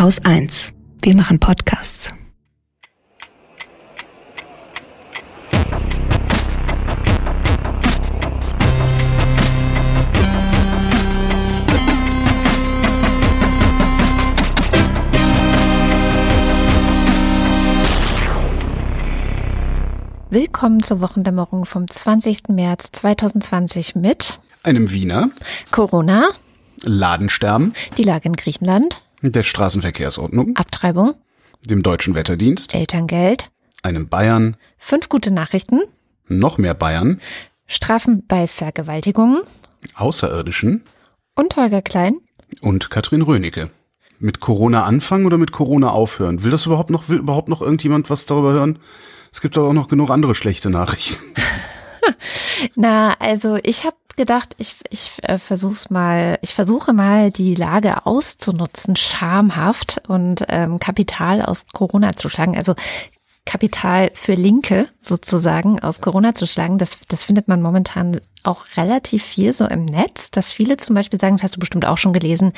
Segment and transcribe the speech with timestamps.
[0.00, 0.74] Haus 1.
[1.02, 2.14] Wir machen Podcasts.
[20.30, 22.50] Willkommen zur Wochendämmerung vom 20.
[22.50, 25.30] März 2020 mit einem Wiener,
[25.72, 26.28] Corona,
[26.84, 31.14] Ladensterben, die Lage in Griechenland, der Straßenverkehrsordnung, Abtreibung,
[31.62, 33.50] dem Deutschen Wetterdienst, Elterngeld,
[33.82, 35.80] einem Bayern, fünf gute Nachrichten,
[36.28, 37.20] noch mehr Bayern,
[37.66, 39.42] Strafen bei Vergewaltigungen,
[39.94, 40.84] Außerirdischen.
[41.34, 42.18] Und Holger Klein.
[42.62, 43.70] Und Katrin Rönecke.
[44.18, 46.42] Mit Corona anfangen oder mit Corona aufhören?
[46.42, 48.78] Will das überhaupt noch, will überhaupt noch irgendjemand was darüber hören?
[49.32, 51.24] Es gibt doch auch noch genug andere schlechte Nachrichten.
[52.74, 58.04] Na, also ich habe gedacht, ich, ich äh, versuch's mal, ich versuche mal die Lage
[58.04, 62.54] auszunutzen, schamhaft und ähm, Kapital aus Corona zu schlagen.
[62.56, 62.74] Also
[63.46, 69.24] Kapital für Linke sozusagen aus Corona zu schlagen, das, das findet man momentan auch relativ
[69.24, 72.12] viel so im Netz, dass viele zum Beispiel sagen, das hast du bestimmt auch schon
[72.12, 72.52] gelesen,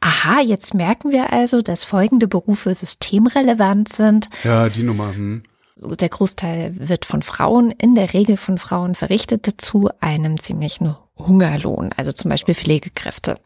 [0.00, 4.28] aha, jetzt merken wir also, dass folgende Berufe systemrelevant sind.
[4.44, 5.12] Ja, die Nummer.
[5.12, 5.42] Hm
[5.78, 11.90] der Großteil wird von Frauen, in der Regel von Frauen verrichtet, zu einem ziemlichen Hungerlohn,
[11.96, 13.36] also zum Beispiel Pflegekräfte.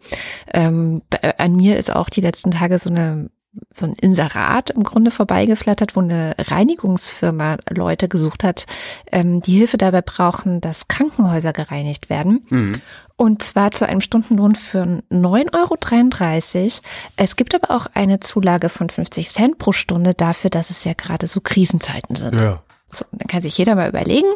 [0.52, 1.02] Ähm,
[1.38, 3.30] an mir ist auch die letzten Tage so eine
[3.74, 8.66] so ein Inserat im Grunde vorbeigeflattert, wo eine Reinigungsfirma Leute gesucht hat,
[9.10, 12.46] ähm, die Hilfe dabei brauchen, dass Krankenhäuser gereinigt werden.
[12.48, 12.74] Mhm.
[13.16, 16.70] Und zwar zu einem Stundenlohn für 9,33 Euro.
[17.16, 20.92] Es gibt aber auch eine Zulage von 50 Cent pro Stunde dafür, dass es ja
[20.94, 22.40] gerade so Krisenzeiten sind.
[22.40, 22.62] Ja.
[22.86, 24.28] So, dann kann sich jeder mal überlegen.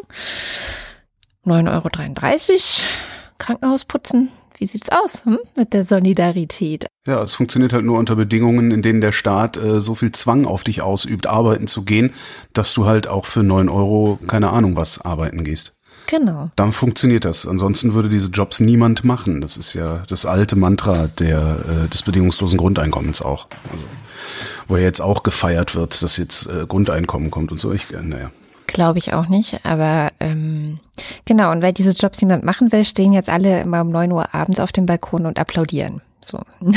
[1.45, 2.89] 9,33 Euro,
[3.37, 5.39] Krankenhaus putzen, wie sieht's aus hm?
[5.55, 6.85] mit der Solidarität?
[7.05, 10.45] Ja, es funktioniert halt nur unter Bedingungen, in denen der Staat äh, so viel Zwang
[10.45, 12.11] auf dich ausübt, arbeiten zu gehen,
[12.53, 15.75] dass du halt auch für neun Euro keine Ahnung was arbeiten gehst.
[16.07, 16.51] Genau.
[16.55, 17.47] Dann funktioniert das.
[17.47, 19.41] Ansonsten würde diese Jobs niemand machen.
[19.41, 23.47] Das ist ja das alte Mantra der, äh, des bedingungslosen Grundeinkommens auch.
[23.71, 23.85] Also,
[24.67, 27.71] wo ja jetzt auch gefeiert wird, dass jetzt äh, Grundeinkommen kommt und so.
[27.71, 28.31] Ich, äh, naja.
[28.75, 30.79] Glaube ich auch nicht, aber ähm,
[31.23, 34.35] genau, und weil diese Jobs niemand machen will, stehen jetzt alle immer um neun Uhr
[34.35, 36.01] abends auf dem Balkon und applaudieren.
[36.19, 36.41] So.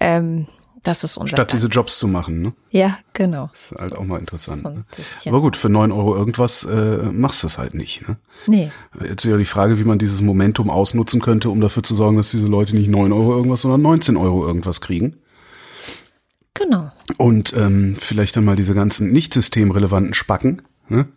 [0.00, 0.46] ähm,
[0.82, 1.50] das ist unser Statt Dank.
[1.50, 2.54] diese Jobs zu machen, ne?
[2.70, 3.48] Ja, genau.
[3.52, 4.64] Das ist halt auch mal interessant.
[4.64, 4.84] Ne?
[5.26, 8.16] Aber gut, für neun Euro irgendwas äh, machst du es halt nicht, ne?
[8.46, 8.70] Nee.
[9.06, 12.30] Jetzt wäre die Frage, wie man dieses Momentum ausnutzen könnte, um dafür zu sorgen, dass
[12.30, 15.18] diese Leute nicht neun Euro irgendwas, sondern 19 Euro irgendwas kriegen.
[17.18, 21.08] Und ähm, vielleicht dann mal diese ganzen nicht systemrelevanten Spacken, ne?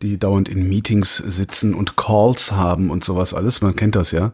[0.00, 4.32] die dauernd in Meetings sitzen und Calls haben und sowas alles, man kennt das ja,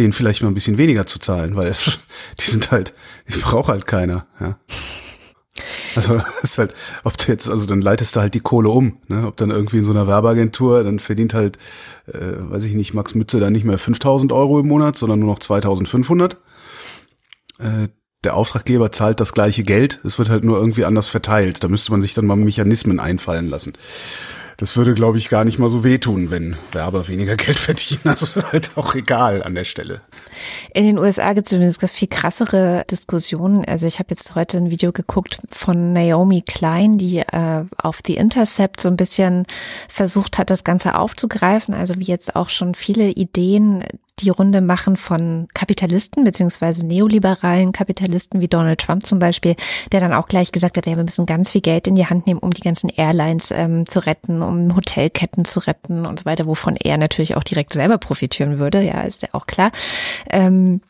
[0.00, 1.76] denen vielleicht mal ein bisschen weniger zu zahlen, weil
[2.40, 2.92] die sind halt,
[3.28, 4.26] die braucht halt keiner.
[4.40, 4.58] Ja?
[5.94, 9.28] Also ist halt, ob du jetzt, also dann leitest du halt die Kohle um, ne?
[9.28, 11.56] ob dann irgendwie in so einer Werbeagentur, dann verdient halt,
[12.08, 12.18] äh,
[12.50, 15.38] weiß ich nicht, Max Mütze dann nicht mehr 5000 Euro im Monat, sondern nur noch
[15.38, 16.36] 2500.
[17.60, 17.88] Äh,
[18.26, 21.62] der Auftraggeber zahlt das gleiche Geld, es wird halt nur irgendwie anders verteilt.
[21.62, 23.72] Da müsste man sich dann mal Mechanismen einfallen lassen.
[24.56, 28.00] Das würde, glaube ich, gar nicht mal so wehtun, wenn Werber weniger Geld verdienen.
[28.04, 30.00] Also ist halt auch egal an der Stelle.
[30.74, 33.64] In den USA gibt es übrigens viel krassere Diskussionen.
[33.64, 38.16] Also ich habe jetzt heute ein Video geguckt von Naomi Klein, die äh, auf The
[38.16, 39.46] Intercept so ein bisschen
[39.88, 41.74] versucht hat, das Ganze aufzugreifen.
[41.74, 43.84] Also wie jetzt auch schon viele Ideen
[44.18, 49.56] die Runde machen von Kapitalisten beziehungsweise neoliberalen Kapitalisten wie Donald Trump zum Beispiel,
[49.92, 52.26] der dann auch gleich gesagt hat, ja, wir müssen ganz viel Geld in die Hand
[52.26, 56.46] nehmen, um die ganzen Airlines ähm, zu retten, um Hotelketten zu retten und so weiter,
[56.46, 59.70] wovon er natürlich auch direkt selber profitieren würde, ja, ist ja auch klar.
[60.30, 60.80] Ähm,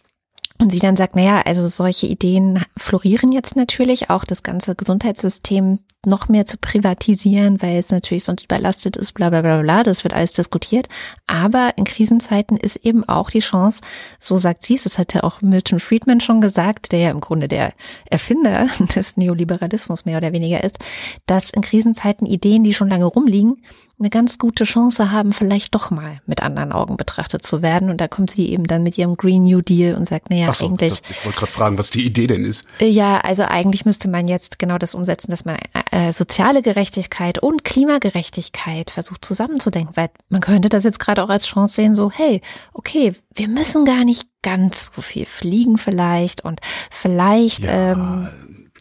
[0.59, 5.81] und sie dann sagt, naja, also solche Ideen florieren jetzt natürlich, auch das ganze Gesundheitssystem
[6.07, 10.05] noch mehr zu privatisieren, weil es natürlich sonst überlastet ist, bla bla bla bla, das
[10.05, 10.89] wird alles diskutiert.
[11.27, 13.83] Aber in Krisenzeiten ist eben auch die Chance,
[14.21, 17.21] so sagt sie es, das hat ja auch Milton Friedman schon gesagt, der ja im
[17.21, 17.73] Grunde der
[18.09, 20.79] Erfinder des Neoliberalismus mehr oder weniger ist,
[21.27, 23.63] dass in Krisenzeiten Ideen, die schon lange rumliegen,
[23.99, 27.89] eine ganz gute Chance haben, vielleicht doch mal mit anderen Augen betrachtet zu werden.
[27.89, 30.67] Und da kommt sie eben dann mit ihrem Green New Deal und sagt, naja, so,
[30.67, 31.01] eigentlich.
[31.09, 32.69] Ich wollte gerade fragen, was die Idee denn ist.
[32.79, 35.57] Ja, also eigentlich müsste man jetzt genau das umsetzen, dass man
[35.91, 41.47] äh, soziale Gerechtigkeit und Klimagerechtigkeit versucht zusammenzudenken, weil man könnte das jetzt gerade auch als
[41.47, 42.43] Chance sehen, so, hey,
[42.75, 46.61] okay, wir müssen gar nicht ganz so viel fliegen vielleicht und
[46.91, 47.65] vielleicht.
[47.65, 47.93] Ja.
[47.93, 48.29] Ähm,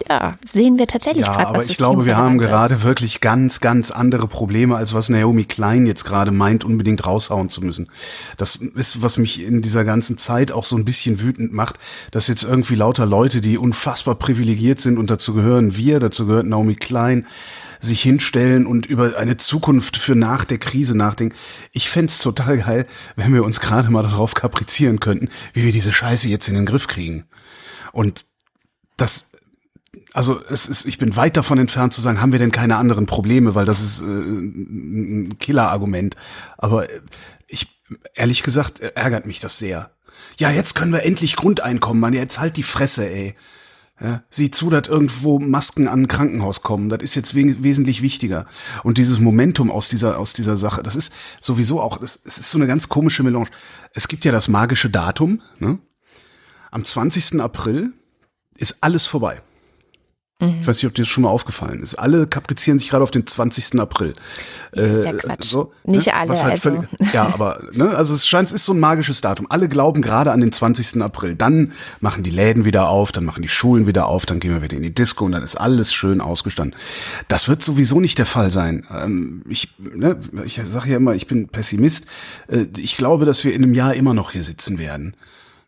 [0.10, 2.46] ja, sehen wir tatsächlich ja, gerade, aber ich glaube, wir haben ist.
[2.46, 7.50] gerade wirklich ganz, ganz andere Probleme, als was Naomi Klein jetzt gerade meint, unbedingt raushauen
[7.50, 7.90] zu müssen.
[8.38, 11.80] Das ist, was mich in dieser ganzen Zeit auch so ein bisschen wütend macht,
[12.12, 16.46] dass jetzt irgendwie lauter Leute, die unfassbar privilegiert sind und dazu gehören wir, dazu gehört
[16.46, 17.26] Naomi Klein,
[17.80, 21.36] sich hinstellen und über eine Zukunft für nach der Krise nachdenken.
[21.72, 25.94] Ich fände total geil, wenn wir uns gerade mal darauf kaprizieren könnten, wie wir diese
[25.94, 27.26] Scheiße jetzt in den Griff kriegen.
[27.92, 28.26] Und
[28.98, 29.32] das
[30.14, 33.06] also es ist, ich bin weit davon entfernt zu sagen, haben wir denn keine anderen
[33.06, 36.16] Probleme, weil das ist äh, ein Killer-Argument.
[36.58, 37.02] Aber äh,
[37.48, 37.68] ich,
[38.14, 39.92] ehrlich gesagt, ärgert mich das sehr.
[40.38, 42.14] Ja, jetzt können wir endlich Grundeinkommen, Mann.
[42.14, 43.36] Jetzt halt die Fresse, ey.
[44.02, 46.90] Ja, sieh zu, dass irgendwo Masken an ein Krankenhaus kommen.
[46.90, 48.46] Das ist jetzt we wesentlich wichtiger.
[48.84, 52.58] Und dieses Momentum aus dieser, aus dieser Sache, das ist sowieso auch, es ist so
[52.58, 53.50] eine ganz komische Melange.
[53.94, 55.80] Es gibt ja das magische Datum, ne?
[56.72, 57.40] Am 20.
[57.40, 57.94] April
[58.58, 59.42] ist alles vorbei.
[60.42, 60.58] Mhm.
[60.60, 61.96] Ich weiß nicht, ob dir das schon mal aufgefallen ist.
[61.96, 63.80] Alle kaprizieren sich gerade auf den 20.
[63.80, 64.14] April.
[64.74, 65.46] ist ja äh, Quatsch.
[65.46, 66.14] So, nicht ne?
[66.14, 66.30] alle.
[66.32, 66.72] Halt also.
[66.72, 69.48] Völlig, ja, aber ne, also es scheint, es ist so ein magisches Datum.
[69.50, 71.02] Alle glauben gerade an den 20.
[71.02, 71.38] April.
[71.38, 71.72] Dann
[72.02, 74.76] machen die Läden wieder auf, dann machen die Schulen wieder auf, dann gehen wir wieder
[74.76, 76.78] in die Disco und dann ist alles schön ausgestanden.
[77.30, 78.86] Das wird sowieso nicht der Fall sein.
[78.94, 82.08] Ähm, ich, ne, ich sage ja immer, ich bin Pessimist.
[82.50, 85.16] Äh, ich glaube, dass wir in einem Jahr immer noch hier sitzen werden.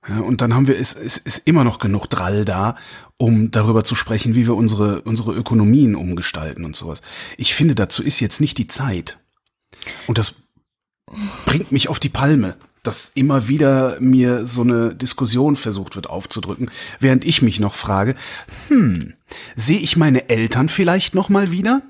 [0.07, 2.75] Und dann haben wir, es, es ist immer noch genug Drall da,
[3.17, 7.01] um darüber zu sprechen, wie wir unsere, unsere Ökonomien umgestalten und sowas.
[7.37, 9.17] Ich finde, dazu ist jetzt nicht die Zeit.
[10.07, 10.35] Und das
[11.45, 16.71] bringt mich auf die Palme, dass immer wieder mir so eine Diskussion versucht wird aufzudrücken,
[16.99, 18.15] während ich mich noch frage,
[18.69, 19.13] hm,
[19.57, 21.81] sehe ich meine Eltern vielleicht noch mal wieder?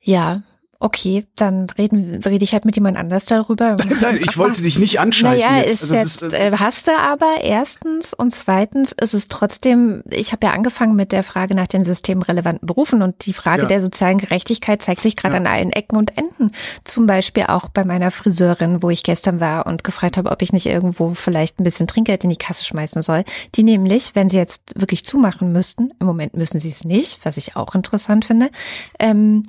[0.00, 0.42] Ja,
[0.78, 3.76] Okay, dann reden, rede ich halt mit jemand anders darüber.
[4.00, 5.50] Nein, ich wollte dich nicht anscheißen.
[5.50, 5.82] Naja, jetzt.
[5.82, 10.46] ist jetzt, ist, äh, hast du aber erstens und zweitens ist es trotzdem, ich habe
[10.46, 13.68] ja angefangen mit der Frage nach den systemrelevanten Berufen und die Frage ja.
[13.68, 15.40] der sozialen Gerechtigkeit zeigt sich gerade ja.
[15.40, 16.52] an allen Ecken und Enden.
[16.84, 20.52] Zum Beispiel auch bei meiner Friseurin, wo ich gestern war und gefragt habe, ob ich
[20.52, 23.24] nicht irgendwo vielleicht ein bisschen Trinkgeld in die Kasse schmeißen soll.
[23.54, 27.38] Die nämlich, wenn sie jetzt wirklich zumachen müssten, im Moment müssen sie es nicht, was
[27.38, 28.50] ich auch interessant finde,
[28.98, 29.42] ähm,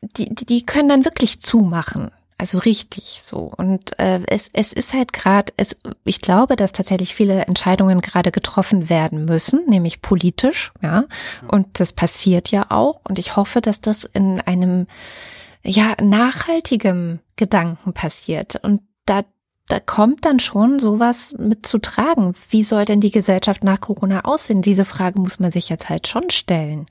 [0.00, 2.10] die, die können dann wirklich zumachen.
[2.36, 3.52] Also richtig so.
[3.56, 8.32] Und äh, es, es ist halt gerade, es, ich glaube, dass tatsächlich viele Entscheidungen gerade
[8.32, 11.04] getroffen werden müssen, nämlich politisch, ja.
[11.46, 13.00] Und das passiert ja auch.
[13.04, 14.88] Und ich hoffe, dass das in einem
[15.64, 18.56] ja nachhaltigem Gedanken passiert.
[18.62, 19.22] Und da,
[19.68, 22.34] da kommt dann schon sowas mit zu tragen.
[22.50, 24.60] Wie soll denn die Gesellschaft nach Corona aussehen?
[24.60, 26.86] Diese Frage muss man sich jetzt halt schon stellen.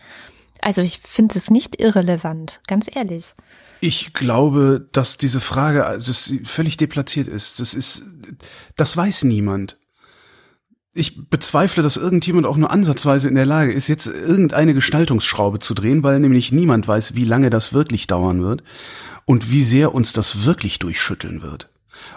[0.64, 3.36] Also ich finde es nicht irrelevant, ganz ehrlich.
[3.82, 7.60] Ich glaube, dass diese Frage dass völlig deplatziert ist.
[7.60, 8.04] Das ist,
[8.78, 9.78] das weiß niemand.
[10.94, 15.74] Ich bezweifle, dass irgendjemand auch nur ansatzweise in der Lage ist, jetzt irgendeine Gestaltungsschraube zu
[15.74, 18.64] drehen, weil nämlich niemand weiß, wie lange das wirklich dauern wird
[19.26, 21.72] und wie sehr uns das wirklich durchschütteln wird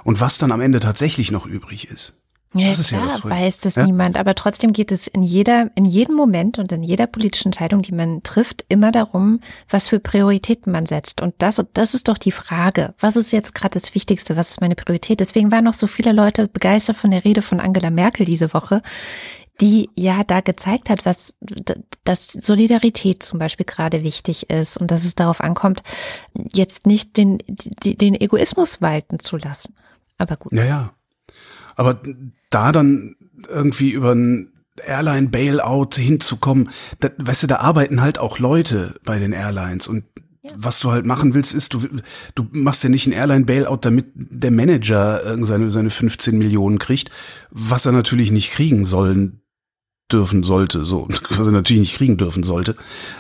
[0.05, 2.23] und was dann am Ende tatsächlich noch übrig ist.
[2.59, 3.85] Ja, das klar, ja das weiß das ja?
[3.85, 4.17] niemand.
[4.17, 7.93] Aber trotzdem geht es in jeder, in jedem Moment und in jeder politischen Entscheidung, die
[7.93, 11.21] man trifft, immer darum, was für Prioritäten man setzt.
[11.21, 12.95] Und das, das ist doch die Frage.
[12.99, 14.37] Was ist jetzt gerade das Wichtigste?
[14.37, 15.21] Was ist meine Priorität?
[15.21, 18.83] Deswegen waren noch so viele Leute begeistert von der Rede von Angela Merkel diese Woche,
[19.61, 21.37] die ja da gezeigt hat, was,
[22.05, 25.83] dass Solidarität zum Beispiel gerade wichtig ist und dass es darauf ankommt,
[26.53, 29.75] jetzt nicht den, den Egoismus walten zu lassen.
[30.19, 30.53] Aber gut.
[30.53, 30.93] Ja, ja.
[31.77, 32.01] Aber
[32.51, 33.17] da dann
[33.49, 34.53] irgendwie über ein
[34.85, 40.05] Airline-Bailout hinzukommen, da, weißt du, da arbeiten halt auch Leute bei den Airlines und
[40.43, 40.53] ja.
[40.57, 41.87] was du halt machen willst, ist, du,
[42.35, 47.11] du machst ja nicht ein Airline-Bailout, damit der Manager seine, seine 15 Millionen kriegt,
[47.51, 49.43] was er natürlich nicht kriegen sollen
[50.13, 52.77] dürfen sollte, so, was er natürlich nicht kriegen dürfen sollte.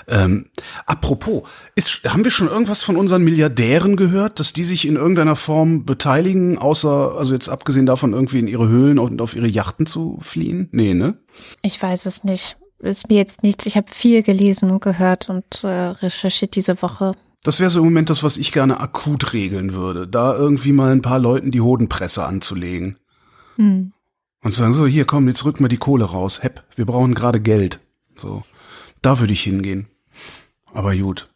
[0.09, 0.47] Ähm,
[0.87, 1.43] apropos,
[1.75, 5.85] ist, haben wir schon irgendwas von unseren Milliardären gehört, dass die sich in irgendeiner Form
[5.85, 10.19] beteiligen, außer, also jetzt abgesehen davon, irgendwie in ihre Höhlen und auf ihre Yachten zu
[10.23, 10.69] fliehen?
[10.73, 11.19] Nee, ne?
[11.62, 12.57] Ich weiß es nicht.
[12.78, 13.66] Ist mir jetzt nichts.
[13.66, 17.14] Ich habe viel gelesen und gehört und äh, recherchiert diese Woche.
[17.43, 20.93] Das wäre so im Moment das, was ich gerne akut regeln würde, da irgendwie mal
[20.93, 22.99] ein paar Leuten die Hodenpresse anzulegen.
[23.57, 23.93] Hm
[24.47, 26.45] und zu sagen, so, hier komm, jetzt rücken wir die Kohle raus.
[26.45, 27.81] Hepp, wir brauchen gerade Geld.
[28.15, 28.45] So,
[29.03, 29.88] da würde ich hingehen.
[30.73, 31.29] Aber gut.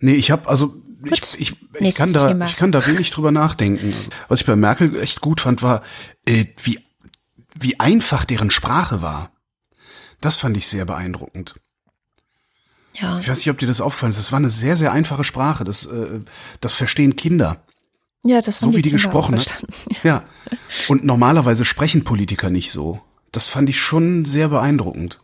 [0.00, 2.46] Nee, ich habe also ich, ich, ich kann da Thema.
[2.46, 3.94] ich kann da wenig drüber nachdenken.
[4.26, 5.82] Was ich bei Merkel echt gut fand, war
[6.26, 6.80] äh, wie
[7.54, 9.30] wie einfach deren Sprache war.
[10.20, 11.54] Das fand ich sehr beeindruckend.
[12.94, 13.20] Ja.
[13.20, 14.18] Ich weiß nicht, ob dir das auffallen ist.
[14.18, 15.62] Das war eine sehr sehr einfache Sprache.
[15.62, 16.18] Das äh,
[16.60, 17.64] das verstehen Kinder.
[18.26, 19.64] Ja, das so wie die, die gesprochen hat.
[20.02, 20.24] Ja.
[20.88, 23.00] Und normalerweise sprechen Politiker nicht so.
[23.30, 25.20] das fand ich schon sehr beeindruckend.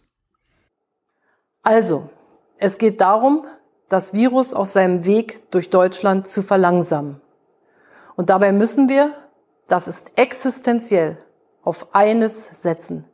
[1.63, 2.11] Also,
[2.59, 3.45] es geht darum,
[3.89, 7.21] das Virus auf seinem Weg durch Deutschland zu verlangsamen.
[8.15, 9.13] Und dabei müssen wir,
[9.67, 11.19] das ist existenziell,
[11.63, 13.05] auf eines setzen.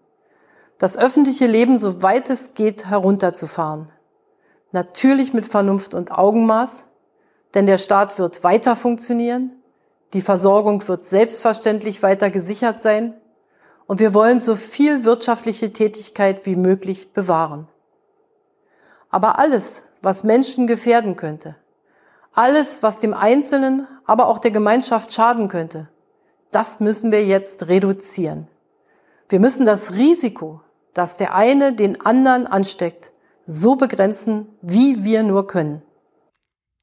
[0.78, 3.90] Das öffentliche Leben, soweit es geht, herunterzufahren.
[4.72, 6.84] Natürlich mit Vernunft und Augenmaß,
[7.54, 9.52] denn der Staat wird weiter funktionieren,
[10.12, 13.14] die Versorgung wird selbstverständlich weiter gesichert sein
[13.86, 17.68] und wir wollen so viel wirtschaftliche Tätigkeit wie möglich bewahren.
[19.10, 21.56] Aber alles, was Menschen gefährden könnte,
[22.32, 25.88] alles, was dem Einzelnen, aber auch der Gemeinschaft schaden könnte,
[26.50, 28.48] das müssen wir jetzt reduzieren.
[29.28, 30.60] Wir müssen das Risiko,
[30.94, 33.12] dass der eine den anderen ansteckt,
[33.46, 35.82] so begrenzen, wie wir nur können.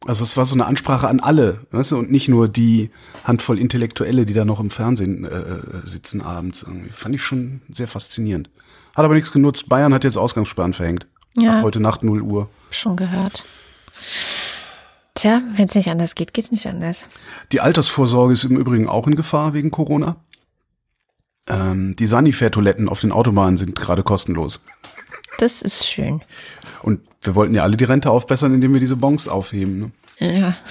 [0.06, 2.92] Also es war so eine Ansprache an alle, weißt du, und nicht nur die
[3.24, 6.64] Handvoll Intellektuelle, die da noch im Fernsehen äh, sitzen abends.
[6.64, 6.92] Irgendwie.
[6.92, 8.50] Fand ich schon sehr faszinierend.
[8.96, 9.68] Hat aber nichts genutzt.
[9.68, 11.08] Bayern hat jetzt Ausgangssperren verhängt.
[11.38, 11.58] Ja.
[11.58, 12.50] Ab heute Nacht 0 Uhr.
[12.70, 13.46] Schon gehört.
[15.16, 17.08] Tja, wenn es nicht anders geht, geht's nicht anders.
[17.52, 20.18] Die Altersvorsorge ist im Übrigen auch in Gefahr wegen Corona.
[21.48, 24.66] Ähm, die Sanifair-Toiletten auf den Autobahnen sind gerade kostenlos.
[25.38, 26.22] Das ist schön.
[26.86, 29.92] Und wir wollten ja alle die Rente aufbessern, indem wir diese Bons aufheben.
[30.20, 30.38] Ne?
[30.38, 30.58] Ja.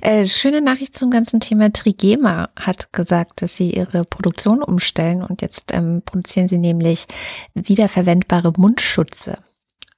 [0.00, 1.70] Äh, schöne Nachricht zum ganzen Thema.
[1.70, 7.04] Trigema hat gesagt, dass sie ihre Produktion umstellen und jetzt ähm, produzieren sie nämlich
[7.52, 9.36] wiederverwendbare Mundschutze.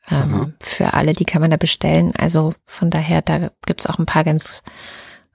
[0.09, 2.13] Ähm, für alle, die kann man da bestellen.
[2.17, 4.65] Also von daher, da gibt's auch ein paar ganz,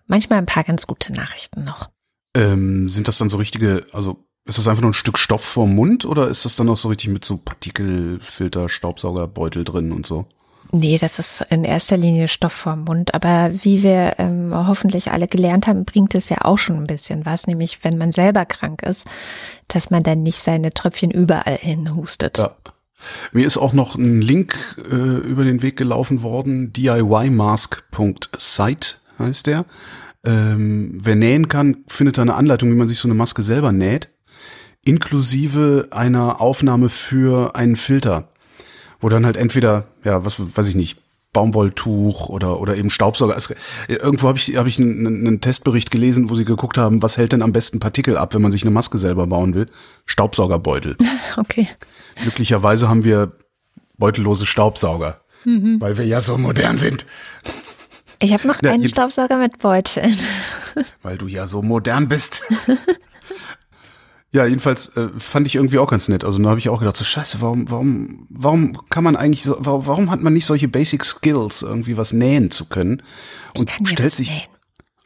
[0.07, 1.89] manchmal ein paar ganz gute Nachrichten noch.
[2.35, 5.75] Ähm, sind das dann so richtige, also ist das einfach nur ein Stück Stoff vorm
[5.75, 10.25] Mund oder ist das dann auch so richtig mit so Partikelfilter, Staubsaugerbeutel drin und so?
[10.71, 13.13] Nee, das ist in erster Linie Stoff vorm Mund.
[13.13, 17.23] Aber wie wir ähm, hoffentlich alle gelernt haben, bringt es ja auch schon ein bisschen
[17.25, 17.45] was.
[17.47, 19.05] Nämlich, wenn man selber krank ist,
[19.69, 22.37] dass man dann nicht seine Tröpfchen überall hin hustet.
[22.37, 22.51] Ja.
[23.31, 26.73] Mir ist auch noch ein Link äh, über den Weg gelaufen worden.
[26.73, 29.63] DIYmask.site heißt der.
[30.25, 33.71] Ähm, wer nähen kann, findet da eine Anleitung, wie man sich so eine Maske selber
[33.71, 34.09] näht
[34.87, 38.29] inklusive einer Aufnahme für einen Filter,
[39.01, 40.99] wo dann halt entweder, ja, was weiß ich nicht,
[41.33, 43.35] Baumwolltuch oder oder eben Staubsauger.
[43.35, 43.53] Es,
[43.89, 47.33] irgendwo habe ich habe ich einen, einen Testbericht gelesen, wo sie geguckt haben, was hält
[47.33, 49.67] denn am besten Partikel ab, wenn man sich eine Maske selber bauen will?
[50.05, 50.97] Staubsaugerbeutel.
[51.35, 51.67] Okay.
[52.23, 53.33] Glücklicherweise haben wir
[53.97, 55.79] beutellose Staubsauger, mhm.
[55.79, 57.05] weil wir ja so modern sind.
[58.19, 60.17] Ich habe noch ja, einen Staubsauger mit Beuteln.
[61.03, 62.43] Weil du ja so modern bist.
[64.37, 66.23] Ja, jedenfalls äh, fand ich irgendwie auch ganz nett.
[66.23, 69.57] Also da habe ich auch gedacht, so scheiße, warum, warum, warum kann man eigentlich so,
[69.57, 73.01] warum, warum hat man nicht solche Basic Skills, irgendwie was nähen zu können?
[73.57, 74.29] Und ich stellt sich.
[74.29, 74.47] Nähen.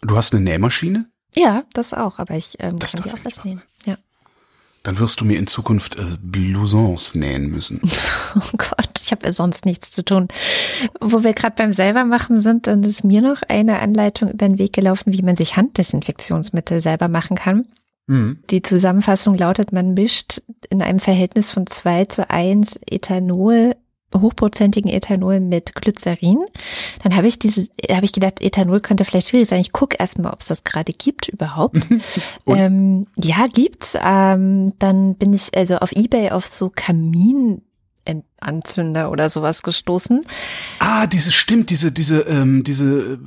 [0.01, 1.09] Du hast eine Nähmaschine?
[1.33, 3.61] Ja, das auch, aber ich ähm, das kann dir auch was nähen.
[3.85, 3.95] Ja.
[4.83, 7.79] Dann wirst du mir in Zukunft äh, Blousons nähen müssen.
[8.35, 10.27] Oh Gott, ich habe ja sonst nichts zu tun.
[10.99, 14.57] Wo wir gerade beim selber machen sind, dann ist mir noch eine Anleitung über den
[14.57, 17.65] Weg gelaufen, wie man sich Handdesinfektionsmittel selber machen kann.
[18.11, 18.39] Mhm.
[18.49, 23.75] Die Zusammenfassung lautet, man mischt in einem Verhältnis von zwei zu eins Ethanol
[24.13, 26.39] hochprozentigen Ethanol mit Glycerin.
[27.01, 29.61] Dann habe ich diese, habe ich gedacht, Ethanol könnte vielleicht schwierig sein.
[29.61, 31.77] Ich gucke erstmal, ob es das gerade gibt überhaupt.
[32.45, 33.97] ähm, ja, gibt's.
[34.01, 37.61] Ähm, dann bin ich also auf Ebay auf so Kamin
[38.41, 40.25] Anzünder oder sowas gestoßen.
[40.79, 43.19] Ah, diese stimmt, diese diese ähm, diese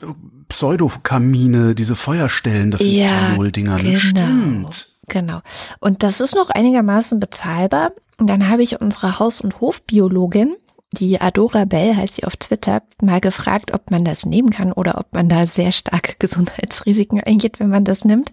[0.00, 0.06] äh,
[0.50, 3.82] Pseudokamine, diese Feuerstellen, das sind ja, Ethanol-Dinger, ne?
[3.82, 4.86] genau, Stimmt.
[5.08, 5.40] Genau.
[5.80, 7.92] Und das ist noch einigermaßen bezahlbar.
[8.18, 10.54] dann habe ich unsere Haus- und Hofbiologin,
[10.92, 14.98] die Adora Bell heißt sie auf Twitter, mal gefragt, ob man das nehmen kann oder
[14.98, 18.32] ob man da sehr starke Gesundheitsrisiken eingeht, wenn man das nimmt.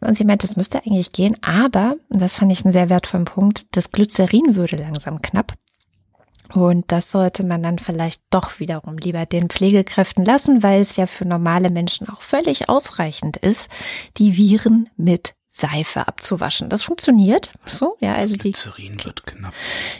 [0.00, 3.24] Und sie meint, das müsste eigentlich gehen, aber, und das fand ich einen sehr wertvollen
[3.24, 5.54] Punkt, das Glycerin würde langsam knapp.
[6.54, 11.06] Und das sollte man dann vielleicht doch wiederum lieber den Pflegekräften lassen, weil es ja
[11.06, 13.70] für normale Menschen auch völlig ausreichend ist,
[14.16, 16.68] die Viren mit Seife abzuwaschen.
[16.68, 19.54] Das funktioniert so, ja, also die wird knapp.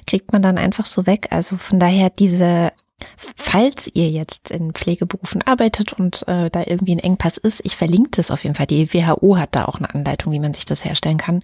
[0.06, 1.28] kriegt man dann einfach so weg.
[1.30, 2.72] Also von daher diese
[3.36, 8.10] Falls ihr jetzt in Pflegeberufen arbeitet und äh, da irgendwie ein Engpass ist, ich verlinke
[8.12, 8.66] das auf jeden Fall.
[8.66, 11.42] Die WHO hat da auch eine Anleitung, wie man sich das herstellen kann.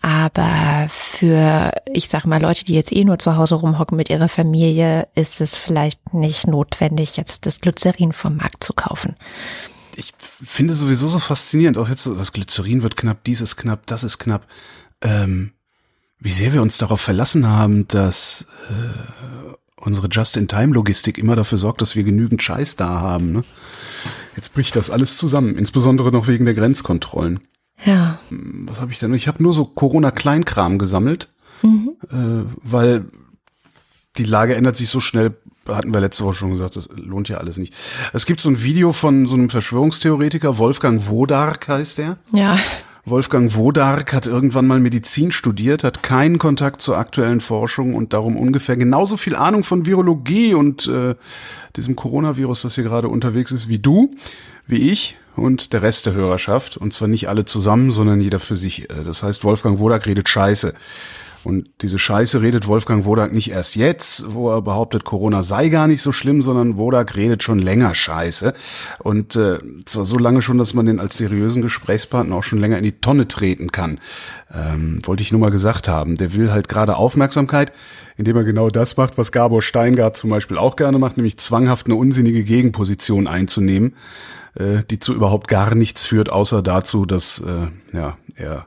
[0.00, 4.28] Aber für, ich sage mal, Leute, die jetzt eh nur zu Hause rumhocken mit ihrer
[4.28, 9.14] Familie, ist es vielleicht nicht notwendig, jetzt das Glycerin vom Markt zu kaufen.
[9.96, 14.04] Ich finde sowieso so faszinierend, auch jetzt das Glycerin wird knapp, dies ist knapp, das
[14.04, 14.46] ist knapp.
[15.02, 15.52] Ähm,
[16.18, 21.94] wie sehr wir uns darauf verlassen haben, dass äh, unsere Just-in-Time-Logistik immer dafür sorgt, dass
[21.96, 23.32] wir genügend Scheiß da haben.
[23.32, 23.44] Ne?
[24.36, 27.40] Jetzt bricht das alles zusammen, insbesondere noch wegen der Grenzkontrollen.
[27.84, 28.18] Ja.
[28.30, 29.14] Was habe ich denn?
[29.14, 31.28] Ich habe nur so Corona-Kleinkram gesammelt,
[31.62, 31.92] mhm.
[32.10, 33.06] äh, weil
[34.16, 35.36] die Lage ändert sich so schnell,
[35.68, 37.74] hatten wir letzte Woche schon gesagt, das lohnt ja alles nicht.
[38.12, 42.18] Es gibt so ein Video von so einem Verschwörungstheoretiker, Wolfgang Wodark heißt der.
[42.32, 42.58] Ja.
[43.10, 48.36] Wolfgang Wodark hat irgendwann mal Medizin studiert, hat keinen Kontakt zur aktuellen Forschung und darum
[48.36, 51.14] ungefähr genauso viel Ahnung von Virologie und äh,
[51.76, 54.10] diesem Coronavirus, das hier gerade unterwegs ist, wie du,
[54.66, 56.76] wie ich und der Rest der Hörerschaft.
[56.76, 58.90] Und zwar nicht alle zusammen, sondern jeder für sich.
[58.90, 60.74] Äh, das heißt, Wolfgang Wodark redet Scheiße.
[61.48, 65.86] Und diese Scheiße redet Wolfgang Wodak nicht erst jetzt, wo er behauptet, Corona sei gar
[65.86, 68.52] nicht so schlimm, sondern Wodak redet schon länger Scheiße.
[68.98, 72.76] Und äh, zwar so lange schon, dass man den als seriösen Gesprächspartner auch schon länger
[72.76, 73.98] in die Tonne treten kann.
[74.52, 76.16] Ähm, wollte ich nur mal gesagt haben.
[76.16, 77.72] Der will halt gerade Aufmerksamkeit,
[78.18, 81.86] indem er genau das macht, was Gabor Steingart zum Beispiel auch gerne macht, nämlich zwanghaft
[81.86, 83.94] eine unsinnige Gegenposition einzunehmen,
[84.54, 88.66] äh, die zu überhaupt gar nichts führt, außer dazu, dass äh, ja er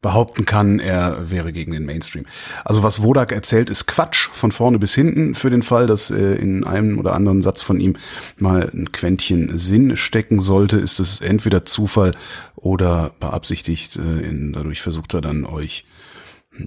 [0.00, 2.24] behaupten kann, er wäre gegen den Mainstream.
[2.64, 6.34] Also was Wodak erzählt, ist Quatsch von vorne bis hinten für den Fall, dass äh,
[6.34, 7.96] in einem oder anderen Satz von ihm
[8.36, 12.14] mal ein Quäntchen Sinn stecken sollte, ist es entweder Zufall
[12.54, 13.96] oder beabsichtigt.
[13.96, 15.84] Äh, in, dadurch versucht er dann euch,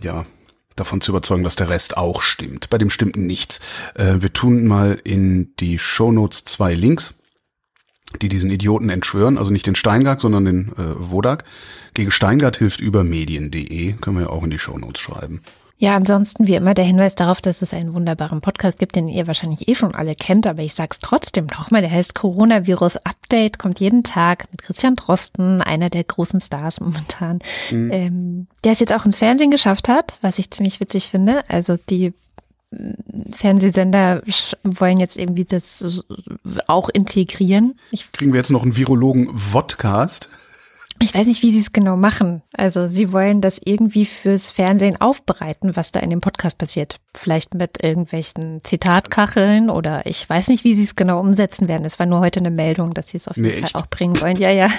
[0.02, 0.26] ja,
[0.76, 2.70] davon zu überzeugen, dass der Rest auch stimmt.
[2.70, 3.62] Bei dem stimmt nichts.
[3.96, 7.21] Äh, wir tun mal in die Shownotes zwei Links
[8.22, 11.44] die diesen Idioten entschwören, also nicht den Steingart, sondern den äh, Wodak.
[11.94, 15.42] Gegen Steingart hilft über medien.de, können wir ja auch in die Shownotes schreiben.
[15.82, 19.26] Ja, ansonsten wie immer der Hinweis darauf, dass es einen wunderbaren Podcast gibt, den ihr
[19.26, 23.80] wahrscheinlich eh schon alle kennt, aber ich sag's trotzdem nochmal, der heißt Coronavirus Update, kommt
[23.80, 27.40] jeden Tag mit Christian Drosten, einer der großen Stars momentan,
[27.72, 27.92] mhm.
[27.92, 31.40] ähm, der es jetzt auch ins Fernsehen geschafft hat, was ich ziemlich witzig finde.
[31.50, 32.14] Also die
[33.32, 34.22] Fernsehsender
[34.64, 36.04] wollen jetzt irgendwie das
[36.68, 37.80] auch integrieren.
[37.92, 40.30] Ich Kriegen wir jetzt noch einen Virologen-Vodcast?
[41.00, 42.44] Ich weiß nicht, wie sie es genau machen.
[42.54, 46.98] Also sie wollen das irgendwie fürs Fernsehen aufbereiten, was da in dem Podcast passiert.
[47.16, 51.86] Vielleicht mit irgendwelchen Zitatkacheln oder ich weiß nicht, wie sie es genau umsetzen werden.
[51.86, 53.76] Es war nur heute eine Meldung, dass sie es auf jeden nee, Fall echt?
[53.76, 54.38] auch bringen wollen.
[54.38, 54.70] Ja, ja.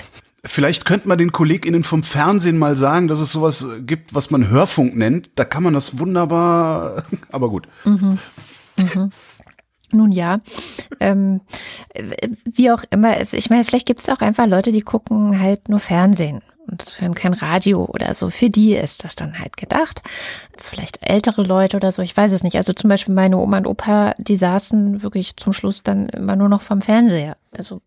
[0.45, 4.49] Vielleicht könnte man den KollegInnen vom Fernsehen mal sagen, dass es sowas gibt, was man
[4.49, 5.31] Hörfunk nennt.
[5.37, 7.69] Da kann man das wunderbar, aber gut.
[7.85, 8.19] Mhm.
[8.77, 9.11] Mhm.
[9.95, 10.41] Nun ja,
[11.01, 11.43] ähm,
[12.45, 15.81] wie auch immer, ich meine, vielleicht gibt es auch einfach Leute, die gucken halt nur
[15.81, 18.31] Fernsehen und hören kein Radio oder so.
[18.31, 20.03] Für die ist das dann halt gedacht.
[20.57, 22.57] Vielleicht ältere Leute oder so, ich weiß es nicht.
[22.57, 26.49] Also zum Beispiel meine Oma und Opa, die saßen wirklich zum Schluss dann immer nur
[26.49, 27.37] noch vom Fernseher.
[27.53, 27.83] Also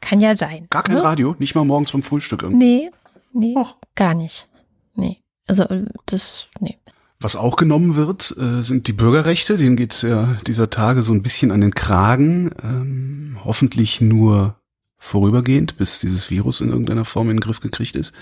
[0.00, 0.66] kann ja sein.
[0.70, 1.04] Gar kein ne?
[1.04, 1.36] Radio?
[1.38, 2.58] Nicht mal morgens beim Frühstück irgendwie?
[2.64, 2.90] Nee,
[3.32, 3.76] nee, Och.
[3.94, 4.48] gar nicht.
[4.94, 5.18] Nee.
[5.46, 5.64] Also
[6.06, 6.78] das, nee.
[7.20, 9.56] Was auch genommen wird, äh, sind die Bürgerrechte.
[9.56, 12.50] Denen geht's ja dieser Tage so ein bisschen an den Kragen.
[12.62, 14.56] Ähm, hoffentlich nur
[14.98, 18.14] vorübergehend, bis dieses Virus in irgendeiner Form in den Griff gekriegt ist.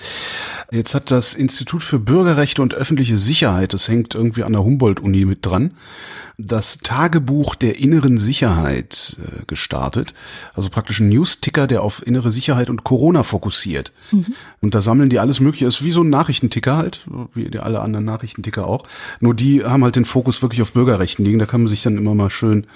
[0.71, 5.25] Jetzt hat das Institut für Bürgerrechte und öffentliche Sicherheit, das hängt irgendwie an der Humboldt-Uni
[5.25, 5.73] mit dran,
[6.37, 10.15] das Tagebuch der inneren Sicherheit äh, gestartet.
[10.55, 13.93] Also praktisch ein News-Ticker, der auf innere Sicherheit und Corona fokussiert.
[14.11, 14.35] Mhm.
[14.61, 15.67] Und da sammeln die alles Mögliche.
[15.67, 18.85] Ist wie so ein Nachrichtenticker halt, wie alle anderen Nachrichtenticker auch.
[19.21, 21.39] Nur die haben halt den Fokus wirklich auf Bürgerrechten liegen.
[21.39, 22.67] Da kann man sich dann immer mal schön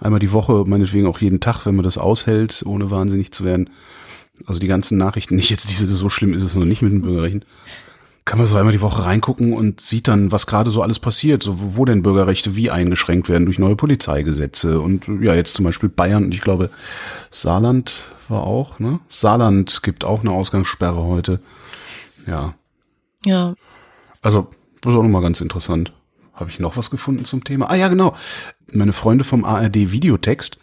[0.00, 3.70] einmal die Woche, meinetwegen auch jeden Tag, wenn man das aushält, ohne wahnsinnig zu werden.
[4.46, 7.02] Also die ganzen Nachrichten, nicht jetzt diese, so schlimm ist es noch nicht mit den
[7.02, 7.44] Bürgerrechten.
[8.24, 11.42] Kann man so einmal die Woche reingucken und sieht dann, was gerade so alles passiert,
[11.42, 15.66] so wo, wo denn Bürgerrechte wie eingeschränkt werden durch neue Polizeigesetze und ja, jetzt zum
[15.66, 16.70] Beispiel Bayern und ich glaube
[17.30, 19.00] Saarland war auch, ne?
[19.10, 21.40] Saarland gibt auch eine Ausgangssperre heute.
[22.26, 22.54] Ja.
[23.26, 23.54] Ja.
[24.22, 24.48] Also,
[24.80, 25.92] das ist auch nochmal ganz interessant.
[26.34, 27.70] Habe ich noch was gefunden zum Thema?
[27.70, 28.14] Ah ja, genau.
[28.72, 30.58] Meine Freunde vom ARD Videotext,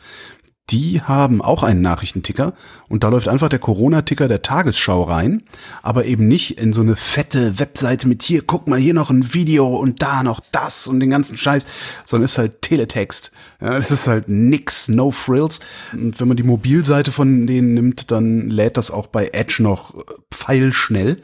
[0.70, 2.54] die haben auch einen Nachrichtenticker
[2.88, 5.44] und da läuft einfach der Corona-Ticker der Tagesschau rein,
[5.82, 9.34] aber eben nicht in so eine fette Webseite mit hier, guck mal, hier noch ein
[9.34, 11.66] Video und da noch das und den ganzen Scheiß,
[12.06, 13.32] sondern ist halt Teletext.
[13.60, 15.60] Ja, das ist halt nix, no frills.
[15.92, 19.96] Und wenn man die Mobilseite von denen nimmt, dann lädt das auch bei Edge noch
[20.34, 21.18] pfeilschnell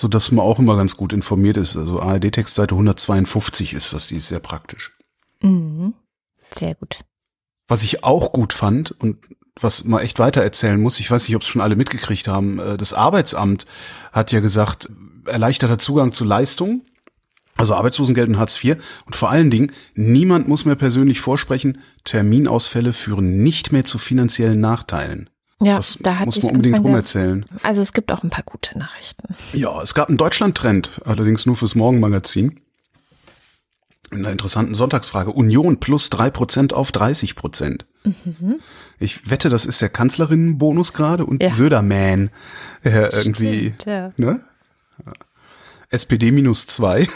[0.00, 1.76] so dass man auch immer ganz gut informiert ist.
[1.76, 4.92] Also ARD-Textseite 152 ist das, die ist sehr praktisch.
[5.42, 5.94] Mhm.
[6.52, 7.00] Sehr gut.
[7.68, 9.18] Was ich auch gut fand und
[9.60, 12.58] was man echt weiter erzählen muss, ich weiß nicht, ob es schon alle mitgekriegt haben,
[12.58, 13.66] äh, das Arbeitsamt
[14.12, 14.88] hat ja gesagt,
[15.26, 16.82] erleichterter Zugang zu Leistungen,
[17.56, 22.92] also Arbeitslosengeld und Hartz IV und vor allen Dingen, niemand muss mehr persönlich vorsprechen, Terminausfälle
[22.92, 25.28] führen nicht mehr zu finanziellen Nachteilen.
[25.62, 27.44] Ja, das da hat muss man unbedingt rumerzählen.
[27.62, 29.34] Also es gibt auch ein paar gute Nachrichten.
[29.52, 32.60] Ja, es gab einen Deutschland-Trend, allerdings nur fürs Morgenmagazin.
[34.10, 35.30] In einer interessanten Sonntagsfrage.
[35.30, 37.86] Union plus drei Prozent auf 30 Prozent.
[38.04, 38.56] Mhm.
[38.98, 41.50] Ich wette, das ist der Kanzlerinnenbonus gerade und ja.
[41.50, 42.30] Söderman.
[42.82, 44.12] Der irgendwie, ja.
[44.16, 44.40] ne?
[45.90, 47.06] SPD minus zwei.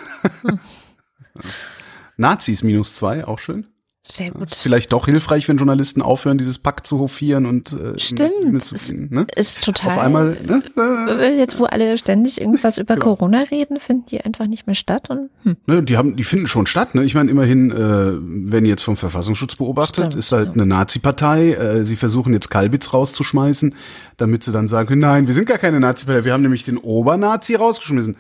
[0.43, 0.59] Hm.
[2.17, 3.67] Nazis minus zwei, auch schön.
[4.07, 4.53] Sehr gut.
[4.53, 8.63] Ist vielleicht doch hilfreich, wenn Journalisten aufhören, dieses Pack zu hofieren und äh, Stimmt.
[8.63, 9.27] Zu finden, ne?
[9.35, 9.93] Ist total.
[9.93, 10.63] Auf einmal, ne?
[10.77, 13.17] Äh, Jetzt, wo alle ständig irgendwas über genau.
[13.17, 15.57] Corona reden, finden die einfach nicht mehr statt und hm.
[15.67, 16.95] ne, die haben, die finden schon statt.
[16.95, 17.03] Ne?
[17.03, 20.53] Ich meine, immerhin, äh, wenn jetzt vom Verfassungsschutz beobachtet, Stimmt, ist halt ja.
[20.53, 21.53] eine Nazi-Partei.
[21.53, 23.75] Äh, sie versuchen jetzt Kalbitz rauszuschmeißen,
[24.19, 26.27] damit sie dann sagen können, nein, wir sind gar keine Nazi-Partei.
[26.27, 28.17] Wir haben nämlich den Obernazi rausgeschmissen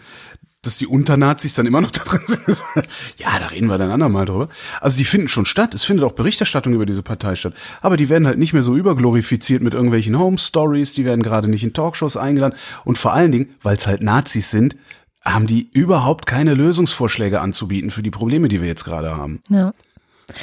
[0.67, 2.65] dass die Unternazis dann immer noch da drin sind.
[3.19, 4.49] ja, da reden wir dann andermal drüber.
[4.81, 5.75] Also die finden schon statt.
[5.75, 7.55] Es findet auch Berichterstattung über diese Partei statt.
[7.81, 10.93] Aber die werden halt nicht mehr so überglorifiziert mit irgendwelchen Home Stories.
[10.95, 12.59] Die werden gerade nicht in Talkshows eingeladen.
[12.85, 14.77] Und vor allen Dingen, weil es halt Nazis sind,
[15.25, 19.41] haben die überhaupt keine Lösungsvorschläge anzubieten für die Probleme, die wir jetzt gerade haben.
[19.49, 19.73] Ja.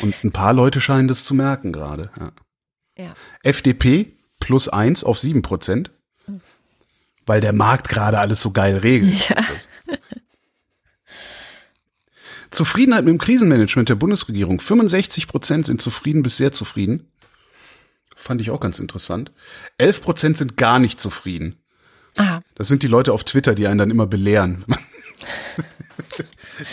[0.02, 2.10] Und ein paar Leute scheinen das zu merken gerade.
[2.20, 2.32] Ja.
[3.06, 3.14] ja.
[3.44, 5.92] FDP plus eins auf sieben Prozent
[7.26, 9.30] weil der Markt gerade alles so geil regelt.
[9.30, 9.38] Ja.
[12.52, 14.60] Zufriedenheit mit dem Krisenmanagement der Bundesregierung.
[14.60, 17.08] 65 Prozent sind zufrieden bis sehr zufrieden.
[18.16, 19.32] Fand ich auch ganz interessant.
[19.78, 21.58] 11 Prozent sind gar nicht zufrieden.
[22.18, 22.44] Aha.
[22.56, 24.66] Das sind die Leute auf Twitter, die einen dann immer belehren.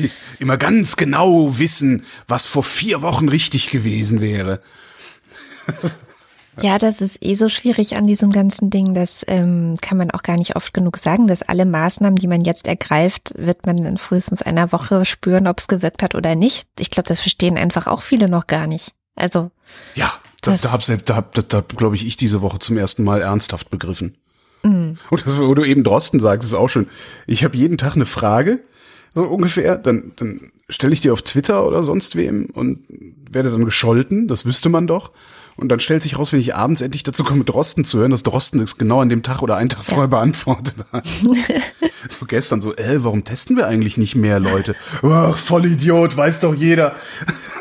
[0.00, 4.60] die immer ganz genau wissen, was vor vier Wochen richtig gewesen wäre.
[6.62, 8.94] Ja, das ist eh so schwierig an diesem ganzen Ding.
[8.94, 12.42] Das ähm, kann man auch gar nicht oft genug sagen, dass alle Maßnahmen, die man
[12.42, 16.68] jetzt ergreift, wird man in frühestens einer Woche spüren, ob es gewirkt hat oder nicht.
[16.78, 18.92] Ich glaube, das verstehen einfach auch viele noch gar nicht.
[19.14, 19.50] Also.
[19.94, 23.04] Ja, da, da habe da hab, da, da, glaube ich, ich diese Woche zum ersten
[23.04, 24.16] Mal ernsthaft begriffen.
[24.62, 24.96] Mhm.
[25.10, 26.88] Und das, wo du eben Drosten sagst, ist auch schön.
[27.26, 28.60] Ich habe jeden Tag eine Frage,
[29.14, 32.80] so ungefähr, dann, dann stelle ich die auf Twitter oder sonst wem und
[33.30, 35.12] werde dann gescholten, das wüsste man doch.
[35.58, 38.22] Und dann stellt sich raus, wenn ich abends endlich dazu komme, Drosten zu hören, dass
[38.22, 41.04] Drosten es genau an dem Tag oder einen Tag vorher beantwortet hat.
[42.08, 44.76] so gestern so, äh, warum testen wir eigentlich nicht mehr Leute?
[45.02, 46.94] Ach, voll Idiot, weiß doch jeder.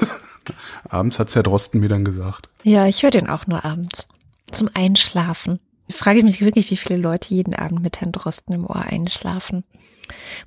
[0.89, 2.49] abends hat's Herr Drosten mir dann gesagt.
[2.61, 4.07] Ja, ich höre den auch nur abends.
[4.51, 5.59] Zum Einschlafen.
[5.87, 9.63] Ich frage mich wirklich, wie viele Leute jeden Abend mit Herrn Drosten im Ohr einschlafen.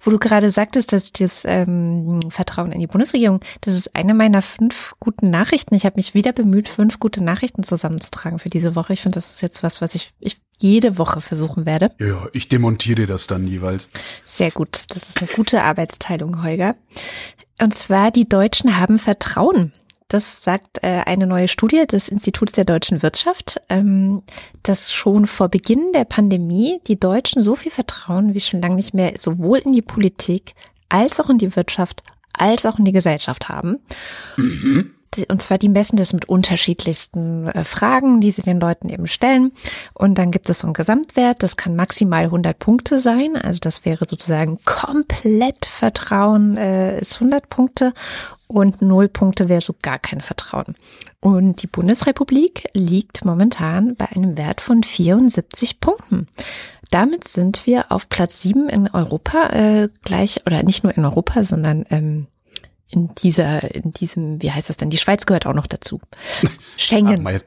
[0.00, 4.42] Wo du gerade sagtest, dass das ähm, Vertrauen in die Bundesregierung, das ist eine meiner
[4.42, 5.74] fünf guten Nachrichten.
[5.74, 8.92] Ich habe mich wieder bemüht, fünf gute Nachrichten zusammenzutragen für diese Woche.
[8.92, 11.90] Ich finde, das ist jetzt was, was ich, ich jede Woche versuchen werde.
[11.98, 13.88] Ja, ich demontiere dir das dann jeweils.
[14.26, 14.84] Sehr gut.
[14.90, 16.76] Das ist eine gute Arbeitsteilung, Holger.
[17.60, 19.72] Und zwar, die Deutschen haben Vertrauen.
[20.10, 24.22] Das sagt äh, eine neue Studie des Instituts der deutschen Wirtschaft, ähm,
[24.64, 28.92] dass schon vor Beginn der Pandemie die Deutschen so viel Vertrauen wie schon lange nicht
[28.92, 30.54] mehr sowohl in die Politik
[30.88, 33.78] als auch in die Wirtschaft als auch in die Gesellschaft haben.
[34.36, 34.94] Mhm.
[35.28, 39.52] Und zwar die messen das mit unterschiedlichsten äh, Fragen, die sie den Leuten eben stellen.
[39.94, 43.36] Und dann gibt es so einen Gesamtwert, das kann maximal 100 Punkte sein.
[43.36, 47.92] Also das wäre sozusagen komplett Vertrauen äh, ist 100 Punkte
[48.46, 50.76] und 0 Punkte wäre so gar kein Vertrauen.
[51.20, 56.26] Und die Bundesrepublik liegt momentan bei einem Wert von 74 Punkten.
[56.90, 61.44] Damit sind wir auf Platz 7 in Europa äh, gleich, oder nicht nur in Europa,
[61.44, 62.26] sondern ähm,
[62.90, 64.90] in dieser, in diesem, wie heißt das denn?
[64.90, 66.00] Die Schweiz gehört auch noch dazu.
[66.76, 67.26] Schengen.
[67.26, 67.40] Ah,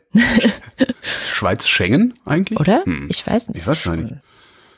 [1.27, 2.59] Schweiz Schengen eigentlich?
[2.59, 2.83] Oder?
[2.85, 3.07] Hm.
[3.09, 3.59] Ich weiß nicht.
[3.59, 4.15] Ich weiß gar nicht.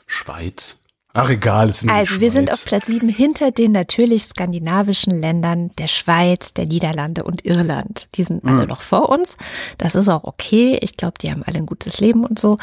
[0.06, 0.78] Schweiz.
[1.18, 5.70] Ach egal, es sind Also wir sind auf Platz sieben hinter den natürlich skandinavischen Ländern
[5.76, 8.10] der Schweiz, der Niederlande und Irland.
[8.16, 8.68] Die sind alle mhm.
[8.68, 9.38] noch vor uns.
[9.78, 10.78] Das ist auch okay.
[10.82, 12.58] Ich glaube, die haben alle ein gutes Leben und so.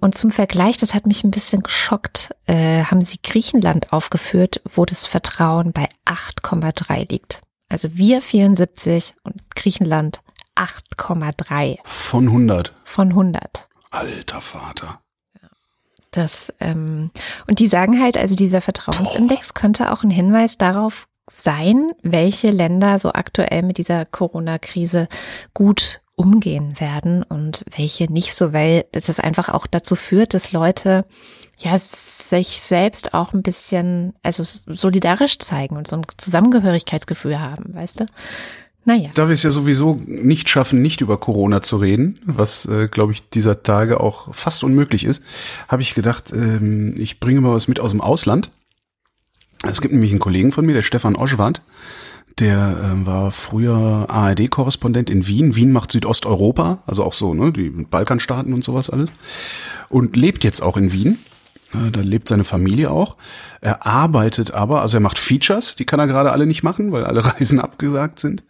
[0.00, 4.84] Und zum Vergleich, das hat mich ein bisschen geschockt, äh, haben sie Griechenland aufgeführt, wo
[4.84, 7.40] das Vertrauen bei 8,3 liegt.
[7.68, 10.22] Also wir 74 und Griechenland
[10.56, 11.78] 8,3.
[11.84, 12.74] Von 100.
[12.84, 13.68] Von 100.
[13.92, 15.01] Alter Vater.
[16.12, 17.10] Das, ähm,
[17.48, 22.98] und die sagen halt, also dieser Vertrauensindex könnte auch ein Hinweis darauf sein, welche Länder
[22.98, 25.08] so aktuell mit dieser Corona-Krise
[25.54, 31.04] gut umgehen werden und welche nicht so, weil das einfach auch dazu führt, dass Leute
[31.58, 38.00] ja sich selbst auch ein bisschen, also solidarisch zeigen und so ein Zusammengehörigkeitsgefühl haben, weißt
[38.00, 38.06] du?
[38.84, 39.10] Naja.
[39.14, 43.12] Da wir es ja sowieso nicht schaffen, nicht über Corona zu reden, was, äh, glaube
[43.12, 45.22] ich, dieser Tage auch fast unmöglich ist,
[45.68, 48.50] habe ich gedacht, ähm, ich bringe mal was mit aus dem Ausland.
[49.62, 51.62] Es gibt nämlich einen Kollegen von mir, der Stefan Oschwart,
[52.40, 55.54] der äh, war früher ARD-Korrespondent in Wien.
[55.54, 59.10] Wien macht Südosteuropa, also auch so, ne, die Balkanstaaten und sowas alles.
[59.90, 61.18] Und lebt jetzt auch in Wien
[61.72, 63.16] da lebt seine Familie auch.
[63.60, 67.04] Er arbeitet aber, also er macht Features, die kann er gerade alle nicht machen, weil
[67.04, 68.42] alle Reisen abgesagt sind.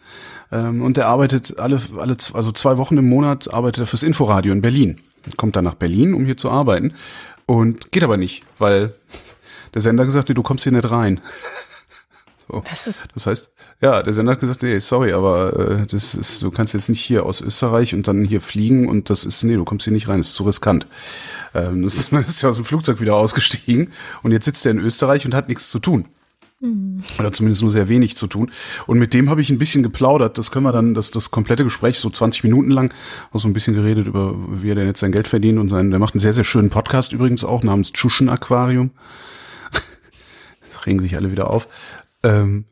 [0.51, 4.53] Ähm, und er arbeitet alle, alle, also zwei Wochen im Monat arbeitet er fürs Inforadio
[4.53, 5.01] in Berlin.
[5.37, 6.95] Kommt dann nach Berlin, um hier zu arbeiten.
[7.47, 8.93] Und geht aber nicht, weil
[9.75, 11.21] der Sender gesagt, nee, du kommst hier nicht rein.
[12.53, 12.62] So.
[12.69, 16.43] Das, ist das heißt, ja, der Sender hat gesagt, nee, sorry, aber äh, das ist,
[16.43, 19.55] du kannst jetzt nicht hier aus Österreich und dann hier fliegen und das ist, nee,
[19.55, 20.87] du kommst hier nicht rein, das ist zu riskant.
[21.55, 23.88] Ähm, das, man ist ja aus dem Flugzeug wieder ausgestiegen
[24.23, 26.05] und jetzt sitzt er in Österreich und hat nichts zu tun.
[26.61, 27.03] Mhm.
[27.19, 28.51] Oder zumindest nur sehr wenig zu tun.
[28.87, 30.37] Und mit dem habe ich ein bisschen geplaudert.
[30.37, 32.93] Das können wir dann, das, das komplette Gespräch, so 20 Minuten lang,
[33.33, 35.88] auch so ein bisschen geredet über, wie er denn jetzt sein Geld verdient und sein,
[35.88, 38.91] der macht einen sehr, sehr schönen Podcast übrigens auch namens Tschuschen Aquarium.
[40.87, 41.69] regen sich alle wieder auf.
[42.23, 42.67] Ähm,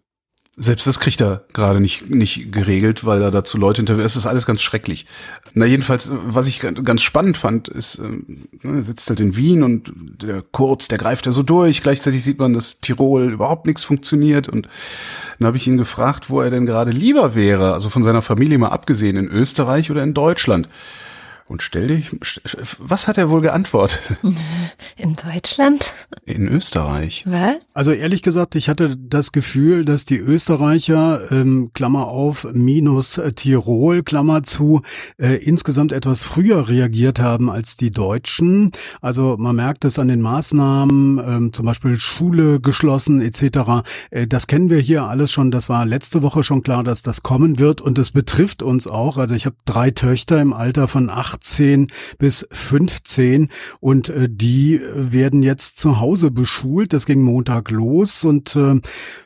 [0.56, 4.04] selbst das kriegt er gerade nicht, nicht geregelt, weil er dazu Leute interviewt.
[4.04, 5.06] Es ist alles ganz schrecklich.
[5.54, 9.90] Na, jedenfalls, was ich ganz spannend fand, ist, ähm, er sitzt halt in Wien und
[10.22, 11.82] der Kurz, der greift ja so durch.
[11.82, 14.48] Gleichzeitig sieht man, dass Tirol überhaupt nichts funktioniert.
[14.50, 14.68] Und
[15.38, 18.58] dann habe ich ihn gefragt, wo er denn gerade lieber wäre, also von seiner Familie
[18.58, 20.68] mal abgesehen, in Österreich oder in Deutschland.
[21.50, 22.16] Und stell dich,
[22.78, 24.18] was hat er wohl geantwortet?
[24.96, 25.92] In Deutschland?
[26.24, 27.24] In Österreich.
[27.26, 27.56] Was?
[27.74, 34.04] Also ehrlich gesagt, ich hatte das Gefühl, dass die Österreicher, ähm, Klammer auf, minus Tirol,
[34.04, 34.82] Klammer zu,
[35.18, 38.70] äh, insgesamt etwas früher reagiert haben als die Deutschen.
[39.00, 43.82] Also man merkt es an den Maßnahmen, ähm, zum Beispiel Schule geschlossen etc.
[44.12, 45.50] Äh, das kennen wir hier alles schon.
[45.50, 49.16] Das war letzte Woche schon klar, dass das kommen wird und es betrifft uns auch.
[49.16, 53.48] Also ich habe drei Töchter im Alter von acht 18 bis 15
[53.80, 56.92] und äh, die werden jetzt zu Hause beschult.
[56.92, 58.80] Das ging Montag los und äh,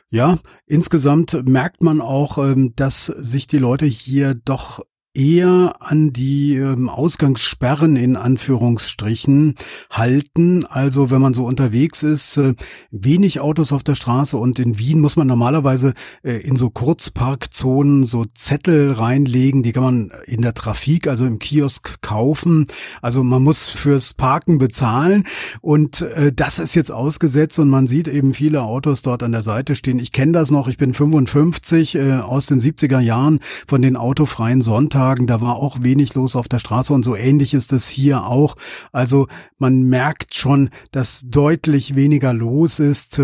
[0.09, 4.81] ja, insgesamt merkt man auch, ähm, dass sich die Leute hier doch
[5.15, 9.55] eher an die ähm, Ausgangssperren in Anführungsstrichen
[9.89, 10.65] halten.
[10.65, 12.53] Also wenn man so unterwegs ist, äh,
[12.91, 18.05] wenig Autos auf der Straße und in Wien muss man normalerweise äh, in so Kurzparkzonen
[18.05, 22.67] so Zettel reinlegen, die kann man in der Trafik, also im Kiosk kaufen.
[23.01, 25.23] Also man muss fürs Parken bezahlen
[25.61, 29.43] und äh, das ist jetzt ausgesetzt und man sieht eben viele Autos dort an der
[29.43, 29.99] Seite stehen.
[29.99, 34.61] Ich kenne das noch, ich bin 55 äh, aus den 70er Jahren von den autofreien
[34.61, 37.87] Sonntagen Tagen, da war auch wenig los auf der Straße und so ähnlich ist es
[37.87, 38.55] hier auch.
[38.91, 39.27] Also
[39.59, 43.21] man merkt schon, dass deutlich weniger los ist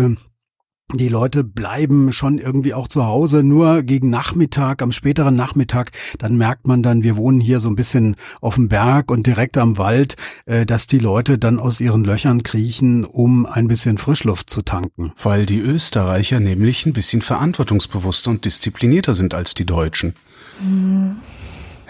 [0.94, 6.36] die Leute bleiben schon irgendwie auch zu Hause, nur gegen Nachmittag, am späteren Nachmittag, dann
[6.36, 9.78] merkt man dann, wir wohnen hier so ein bisschen auf dem Berg und direkt am
[9.78, 14.60] Wald, äh, dass die Leute dann aus ihren Löchern kriechen, um ein bisschen Frischluft zu
[14.60, 15.12] tanken.
[15.22, 20.14] Weil die Österreicher nämlich ein bisschen verantwortungsbewusster und disziplinierter sind als die Deutschen.
[20.58, 21.16] Hm.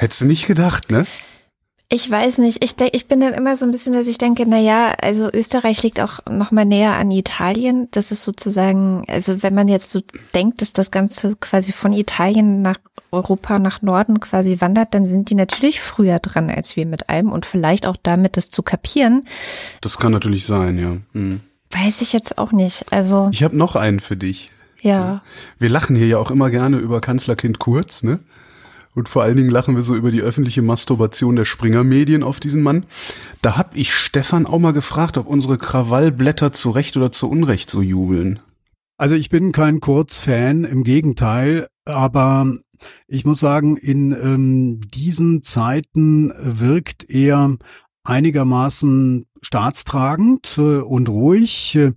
[0.02, 1.06] Hättest du nicht gedacht, ne?
[1.88, 2.64] Ich weiß nicht.
[2.64, 5.30] Ich, denk, ich bin dann immer so ein bisschen, dass ich denke, na ja, also
[5.32, 7.86] Österreich liegt auch noch mal näher an Italien.
[7.92, 10.00] Das ist sozusagen, also wenn man jetzt so
[10.34, 12.78] denkt, dass das Ganze quasi von Italien nach
[13.12, 17.30] Europa, nach Norden quasi wandert, dann sind die natürlich früher dran als wir mit allem
[17.30, 19.22] und vielleicht auch damit, das zu kapieren.
[19.82, 20.96] Das kann natürlich sein, ja.
[21.12, 21.38] Hm.
[21.70, 22.86] Weiß ich jetzt auch nicht.
[22.90, 23.28] Also.
[23.30, 24.50] Ich habe noch einen für dich.
[24.80, 25.22] Ja.
[25.60, 28.18] Wir lachen hier ja auch immer gerne über Kanzlerkind Kurz, ne?
[28.94, 32.62] Und vor allen Dingen lachen wir so über die öffentliche Masturbation der Springer-Medien auf diesen
[32.62, 32.84] Mann.
[33.40, 37.70] Da hab ich Stefan auch mal gefragt, ob unsere Krawallblätter zu Recht oder zu Unrecht
[37.70, 38.40] so jubeln.
[38.98, 42.46] Also ich bin kein Kurz-Fan, im Gegenteil, aber
[43.08, 47.56] ich muss sagen, in ähm, diesen Zeiten wirkt er
[48.04, 51.92] einigermaßen staatstragend äh, und ruhig äh,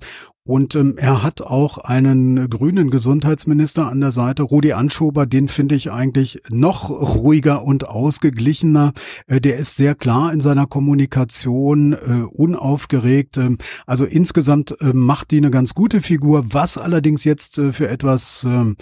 [0.48, 5.74] und ähm, er hat auch einen grünen Gesundheitsminister an der Seite, Rudi Anschober, den finde
[5.74, 8.94] ich eigentlich noch ruhiger und ausgeglichener.
[9.26, 13.38] Äh, der ist sehr klar in seiner Kommunikation, äh, unaufgeregt.
[13.38, 17.88] Ähm, also insgesamt äh, macht die eine ganz gute Figur, was allerdings jetzt äh, für
[17.88, 18.76] etwas ähm,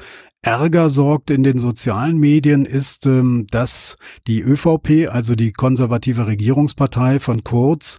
[0.43, 3.95] Ärger sorgt in den sozialen Medien, ist, ähm, dass
[4.27, 7.97] die ÖVP, also die konservative Regierungspartei von Kurz,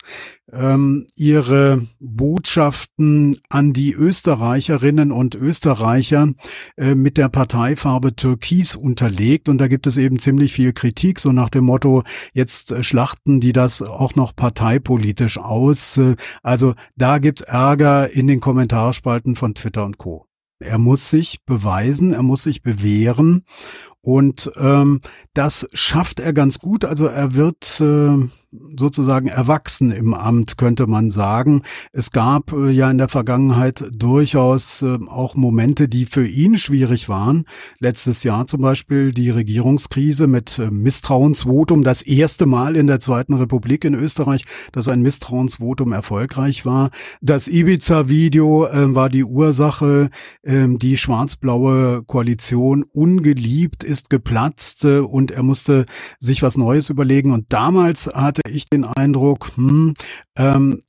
[0.52, 6.32] ähm, ihre Botschaften an die Österreicherinnen und Österreicher
[6.76, 9.48] äh, mit der Parteifarbe Türkis unterlegt.
[9.48, 12.02] Und da gibt es eben ziemlich viel Kritik, so nach dem Motto,
[12.34, 15.96] jetzt schlachten die das auch noch parteipolitisch aus.
[15.96, 20.26] Äh, also da gibt's Ärger in den Kommentarspalten von Twitter und Co.
[20.64, 23.44] Er muss sich beweisen, er muss sich bewähren
[24.00, 25.00] und ähm,
[25.32, 26.84] das schafft er ganz gut.
[26.84, 28.28] Also er wird äh,
[28.76, 31.62] sozusagen erwachsen im Amt, könnte man sagen.
[31.92, 37.08] Es gab äh, ja in der Vergangenheit durchaus äh, auch Momente, die für ihn schwierig
[37.08, 37.44] waren.
[37.78, 41.82] Letztes Jahr zum Beispiel die Regierungskrise mit äh, Misstrauensvotum.
[41.82, 46.90] Das erste Mal in der Zweiten Republik in Österreich, dass ein Misstrauensvotum erfolgreich war.
[47.20, 50.10] Das Ibiza-Video war die Ursache.
[50.42, 55.86] Äh, die schwarz-blaue Koalition ungeliebt ist geplatzt und er musste
[56.20, 57.32] sich was Neues überlegen.
[57.32, 59.94] Und damals hatte ich den Eindruck, hm,
[60.36, 60.82] ähm,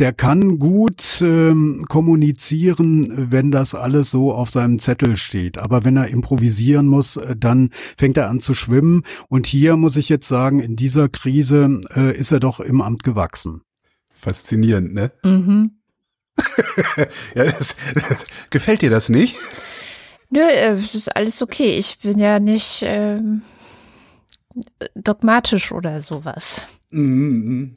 [0.00, 5.56] der kann gut ähm, kommunizieren, wenn das alles so auf seinem Zettel steht.
[5.58, 9.04] Aber wenn er improvisieren muss, äh, dann fängt er an zu schwimmen.
[9.28, 13.04] Und hier muss ich jetzt sagen, in dieser Krise äh, ist er doch im Amt
[13.04, 13.62] gewachsen.
[14.12, 15.12] Faszinierend, ne?
[15.22, 15.78] Mhm.
[17.36, 19.36] ja, das, das, gefällt dir das nicht?
[20.30, 21.78] Nö, äh, ist alles okay.
[21.78, 23.42] Ich bin ja nicht ähm,
[24.96, 26.66] dogmatisch oder sowas.
[26.94, 27.74] Mhm.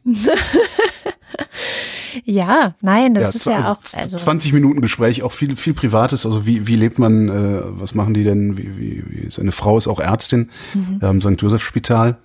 [2.24, 5.74] Ja, nein, das Ja, ist ja also auch, also 20 Minuten Gespräch, auch viel, viel
[5.74, 6.26] Privates.
[6.26, 8.58] Also wie, wie lebt man, äh, was machen die denn?
[8.58, 11.00] Wie, wie, wie, seine Frau ist auch Ärztin Mhm.
[11.02, 11.40] am St.
[11.42, 12.18] Joseph Spital.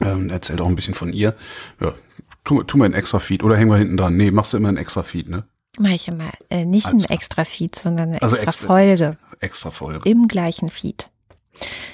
[0.00, 1.34] Ähm, erzählt auch ein bisschen von ihr.
[1.80, 1.94] Ja,
[2.44, 4.16] tu, tu mal ein extra Feed oder hängen wir hinten dran.
[4.16, 5.44] Nee, machst du immer ein extra Feed, ne?
[5.78, 7.16] mache ich immer äh, nicht ein Alles klar.
[7.16, 10.08] extra Feed, sondern eine Also extra, extra- Folge Extra Folge.
[10.08, 11.10] im gleichen Feed.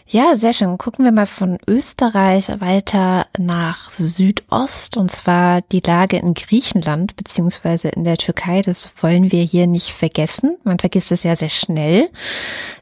[0.07, 0.77] Ja, sehr schön.
[0.77, 7.91] Gucken wir mal von Österreich weiter nach Südost und zwar die Lage in Griechenland beziehungsweise
[7.91, 8.61] in der Türkei.
[8.61, 10.57] Das wollen wir hier nicht vergessen.
[10.65, 12.11] Man vergisst es ja sehr schnell.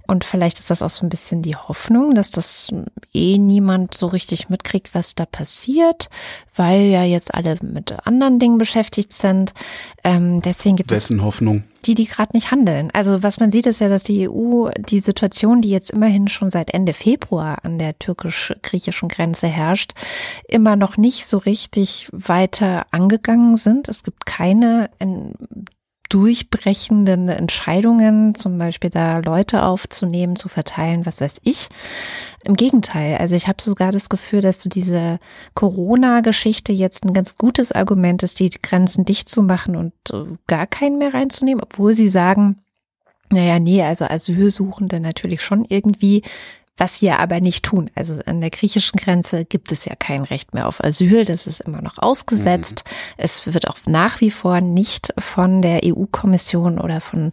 [0.07, 2.73] Und vielleicht ist das auch so ein bisschen die Hoffnung, dass das
[3.13, 6.09] eh niemand so richtig mitkriegt, was da passiert,
[6.57, 9.53] weil ja jetzt alle mit anderen Dingen beschäftigt sind.
[10.05, 11.65] Ähm, deswegen gibt es Dessen Hoffnung.
[11.89, 12.91] Die, die gerade nicht handeln.
[12.93, 16.51] Also was man sieht, ist ja, dass die EU die Situation, die jetzt immerhin schon
[16.51, 19.93] seit Ende Februar an der türkisch-griechischen Grenze herrscht,
[20.47, 23.89] immer noch nicht so richtig weiter angegangen sind.
[23.89, 24.91] Es gibt keine
[26.09, 31.69] durchbrechenden Entscheidungen, zum Beispiel da Leute aufzunehmen, zu verteilen, was weiß ich.
[32.45, 35.19] Im Gegenteil, also ich habe sogar das Gefühl, dass du diese
[35.55, 40.67] Corona-Geschichte jetzt ein ganz gutes Argument ist, die Grenzen dicht zu machen und äh, gar
[40.67, 42.57] keinen mehr reinzunehmen, obwohl sie sagen,
[43.31, 46.23] naja, nee, also Asylsuchende natürlich schon irgendwie,
[46.79, 47.91] was sie ja aber nicht tun.
[47.95, 51.61] Also an der griechischen Grenze gibt es ja kein Recht mehr auf Asyl, das ist
[51.61, 52.85] immer noch ausgesetzt.
[53.17, 57.33] Es wird auch nach wie vor nicht von der EU-Kommission oder von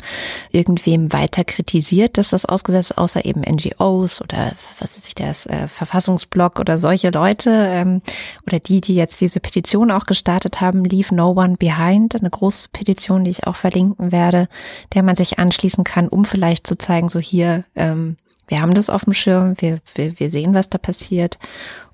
[0.51, 5.45] irgendwem weiter kritisiert, dass das ausgesetzt ist, außer eben NGOs oder was ist ich das,
[5.45, 8.01] äh, Verfassungsblock oder solche Leute ähm,
[8.45, 12.69] oder die, die jetzt diese Petition auch gestartet haben, Leave No One Behind, eine große
[12.71, 14.47] Petition, die ich auch verlinken werde,
[14.93, 18.89] der man sich anschließen kann, um vielleicht zu zeigen, so hier, ähm, wir haben das
[18.89, 21.37] auf dem Schirm, wir, wir, wir sehen, was da passiert.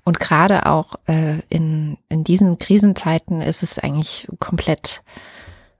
[0.04, 5.02] Und gerade auch äh, in, in diesen Krisenzeiten ist es eigentlich komplett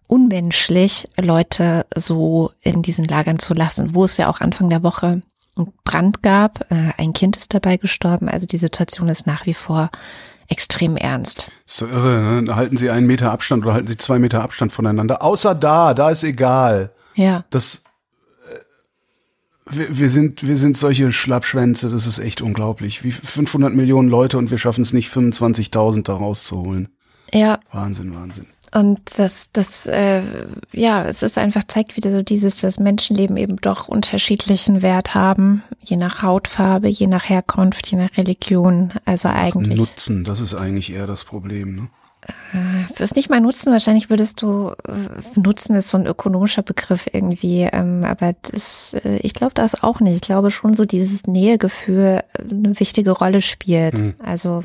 [0.06, 5.22] unmenschlich, Leute so in diesen Lagern zu lassen, wo es ja auch Anfang der Woche
[5.56, 6.70] einen Brand gab.
[6.70, 8.28] Äh, ein Kind ist dabei gestorben.
[8.28, 9.90] Also die Situation ist nach wie vor
[10.48, 11.46] extrem ernst.
[11.66, 12.54] Ist so irre, ne?
[12.54, 15.22] Halten Sie einen Meter Abstand oder halten Sie zwei Meter Abstand voneinander.
[15.22, 16.92] Außer da, da ist egal.
[17.14, 17.44] Ja.
[17.50, 17.84] Das,
[19.70, 23.04] wir, wir sind, wir sind solche Schlappschwänze, das ist echt unglaublich.
[23.04, 26.88] Wie 500 Millionen Leute und wir schaffen es nicht 25.000 da rauszuholen.
[27.32, 28.46] Ja, Wahnsinn, Wahnsinn.
[28.74, 30.22] Und das, das, äh,
[30.72, 35.62] ja, es ist einfach, zeigt wieder so dieses, dass Menschenleben eben doch unterschiedlichen Wert haben,
[35.84, 38.92] je nach Hautfarbe, je nach Herkunft, je nach Religion.
[39.04, 39.78] Also eigentlich.
[39.78, 41.76] Nutzen, das ist eigentlich eher das Problem.
[41.76, 41.88] Ne?
[42.90, 47.08] Es ist nicht mal Nutzen, wahrscheinlich würdest du, äh, Nutzen ist so ein ökonomischer Begriff
[47.12, 50.14] irgendwie, ähm, aber das, äh, ich glaube das auch nicht.
[50.16, 53.98] Ich glaube schon so dieses Nähegefühl äh, eine wichtige Rolle spielt.
[54.22, 54.64] Also,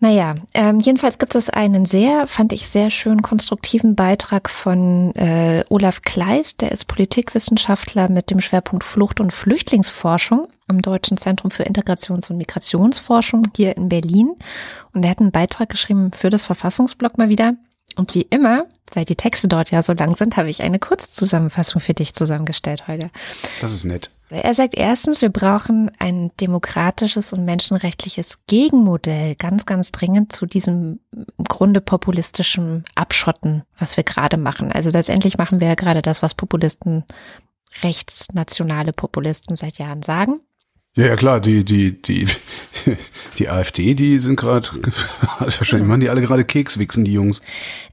[0.00, 5.64] naja, ähm, jedenfalls gibt es einen sehr, fand ich sehr schön konstruktiven Beitrag von äh,
[5.70, 11.64] Olaf Kleist, der ist Politikwissenschaftler mit dem Schwerpunkt Flucht- und Flüchtlingsforschung am Deutschen Zentrum für
[11.64, 14.36] Integrations- und Migrationsforschung hier in Berlin.
[14.94, 17.54] Und er hat einen Beitrag geschrieben für das Verfassungsblog mal wieder.
[17.96, 21.80] Und wie immer, weil die Texte dort ja so lang sind, habe ich eine Kurzzusammenfassung
[21.80, 23.08] für dich zusammengestellt heute.
[23.60, 24.12] Das ist nett.
[24.30, 31.00] Er sagt erstens, wir brauchen ein demokratisches und menschenrechtliches Gegenmodell ganz, ganz dringend zu diesem
[31.12, 34.70] im Grunde populistischen Abschotten, was wir gerade machen.
[34.70, 37.04] Also letztendlich machen wir ja gerade das, was Populisten,
[37.82, 40.40] rechtsnationale Populisten seit Jahren sagen.
[40.98, 42.26] Ja, ja klar, die, die, die,
[43.38, 44.66] die AfD, die sind gerade,
[45.38, 47.40] wahrscheinlich machen die alle gerade Kekswichsen, die Jungs.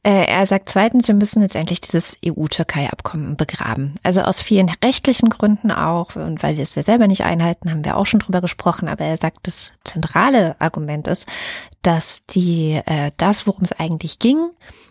[0.02, 3.94] Äh, er sagt zweitens, wir müssen jetzt endlich dieses EU-Türkei-Abkommen begraben.
[4.02, 7.86] Also aus vielen rechtlichen Gründen auch und weil wir es ja selber nicht einhalten, haben
[7.86, 8.88] wir auch schon drüber gesprochen.
[8.88, 11.28] Aber er sagt, das zentrale Argument ist,
[11.84, 14.40] dass die äh, das, worum es eigentlich ging,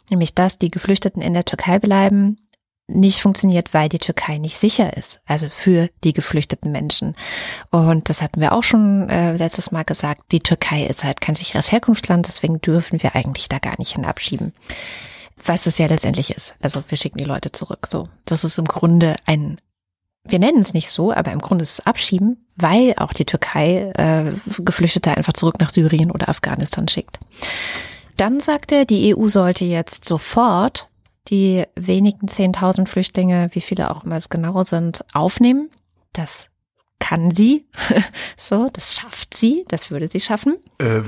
[0.09, 2.37] nämlich dass die Geflüchteten in der Türkei bleiben,
[2.87, 7.17] nicht funktioniert, weil die Türkei nicht sicher ist, also für die geflüchteten Menschen.
[7.71, 11.35] Und das hatten wir auch schon äh, letztes Mal gesagt, die Türkei ist halt kein
[11.35, 14.53] sicheres Herkunftsland, deswegen dürfen wir eigentlich da gar nicht hin abschieben.
[15.43, 16.55] Was es ja letztendlich ist.
[16.61, 17.87] Also wir schicken die Leute zurück.
[17.89, 19.59] So, das ist im Grunde ein,
[20.25, 23.93] wir nennen es nicht so, aber im Grunde ist es Abschieben, weil auch die Türkei
[23.97, 27.19] äh, Geflüchtete einfach zurück nach Syrien oder Afghanistan schickt.
[28.17, 30.89] Dann sagt er, die EU sollte jetzt sofort
[31.29, 35.71] die wenigen 10.000 Flüchtlinge, wie viele auch immer es genau sind, aufnehmen.
[36.13, 36.51] Das
[37.05, 37.67] kann sie.
[38.37, 40.57] so, das schafft sie, das würde sie schaffen.
[40.79, 41.03] Äh,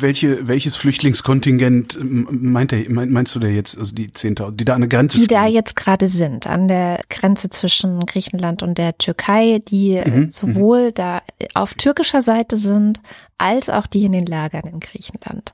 [0.00, 4.82] welche, welches Flüchtlingskontingent meint der, meinst du da jetzt, also die 10.000, die da an
[4.82, 5.36] der Grenze Die stehen?
[5.36, 10.30] da jetzt gerade sind, an der Grenze zwischen Griechenland und der Türkei, die äh, mhm,
[10.30, 10.94] sowohl mhm.
[10.94, 11.22] da
[11.54, 13.00] auf türkischer Seite sind,
[13.36, 15.52] als auch die in den Lagern in Griechenland.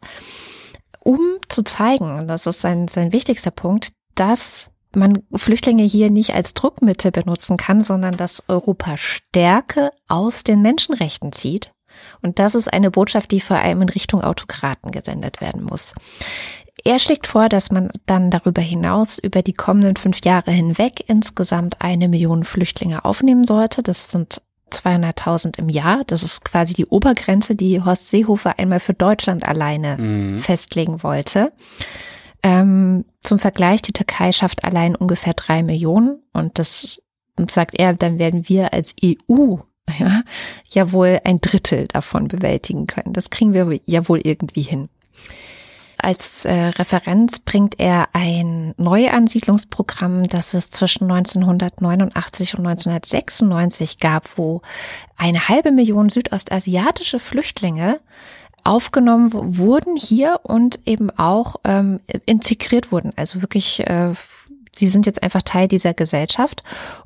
[1.00, 6.54] Um zu zeigen, das ist sein, sein wichtigster Punkt, dass man Flüchtlinge hier nicht als
[6.54, 11.72] Druckmittel benutzen kann, sondern dass Europa Stärke aus den Menschenrechten zieht.
[12.22, 15.94] Und das ist eine Botschaft, die vor allem in Richtung Autokraten gesendet werden muss.
[16.84, 21.80] Er schlägt vor, dass man dann darüber hinaus über die kommenden fünf Jahre hinweg insgesamt
[21.80, 23.82] eine Million Flüchtlinge aufnehmen sollte.
[23.82, 26.02] Das sind 200.000 im Jahr.
[26.06, 30.38] Das ist quasi die Obergrenze, die Horst Seehofer einmal für Deutschland alleine mhm.
[30.38, 31.52] festlegen wollte.
[32.46, 37.02] Ähm, zum Vergleich, die Türkei schafft allein ungefähr drei Millionen und das
[37.50, 39.56] sagt er, dann werden wir als EU
[39.98, 40.22] ja,
[40.70, 43.12] ja wohl ein Drittel davon bewältigen können.
[43.14, 44.88] Das kriegen wir ja wohl irgendwie hin.
[45.98, 54.62] Als äh, Referenz bringt er ein Neuansiedlungsprogramm, das es zwischen 1989 und 1996 gab, wo
[55.16, 57.98] eine halbe Million südostasiatische Flüchtlinge
[58.66, 63.12] aufgenommen wurden hier und eben auch ähm, integriert wurden.
[63.16, 64.12] Also wirklich, äh,
[64.74, 66.62] sie sind jetzt einfach Teil dieser Gesellschaft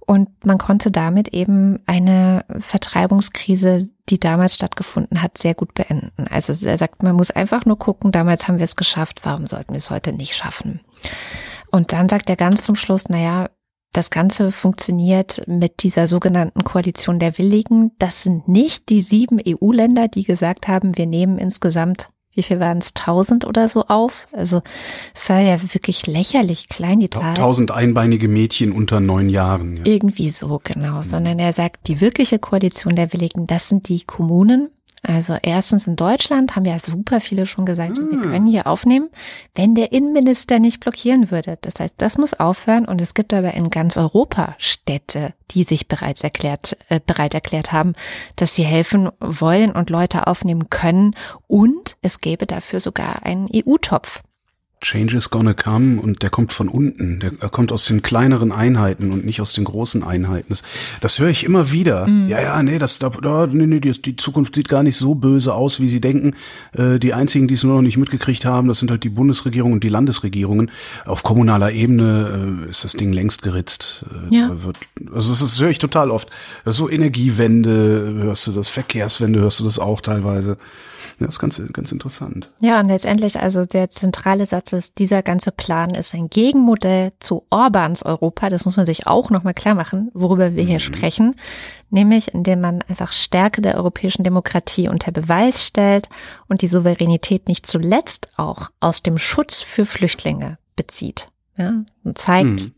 [0.06, 6.26] und man konnte damit eben eine Vertreibungskrise, die damals stattgefunden hat, sehr gut beenden.
[6.28, 9.72] Also er sagt, man muss einfach nur gucken, damals haben wir es geschafft, warum sollten
[9.72, 10.80] wir es heute nicht schaffen?
[11.70, 13.48] Und dann sagt er ganz zum Schluss, naja,
[13.93, 17.93] das Ganze funktioniert mit dieser sogenannten Koalition der Willigen.
[17.99, 22.78] Das sind nicht die sieben EU-Länder, die gesagt haben, wir nehmen insgesamt, wie viel waren
[22.78, 24.28] es, tausend oder so auf?
[24.32, 24.62] Also
[25.12, 27.34] es war ja wirklich lächerlich klein, die Zahl.
[27.34, 29.78] Tausend einbeinige Mädchen unter neun Jahren.
[29.78, 29.86] Ja.
[29.86, 31.03] Irgendwie so, genau.
[31.03, 34.68] Sondern er sagt, die wirkliche Koalition der Willigen, das sind die Kommunen,
[35.03, 38.22] also erstens in Deutschland haben ja super viele schon gesagt, so, wir ah.
[38.22, 39.09] können hier aufnehmen,
[39.55, 41.59] wenn der Innenminister nicht blockieren würde.
[41.62, 45.88] Das heißt, das muss aufhören und es gibt aber in ganz Europa Städte, die sich
[45.88, 47.94] bereits erklärt, äh, bereit erklärt haben,
[48.36, 51.14] dass sie helfen wollen und Leute aufnehmen können
[51.46, 54.22] und es gäbe dafür sogar einen EU-Topf.
[54.80, 57.20] Change is gonna come und der kommt von unten.
[57.20, 60.46] Der, kommt aus den kleineren Einheiten und nicht aus den großen Einheiten.
[60.48, 60.62] Das,
[61.02, 62.06] das höre ich immer wieder.
[62.06, 62.28] Mhm.
[62.28, 65.52] Ja, ja, nee, das, da, nee, nee, die, die Zukunft sieht gar nicht so böse
[65.52, 66.34] aus, wie sie denken.
[66.72, 69.72] Äh, die einzigen, die es nur noch nicht mitgekriegt haben, das sind halt die Bundesregierung
[69.72, 70.70] und die Landesregierungen.
[71.04, 74.06] Auf kommunaler Ebene äh, ist das Ding längst geritzt.
[74.30, 74.62] Äh, ja.
[74.64, 74.78] Wird,
[75.12, 76.28] also das, das höre ich total oft.
[76.64, 80.56] So Energiewende, hörst du das, Verkehrswende, hörst du das auch teilweise.
[81.20, 82.50] Ja, das ist ganz, ganz interessant.
[82.60, 87.44] Ja, und letztendlich also der zentrale Satz ist, dieser ganze Plan ist ein Gegenmodell zu
[87.50, 88.48] Orbans Europa.
[88.48, 90.68] Das muss man sich auch nochmal klar machen, worüber wir mhm.
[90.68, 91.36] hier sprechen.
[91.90, 96.08] Nämlich, indem man einfach Stärke der europäischen Demokratie unter Beweis stellt
[96.48, 101.28] und die Souveränität nicht zuletzt auch aus dem Schutz für Flüchtlinge bezieht.
[101.58, 102.72] Ja, und zeigt, mhm.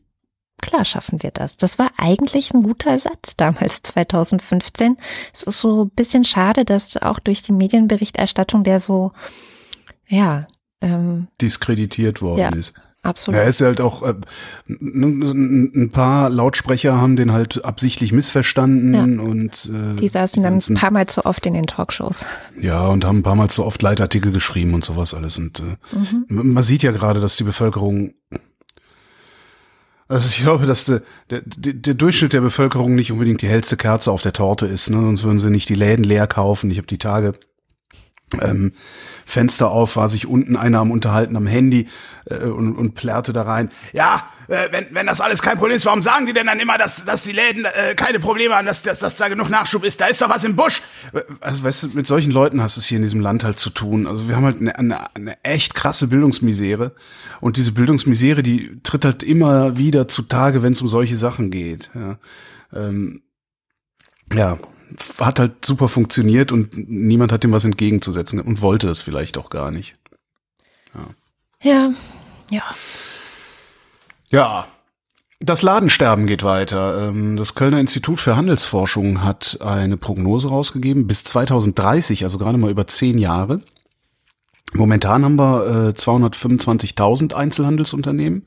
[0.63, 1.59] Klar schaffen wir das.
[1.59, 4.97] Das war eigentlich ein guter Satz damals 2015.
[5.35, 9.13] Es ist so ein bisschen schade, dass auch durch die Medienberichterstattung der so,
[10.07, 10.47] ja,
[10.81, 12.75] ähm, diskreditiert worden ja, ist.
[13.05, 13.41] Absolut.
[13.41, 14.15] Ja, ist halt auch, äh,
[14.69, 19.25] ein paar Lautsprecher haben den halt absichtlich missverstanden ja.
[19.25, 22.25] und äh, die saßen die dann ein paar Mal zu oft in den Talkshows.
[22.61, 25.37] Ja, und haben ein paar Mal zu oft Leitartikel geschrieben und sowas alles.
[25.39, 26.53] Und äh, mhm.
[26.53, 28.15] man sieht ja gerade, dass die Bevölkerung
[30.13, 34.13] also ich glaube, dass der, der, der Durchschnitt der Bevölkerung nicht unbedingt die hellste Kerze
[34.13, 34.99] auf der Torte ist, ne?
[34.99, 36.71] sonst würden sie nicht die Läden leer kaufen.
[36.71, 37.33] Ich habe die Tage
[38.41, 38.73] ähm,
[39.27, 41.89] Fenster auf, war sich unten einer am Unterhalten am Handy
[42.27, 43.71] äh, und, und plärrte da rein.
[43.93, 46.79] Ja, äh, wenn, wenn das alles kein Problem ist, warum sagen die denn dann immer,
[46.79, 50.01] dass, dass die Läden äh, keine Probleme haben, dass, dass, dass da genug Nachschub ist?
[50.01, 50.83] Da ist doch was im Busch.
[51.41, 53.71] Also weißt du, mit solchen Leuten hast du es hier in diesem Land halt zu
[53.71, 54.07] tun.
[54.07, 56.93] Also wir haben halt eine, eine, eine echt krasse Bildungsmisere
[57.41, 61.91] und diese Bildungsmisere, die tritt halt immer wieder zutage, wenn es um solche Sachen geht.
[61.95, 62.19] Ja.
[62.75, 63.23] Ähm,
[64.33, 64.59] ja,
[65.21, 69.51] hat halt super funktioniert und niemand hat dem was entgegenzusetzen und wollte es vielleicht auch
[69.51, 69.97] gar nicht.
[70.95, 71.09] Ja.
[71.63, 71.95] Ja.
[72.51, 72.65] Ja.
[74.31, 74.67] ja.
[75.41, 77.09] Das Ladensterben geht weiter.
[77.09, 81.07] Ähm, das Kölner Institut für Handelsforschung hat eine Prognose rausgegeben.
[81.07, 83.61] Bis 2030, also gerade mal über zehn Jahre,
[84.75, 88.47] Momentan haben wir äh, 225.000 Einzelhandelsunternehmen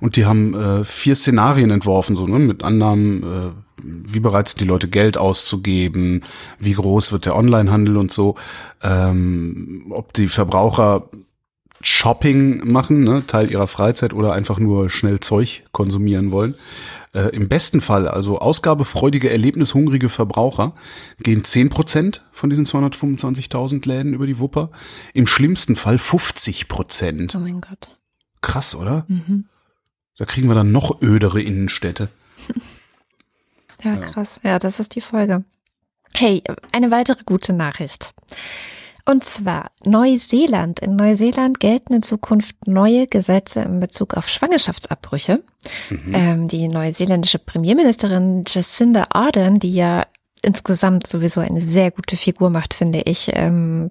[0.00, 3.50] und die haben äh, vier Szenarien entworfen, so ne, mit Annahmen, äh,
[3.82, 6.22] wie bereit sind die Leute Geld auszugeben,
[6.58, 8.36] wie groß wird der Onlinehandel und so,
[8.82, 11.08] ähm, ob die Verbraucher
[11.80, 16.54] Shopping machen, ne, Teil ihrer Freizeit oder einfach nur schnell Zeug konsumieren wollen.
[17.14, 20.74] Äh, Im besten Fall, also ausgabefreudige, erlebnishungrige Verbraucher,
[21.18, 24.70] gehen 10% von diesen 225.000 Läden über die Wupper.
[25.14, 27.36] Im schlimmsten Fall 50%.
[27.36, 27.96] Oh mein Gott.
[28.40, 29.06] Krass, oder?
[30.18, 32.08] Da kriegen wir dann noch ödere Innenstädte.
[33.82, 34.40] Ja, krass.
[34.42, 35.44] Ja, das ist die Folge.
[36.14, 38.14] Hey, eine weitere gute Nachricht.
[39.08, 40.80] Und zwar Neuseeland.
[40.80, 45.42] In Neuseeland gelten in Zukunft neue Gesetze in Bezug auf Schwangerschaftsabbrüche.
[46.12, 50.06] Ähm, die neuseeländische Premierministerin Jacinda Ardern, die ja
[50.42, 53.30] insgesamt sowieso eine sehr gute Figur macht, finde ich.
[53.32, 53.90] Ähm,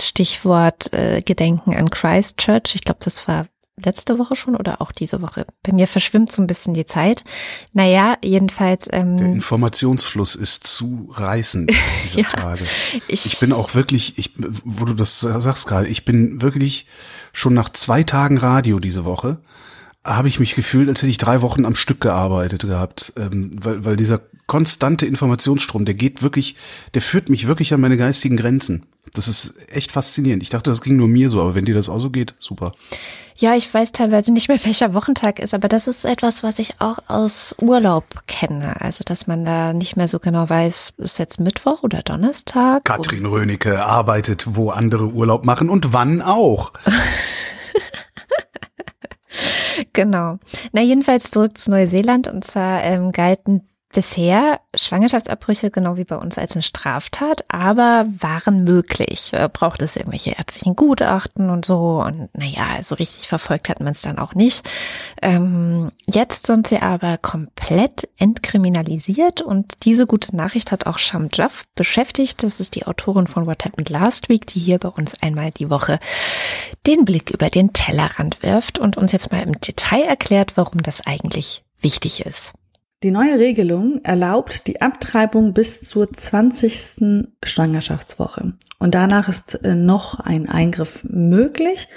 [0.00, 2.74] Stichwort äh, Gedenken an Christchurch.
[2.74, 3.46] Ich glaube, das war
[3.82, 5.46] letzte Woche schon oder auch diese Woche.
[5.62, 7.24] Bei mir verschwimmt so ein bisschen die Zeit.
[7.72, 8.88] Naja, jedenfalls.
[8.90, 11.70] Ähm, Der Informationsfluss ist zu reißend
[12.04, 12.64] dieser Ja, Tage.
[13.08, 14.30] ich- Ich bin auch wirklich, ich,
[14.64, 16.86] wo du das sagst gerade, ich bin wirklich
[17.32, 19.38] schon nach zwei Tagen Radio diese Woche,
[20.04, 23.84] habe ich mich gefühlt, als hätte ich drei Wochen am Stück gearbeitet gehabt, ähm, weil,
[23.84, 26.54] weil dieser konstante Informationsstrom, der geht wirklich,
[26.94, 28.86] der führt mich wirklich an meine geistigen Grenzen.
[29.12, 30.42] Das ist echt faszinierend.
[30.44, 32.72] Ich dachte, das ging nur mir so, aber wenn dir das auch so geht, super.
[33.38, 36.80] Ja, ich weiß teilweise nicht mehr, welcher Wochentag ist, aber das ist etwas, was ich
[36.80, 38.80] auch aus Urlaub kenne.
[38.80, 42.84] Also, dass man da nicht mehr so genau weiß, ist jetzt Mittwoch oder Donnerstag?
[42.84, 46.72] Katrin Rönecke arbeitet, wo andere Urlaub machen und wann auch.
[49.92, 50.38] Genau.
[50.72, 52.28] Na, jedenfalls zurück zu Neuseeland.
[52.28, 58.62] Und zwar ähm, galten bisher Schwangerschaftsabbrüche genau wie bei uns als eine Straftat, aber waren
[58.62, 59.32] möglich.
[59.54, 62.02] Braucht es irgendwelche ärztlichen Gutachten und so.
[62.02, 64.68] Und naja, so richtig verfolgt hat man es dann auch nicht.
[65.22, 71.64] Ähm, jetzt sind sie aber komplett entkriminalisiert und diese gute Nachricht hat auch Sham Jaff
[71.74, 72.42] beschäftigt.
[72.42, 75.70] Das ist die Autorin von What Happened Last Week, die hier bei uns einmal die
[75.70, 76.00] Woche
[76.86, 81.06] den Blick über den Tellerrand wirft und uns jetzt mal im Detail erklärt, warum das
[81.06, 82.52] eigentlich wichtig ist.
[83.02, 87.28] Die neue Regelung erlaubt die Abtreibung bis zur 20.
[87.42, 88.54] Schwangerschaftswoche.
[88.78, 91.88] Und danach ist äh, noch ein Eingriff möglich,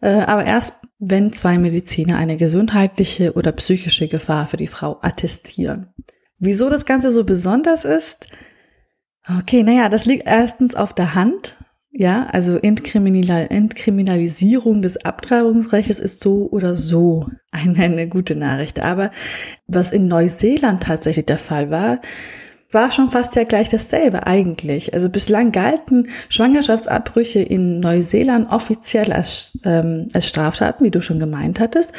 [0.00, 5.92] äh, aber erst wenn zwei Mediziner eine gesundheitliche oder psychische Gefahr für die Frau attestieren.
[6.38, 8.26] Wieso das Ganze so besonders ist?
[9.40, 11.56] Okay, naja, das liegt erstens auf der Hand.
[11.90, 18.80] Ja, also Entkriminal Entkriminalisierung des Abtreibungsrechts ist so oder so eine, eine gute Nachricht.
[18.80, 19.10] Aber
[19.66, 22.00] was in Neuseeland tatsächlich der Fall war,
[22.70, 24.92] war schon fast ja gleich dasselbe eigentlich.
[24.92, 31.60] Also bislang galten Schwangerschaftsabbrüche in Neuseeland offiziell als, ähm, als Straftaten, wie du schon gemeint
[31.60, 31.92] hattest.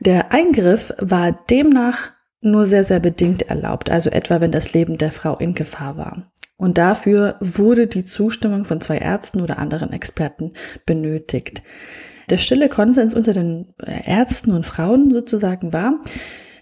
[0.00, 5.12] Der Eingriff war demnach nur sehr, sehr bedingt erlaubt, also etwa wenn das Leben der
[5.12, 6.32] Frau in Gefahr war.
[6.58, 10.52] Und dafür wurde die Zustimmung von zwei Ärzten oder anderen Experten
[10.84, 11.62] benötigt.
[12.30, 16.00] Der stille Konsens unter den Ärzten und Frauen sozusagen war,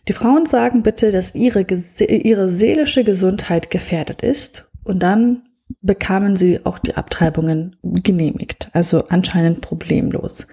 [0.07, 5.43] die Frauen sagen bitte, dass ihre, ihre seelische Gesundheit gefährdet ist und dann
[5.81, 10.47] bekamen sie auch die Abtreibungen genehmigt, also anscheinend problemlos.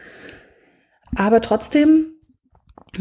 [1.16, 2.14] Aber trotzdem,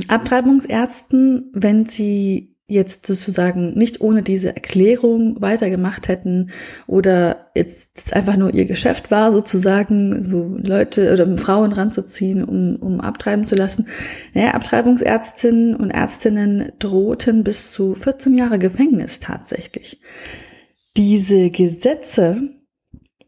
[0.08, 6.50] Abtreibungsärzten, wenn sie jetzt sozusagen nicht ohne diese Erklärung weitergemacht hätten
[6.86, 13.00] oder jetzt einfach nur ihr Geschäft war, sozusagen so Leute oder Frauen ranzuziehen, um, um
[13.00, 13.86] abtreiben zu lassen.
[14.34, 20.00] Naja, Abtreibungsärztinnen und Ärztinnen drohten bis zu 14 Jahre Gefängnis tatsächlich.
[20.96, 22.42] Diese Gesetze,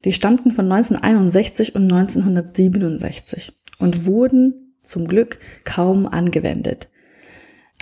[0.04, 6.88] die stammten von 1961 und 1967 und wurden zum Glück kaum angewendet.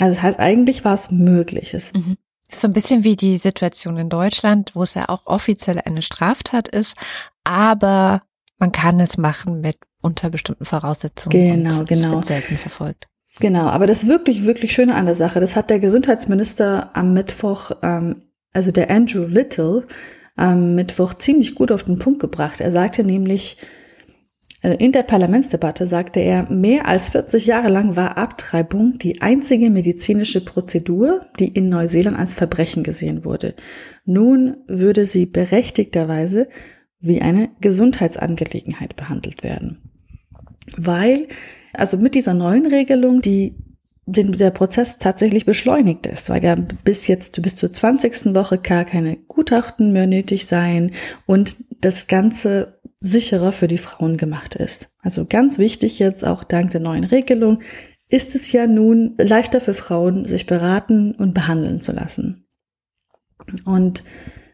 [0.01, 1.74] Also das heißt, eigentlich war es möglich.
[1.74, 2.16] Es mhm.
[2.49, 6.03] ist so ein bisschen wie die Situation in Deutschland, wo es ja auch offiziell eine
[6.03, 6.97] Straftat ist,
[7.45, 8.22] aber
[8.59, 11.62] man kann es machen mit unter bestimmten Voraussetzungen.
[11.62, 12.09] Genau, und genau.
[12.09, 13.09] Es wird selten verfolgt.
[13.40, 17.70] Genau, aber das wirklich, wirklich Schöne an der Sache, das hat der Gesundheitsminister am Mittwoch,
[17.82, 18.22] ähm,
[18.53, 19.86] also der Andrew Little,
[20.36, 22.61] am Mittwoch ziemlich gut auf den Punkt gebracht.
[22.61, 23.59] Er sagte nämlich,
[24.62, 30.44] in der Parlamentsdebatte sagte er, mehr als 40 Jahre lang war Abtreibung die einzige medizinische
[30.44, 33.54] Prozedur, die in Neuseeland als Verbrechen gesehen wurde.
[34.04, 36.48] Nun würde sie berechtigterweise
[37.00, 39.78] wie eine Gesundheitsangelegenheit behandelt werden.
[40.76, 41.26] Weil,
[41.72, 43.56] also mit dieser neuen Regelung, die
[44.06, 48.34] den, der Prozess tatsächlich beschleunigt ist, weil ja bis jetzt bis zur 20.
[48.34, 50.92] Woche gar keine Gutachten mehr nötig sein
[51.26, 54.90] und das Ganze sicherer für die Frauen gemacht ist.
[55.00, 57.61] Also ganz wichtig jetzt auch dank der neuen Regelung
[58.09, 62.46] ist es ja nun leichter für Frauen, sich beraten und behandeln zu lassen.
[63.64, 64.05] Und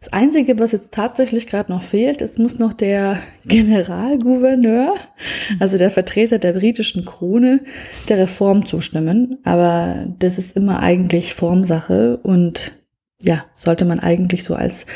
[0.00, 4.94] Das Einzige, was jetzt tatsächlich gerade noch fehlt, es muss noch der Generalgouverneur,
[5.58, 7.60] also der Vertreter der britischen Krone,
[8.08, 9.38] der Reform zustimmen.
[9.42, 12.72] Aber das ist immer eigentlich Formsache und
[13.20, 14.86] ja, sollte man eigentlich so als,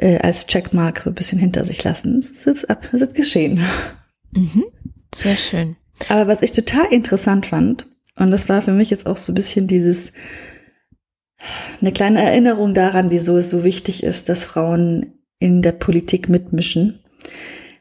[0.00, 2.16] äh, als Checkmark so ein bisschen hinter sich lassen.
[2.16, 3.60] Es ist ab, es ist geschehen.
[4.32, 4.64] Mhm.
[5.14, 5.76] Sehr schön.
[6.08, 7.86] Aber was ich total interessant fand,
[8.16, 10.12] und das war für mich jetzt auch so ein bisschen dieses,
[11.80, 17.00] eine kleine Erinnerung daran, wieso es so wichtig ist, dass Frauen in der Politik mitmischen.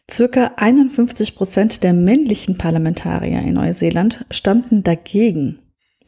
[0.10, 5.60] Circa 51 Prozent der männlichen Parlamentarier in Neuseeland stammten dagegen.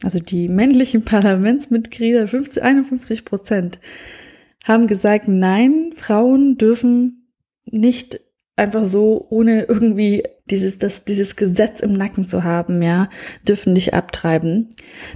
[0.02, 3.78] Also die männlichen Parlamentsmitglieder, 50, 51 Prozent,
[4.64, 7.28] haben gesagt, nein, Frauen dürfen
[7.64, 8.20] nicht
[8.56, 13.08] einfach so, ohne irgendwie dieses, das, dieses Gesetz im Nacken zu haben, ja,
[13.46, 14.68] dürfen nicht abtreiben.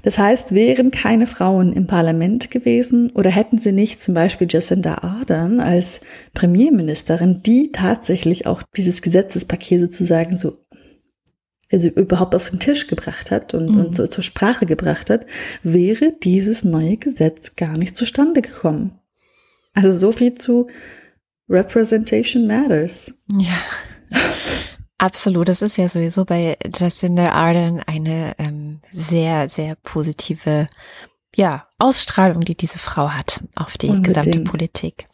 [0.02, 4.98] Das heißt, wären keine Frauen im Parlament gewesen oder hätten sie nicht zum Beispiel Jacinda
[5.02, 6.00] Ardern als
[6.32, 10.56] Premierministerin, die tatsächlich auch dieses Gesetzespaket sozusagen so
[11.70, 13.80] also überhaupt auf den Tisch gebracht hat und, mhm.
[13.80, 15.26] und so zur Sprache gebracht hat,
[15.64, 19.00] wäre dieses neue Gesetz gar nicht zustande gekommen.
[19.76, 20.68] Also so viel zu
[21.48, 23.14] Representation Matters.
[23.32, 23.56] Ja.
[24.98, 30.66] Absolut, das ist ja sowieso bei Jacinda Ardern eine ähm, sehr, sehr positive
[31.34, 34.06] ja, Ausstrahlung, die diese Frau hat auf die Unbedingt.
[34.06, 35.06] gesamte Politik.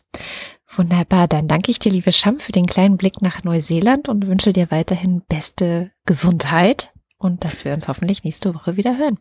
[0.76, 4.52] Wunderbar, dann danke ich dir, liebe Scham, für den kleinen Blick nach Neuseeland und wünsche
[4.52, 9.18] dir weiterhin beste Gesundheit und dass wir uns hoffentlich nächste Woche wieder hören.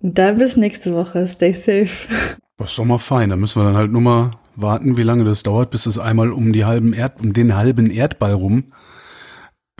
[0.00, 1.26] Dann bis nächste Woche.
[1.26, 2.08] Stay safe.
[2.56, 3.30] Das ist doch mal fein.
[3.30, 6.32] Da müssen wir dann halt nur mal warten, wie lange das dauert, bis es einmal
[6.32, 8.64] um die halben Erd, um den halben Erdball rum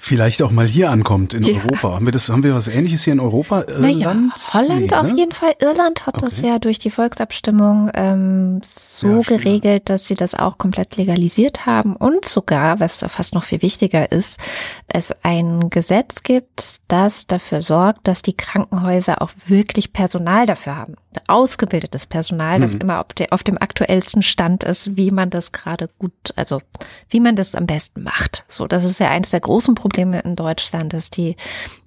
[0.00, 1.56] vielleicht auch mal hier ankommt in ja.
[1.56, 1.92] Europa.
[1.92, 3.64] Haben wir das, haben wir was ähnliches hier in Europa?
[3.68, 3.82] Irland?
[3.82, 5.18] Naja, Holland nee, auf ne?
[5.18, 5.52] jeden Fall.
[5.60, 6.24] Irland hat okay.
[6.24, 11.66] das ja durch die Volksabstimmung ähm, so ja, geregelt, dass sie das auch komplett legalisiert
[11.66, 14.40] haben und sogar, was fast noch viel wichtiger ist,
[14.88, 20.94] es ein Gesetz gibt, das dafür sorgt, dass die Krankenhäuser auch wirklich Personal dafür haben.
[21.26, 22.82] Ausgebildetes Personal, das mhm.
[22.82, 26.62] immer auf, der, auf dem aktuellsten Stand ist, wie man das gerade gut, also
[27.08, 28.44] wie man das am besten macht.
[28.46, 31.36] So, das ist ja eines der großen Probleme in Deutschland, dass die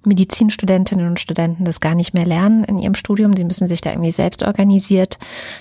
[0.04, 3.34] Medizinstudentinnen und Studenten das gar nicht mehr lernen in ihrem Studium.
[3.34, 5.18] Sie müssen sich da irgendwie selbst organisiert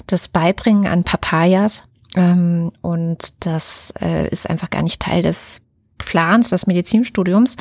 [0.07, 1.83] das beibringen an Papayas.
[2.15, 5.61] Ähm, und das äh, ist einfach gar nicht Teil des
[6.05, 7.55] Plans des Medizinstudiums.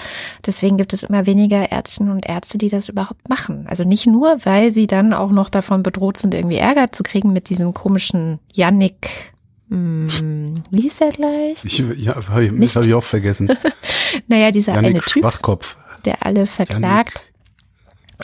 [0.44, 3.66] Deswegen gibt es immer weniger Ärztinnen und Ärzte, die das überhaupt machen.
[3.68, 7.32] Also nicht nur, weil sie dann auch noch davon bedroht sind, irgendwie Ärger zu kriegen
[7.32, 9.32] mit diesem komischen Yannick
[9.72, 11.64] hm, wie hieß der gleich?
[11.64, 13.50] Ich, ja, hab ich, das habe ich auch vergessen.
[14.28, 15.76] naja, dieser Janik eine Typ, Schwachkopf.
[16.04, 17.24] der alle verklagt.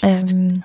[0.02, 0.62] Ähm,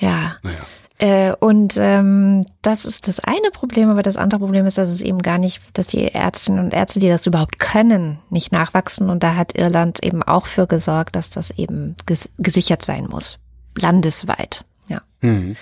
[0.00, 0.36] ja.
[0.42, 0.66] Naja.
[1.00, 5.00] Äh, und ähm, das ist das eine Problem, aber das andere Problem ist, dass es
[5.00, 9.08] eben gar nicht, dass die Ärztinnen und Ärzte, die das überhaupt können, nicht nachwachsen.
[9.08, 13.38] Und da hat Irland eben auch für gesorgt, dass das eben ges gesichert sein muss.
[13.78, 14.66] Landesweit.
[14.88, 15.00] Ja.
[15.22, 15.56] Mhm.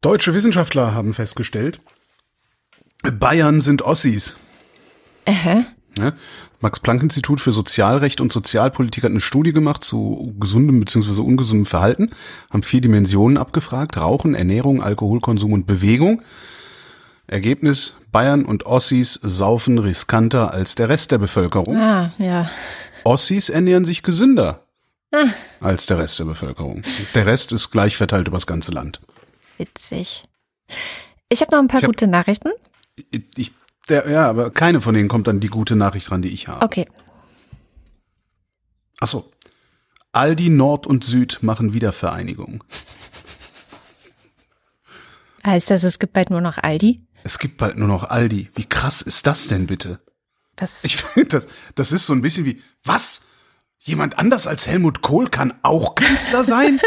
[0.00, 1.80] Deutsche Wissenschaftler haben festgestellt,
[3.02, 4.36] Bayern sind Ossis.
[5.26, 5.64] Aha.
[5.98, 6.12] Ja,
[6.60, 11.20] Max-Planck-Institut für Sozialrecht und Sozialpolitik hat eine Studie gemacht zu gesundem bzw.
[11.20, 12.10] ungesundem Verhalten,
[12.50, 16.22] haben vier Dimensionen abgefragt, Rauchen, Ernährung, Alkoholkonsum und Bewegung.
[17.26, 21.76] Ergebnis, Bayern und Ossis saufen riskanter als der Rest der Bevölkerung.
[21.76, 22.48] Ah, ja.
[23.04, 24.62] Ossis ernähren sich gesünder
[25.12, 25.26] ah.
[25.60, 26.82] als der Rest der Bevölkerung.
[27.14, 29.00] Der Rest ist gleich verteilt übers ganze Land.
[29.58, 30.22] Witzig.
[31.28, 32.50] Ich habe noch ein paar hab, gute Nachrichten.
[33.36, 33.52] Ich,
[33.88, 36.64] der, ja, aber keine von denen kommt an die gute Nachricht ran, die ich habe.
[36.64, 36.86] Okay.
[39.00, 39.30] Achso.
[40.12, 42.64] Aldi Nord und Süd machen Wiedervereinigung.
[45.44, 47.06] Heißt das, es gibt bald nur noch Aldi?
[47.22, 48.50] Es gibt bald nur noch Aldi.
[48.54, 50.00] Wie krass ist das denn bitte?
[50.56, 53.22] Das ich finde, das, das ist so ein bisschen wie, was?
[53.78, 56.80] Jemand anders als Helmut Kohl kann auch Kanzler sein?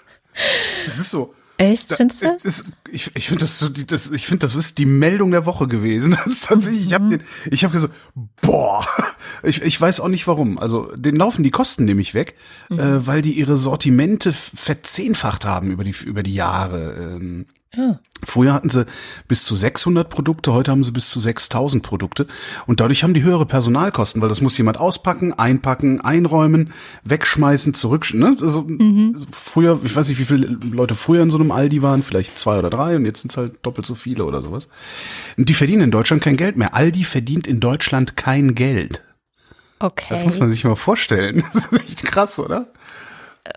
[0.86, 2.26] das ist so, Echt, findest du?
[2.42, 5.68] Ist, ich ich finde das so, das, ich finde, das ist die Meldung der Woche
[5.68, 6.16] gewesen.
[6.24, 7.94] Das ist tatsächlich, ich habe den, ich habe gesagt,
[8.40, 8.84] boah,
[9.42, 10.58] ich, ich weiß auch nicht warum.
[10.58, 12.34] Also, den laufen die Kosten nämlich weg,
[12.70, 12.78] mhm.
[12.78, 16.94] äh, weil die ihre Sortimente verzehnfacht haben über die über die Jahre.
[16.94, 17.46] Ähm,
[17.76, 18.00] ja.
[18.22, 18.86] Früher hatten sie
[19.28, 22.26] bis zu 600 Produkte, heute haben sie bis zu 6000 Produkte
[22.66, 26.72] und dadurch haben die höhere Personalkosten, weil das muss jemand auspacken, einpacken, einräumen,
[27.04, 28.14] wegschmeißen, zurück.
[28.14, 28.34] Ne?
[28.40, 29.16] Also mhm.
[29.30, 32.58] früher, ich weiß nicht, wie viele Leute früher in so einem Aldi waren, vielleicht zwei
[32.58, 34.68] oder drei und jetzt sind es halt doppelt so viele oder sowas.
[35.36, 36.74] Und die verdienen in Deutschland kein Geld mehr.
[36.74, 39.02] Aldi verdient in Deutschland kein Geld.
[39.80, 40.06] Okay.
[40.08, 41.44] Das muss man sich mal vorstellen.
[41.52, 42.68] Das ist echt krass, oder?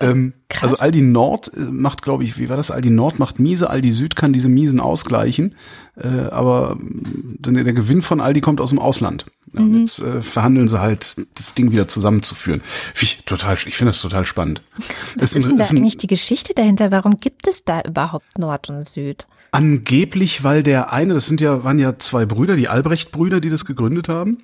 [0.01, 0.71] Ähm, krass.
[0.71, 2.71] also Aldi Nord äh, macht, glaube ich, wie war das?
[2.71, 5.55] Aldi Nord macht miese, Aldi Süd kann diese miesen ausgleichen,
[5.95, 9.27] äh, aber mh, der, der Gewinn von Aldi kommt aus dem Ausland.
[9.53, 12.61] Ja, und Jetzt äh, verhandeln sie halt, das Ding wieder zusammenzuführen.
[13.01, 14.61] Ich, total, ich finde das total spannend.
[15.17, 16.91] Was ist denn da eigentlich die Geschichte dahinter?
[16.91, 19.25] Warum gibt es da überhaupt Nord und Süd?
[19.51, 23.63] Angeblich, weil der eine, das sind ja, waren ja zwei Brüder, die Albrecht-Brüder, die das
[23.63, 24.39] gegründet haben.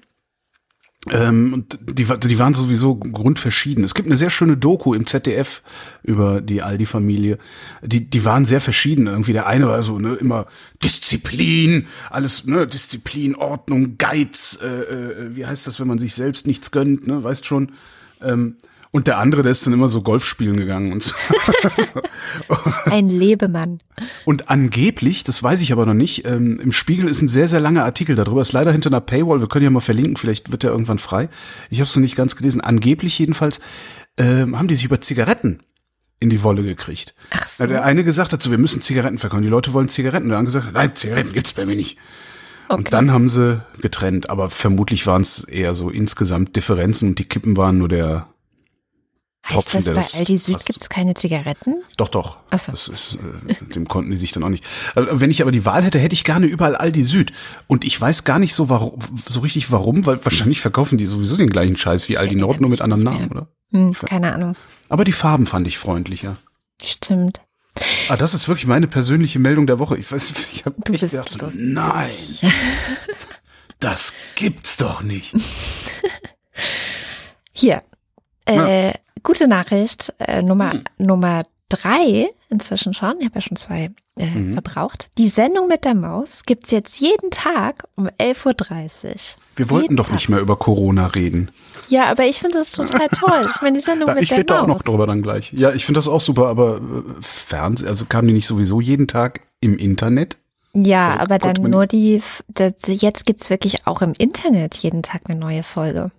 [1.11, 3.83] Ähm, und die, die waren sowieso grundverschieden.
[3.83, 5.61] Es gibt eine sehr schöne Doku im ZDF
[6.01, 7.37] über die Aldi-Familie.
[7.81, 9.07] Die, die waren sehr verschieden.
[9.07, 10.45] Irgendwie der eine war so ne, immer
[10.81, 14.59] Disziplin, alles ne, Disziplin, Ordnung, Geiz.
[14.61, 17.05] Äh, äh, wie heißt das, wenn man sich selbst nichts gönnt?
[17.05, 17.73] Ne, weißt schon.
[18.21, 18.55] Ähm,
[18.93, 21.15] und der andere, der ist dann immer so Golf spielen gegangen und so.
[22.85, 23.79] Ein Lebemann.
[24.23, 27.59] Und angeblich, das weiß ich aber noch nicht, ähm, im Spiegel ist ein sehr, sehr
[27.59, 30.61] langer Artikel darüber, ist leider hinter einer Paywall, wir können ja mal verlinken, vielleicht wird
[30.61, 31.27] der irgendwann frei.
[31.71, 32.61] Ich habe es noch nicht ganz gelesen.
[32.61, 33.61] Angeblich jedenfalls
[34.17, 35.61] ähm, haben die sich über Zigaretten
[36.19, 37.15] in die Wolle gekriegt.
[37.31, 37.65] Ach so.
[37.65, 40.29] Der eine gesagt hat so, wir müssen Zigaretten verkaufen, die Leute wollen Zigaretten.
[40.29, 41.97] Der andere gesagt, nein, Zigaretten gibt's bei mir nicht.
[42.67, 42.77] Okay.
[42.77, 47.25] Und dann haben sie getrennt, aber vermutlich waren es eher so insgesamt Differenzen und die
[47.25, 48.27] Kippen waren nur der
[49.45, 51.83] heißt Tropfen, das, bei das Aldi Süd fast- gibt's keine Zigaretten?
[51.97, 52.37] Doch, doch.
[52.49, 52.71] Ach so.
[52.71, 53.17] Das ist,
[53.47, 54.63] äh, dem konnten die sich dann auch nicht.
[54.95, 57.33] Also, wenn ich aber die Wahl hätte, hätte ich gerne überall Aldi Süd.
[57.67, 61.35] Und ich weiß gar nicht so, warum, so richtig warum, weil wahrscheinlich verkaufen die sowieso
[61.35, 63.47] den gleichen Scheiß wie Aldi Nord, nur mit anderen Namen, oder?
[63.71, 64.55] Hm, keine Ahnung.
[64.89, 66.37] Aber die Farben fand ich freundlicher.
[66.83, 67.41] Stimmt.
[68.07, 69.97] Ah, das ist wirklich meine persönliche Meldung der Woche.
[69.97, 72.07] Ich weiß, ich habe Du bist gedacht, so, nein,
[73.79, 75.33] das gibt's doch nicht.
[77.51, 77.83] Hier.
[78.45, 80.13] Äh, Gute Nachricht.
[80.19, 80.83] Äh, Nummer, Hm.
[80.97, 83.15] Nummer drei inzwischen schon.
[83.19, 84.53] Ich habe ja schon zwei äh, Mhm.
[84.53, 85.07] verbraucht.
[85.17, 89.15] Die Sendung mit der Maus gibt's jetzt jeden Tag um 11.30 Uhr.
[89.55, 90.13] Wir wollten Jeden doch Tag.
[90.15, 91.49] nicht mehr über Corona reden.
[91.89, 93.47] Ja, aber ich finde das total toll.
[93.55, 94.63] Ich meine, die Sendung Ja, mit ich der rede da Maus.
[94.63, 95.51] auch noch drüber dann gleich.
[95.53, 96.79] Ja, ich finde das auch super, aber äh,
[97.21, 100.37] Fernsehen, also kamen die nicht sowieso jeden Tag im Internet?
[100.75, 105.21] Ja, Also aber dann nur die, das, jetzt gibt's wirklich auch im Internet jeden Tag
[105.27, 106.11] eine neue Folge.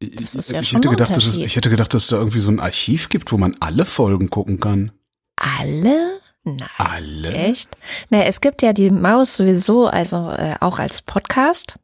[0.00, 2.16] Das ist ja ich schon hätte gedacht, dass es, ich hätte gedacht, dass es da
[2.16, 4.92] irgendwie so ein Archiv gibt, wo man alle Folgen gucken kann.
[5.36, 6.20] Alle?
[6.42, 6.68] Nein.
[6.78, 7.32] Alle?
[7.32, 7.76] Echt?
[8.08, 11.74] Na, es gibt ja die Maus sowieso, also äh, auch als Podcast.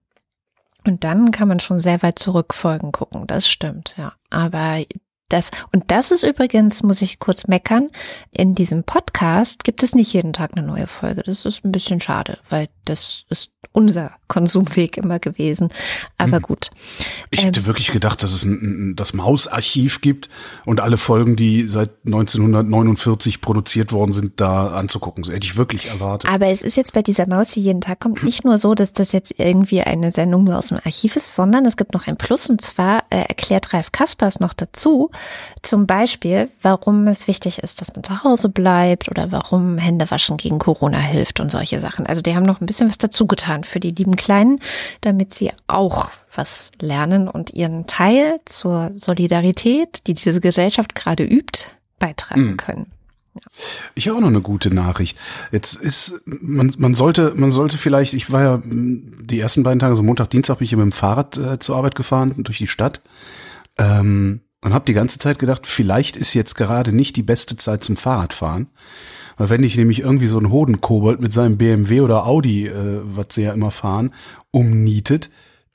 [0.87, 3.27] Und dann kann man schon sehr weit zurück Folgen gucken.
[3.27, 4.14] Das stimmt, ja.
[4.31, 4.83] Aber
[5.29, 7.89] das, und das ist übrigens, muss ich kurz meckern,
[8.31, 11.22] in diesem Podcast gibt es nicht jeden Tag eine neue Folge.
[11.24, 15.68] Das ist ein bisschen schade, weil das ist unser Konsumweg immer gewesen.
[16.16, 16.43] Aber Hm.
[16.43, 16.70] gut.
[17.31, 20.29] Ich hätte wirklich gedacht, dass es ein, ein, das Mausarchiv gibt
[20.64, 25.24] und alle Folgen, die seit 1949 produziert worden sind, da anzugucken.
[25.24, 26.31] So hätte ich wirklich erwartet.
[26.31, 28.93] Aber es ist jetzt bei dieser Maus, die jeden Tag kommt, nicht nur so, dass
[28.93, 32.16] das jetzt irgendwie eine Sendung nur aus dem Archiv ist, sondern es gibt noch ein
[32.16, 35.11] Plus und zwar äh, erklärt Ralf Kaspers noch dazu,
[35.62, 40.59] zum Beispiel, warum es wichtig ist, dass man zu Hause bleibt oder warum Händewaschen gegen
[40.59, 42.07] Corona hilft und solche Sachen.
[42.07, 44.61] Also die haben noch ein bisschen was dazu getan für die lieben Kleinen,
[45.01, 51.67] damit sie auch was lernen und ihren Teil zur Solidarität, die diese Gesellschaft gerade übt,
[51.99, 52.57] beitragen Mhm.
[52.57, 52.87] können.
[53.95, 55.19] Ich habe auch noch eine gute Nachricht.
[55.53, 59.79] Jetzt ist, man, man sollte, man sollte vielleicht, ich war ja m, die ersten beiden
[59.79, 62.59] Tage, so Montag, Dienstag, bin ich ja mit dem Fahrrad äh, zur Arbeit gefahren, durch
[62.59, 63.03] die Stadt.
[63.79, 67.85] Ähm, und habe die ganze Zeit gedacht, vielleicht ist jetzt gerade nicht die beste Zeit
[67.85, 68.67] zum Fahrradfahren.
[69.39, 73.27] Weil wenn ich nämlich irgendwie so einen Hodenkobold mit seinem BMW oder Audi, äh, was
[73.31, 74.12] sie ja immer fahren,
[74.51, 75.31] umnietet,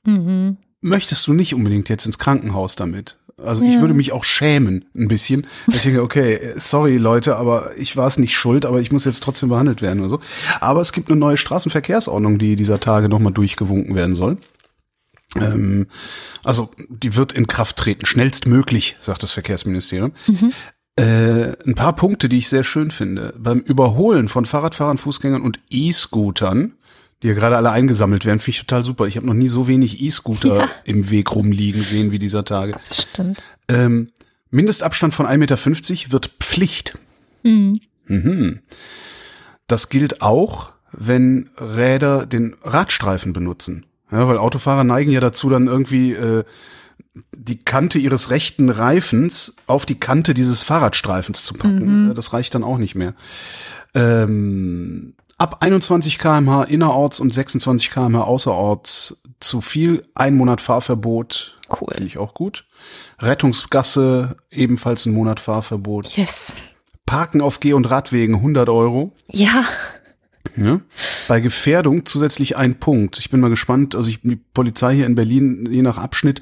[0.06, 0.58] Mhm.
[0.82, 3.18] möchtest du nicht unbedingt jetzt ins Krankenhaus damit.
[3.38, 5.48] Also ich würde mich auch schämen ein bisschen.
[5.68, 9.24] Ich denke, okay, sorry Leute, aber ich war es nicht schuld, aber ich muss jetzt
[9.24, 10.20] trotzdem behandelt werden oder so.
[10.60, 14.38] Aber es gibt eine neue Straßenverkehrsordnung, die dieser Tage nochmal durchgewunken werden soll.
[15.40, 15.88] Ähm,
[16.44, 20.12] also die wird in Kraft treten, schnellstmöglich, sagt das Verkehrsministerium.
[20.98, 23.34] Äh, ein paar Punkte, die ich sehr schön finde.
[23.38, 26.74] Beim Überholen von Fahrradfahrern, Fußgängern und E-Scootern,
[27.24, 29.06] die ja gerade alle eingesammelt werden, finde ich total super.
[29.08, 30.70] Ich habe noch nie so wenig E-Scooter Ja.
[30.84, 32.76] im Weg rumliegen sehen wie dieser Tage.
[32.92, 33.42] Stimmt.
[33.70, 34.10] Ähm,
[34.50, 36.98] Mindestabstand von 1,50 Meter wird Pflicht.
[37.44, 38.60] Mhm.
[39.68, 43.86] Das gilt auch, wenn Räder den Radstreifen benutzen.
[44.12, 46.44] Ja, weil Autofahrer neigen ja dazu, dann irgendwie äh,
[47.36, 52.08] die Kante ihres rechten Reifens auf die Kante dieses Fahrradstreifens zu packen.
[52.10, 53.14] Ja, Das reicht dann auch nicht mehr.
[53.94, 61.58] Ähm, ab 21 kmh innerorts und 26 kmh außerorts zu viel, ein Monat Fahrverbot.
[61.70, 61.94] Cool.
[61.94, 62.66] Finde ich auch gut.
[63.20, 66.16] Rettungsgasse, ebenfalls ein Monat Fahrverbot.
[66.16, 66.56] Yes.
[67.06, 69.14] Parken auf Geh- und Radwegen 100 Euro.
[69.32, 69.66] Ja.
[70.56, 70.82] Ja.
[71.28, 73.20] Bei Gefährdung zusätzlich ein Punkt.
[73.20, 73.96] Ich bin mal gespannt.
[73.96, 76.42] Also ich, die Polizei hier in Berlin, je nach Abschnitt,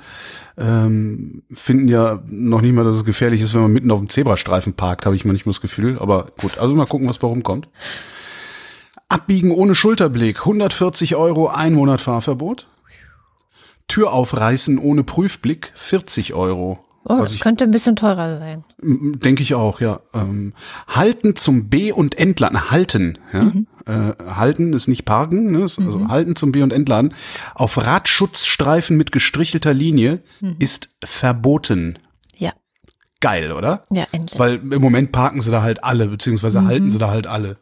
[0.58, 4.10] ähm, finden ja noch nicht mal, dass es gefährlich ist, wenn man mitten auf dem
[4.10, 5.97] Zebrastreifen parkt, habe ich manchmal das Gefühl.
[6.00, 7.68] Aber gut, also mal gucken, was bei rumkommt.
[9.10, 12.68] Abbiegen ohne Schulterblick, 140 Euro, ein Monat Fahrverbot.
[13.88, 16.86] Tür aufreißen ohne Prüfblick, 40 Euro.
[17.06, 18.64] Oh, das könnte ein bisschen teurer sein.
[18.82, 20.02] Denke ich auch, ja.
[20.14, 20.54] Ähm,
[20.88, 22.70] halten zum B- und Entladen.
[22.72, 23.43] Halten, ja.
[23.43, 23.68] Mhm.
[23.86, 25.64] Äh, halten ist nicht parken, ne?
[25.64, 26.10] also mhm.
[26.10, 27.14] halten zum B- und Entladen.
[27.56, 30.58] Auf Radschutzstreifen mit gestrichelter Linie mhm.
[30.60, 31.97] ist verboten.
[32.38, 32.54] Ja.
[33.22, 33.84] Geil, oder?
[33.89, 34.39] Ja, endlich.
[34.39, 36.89] Weil im Moment parken sie da halt alle, beziehungsweise halten mhm.
[36.91, 37.58] sie da halt alle.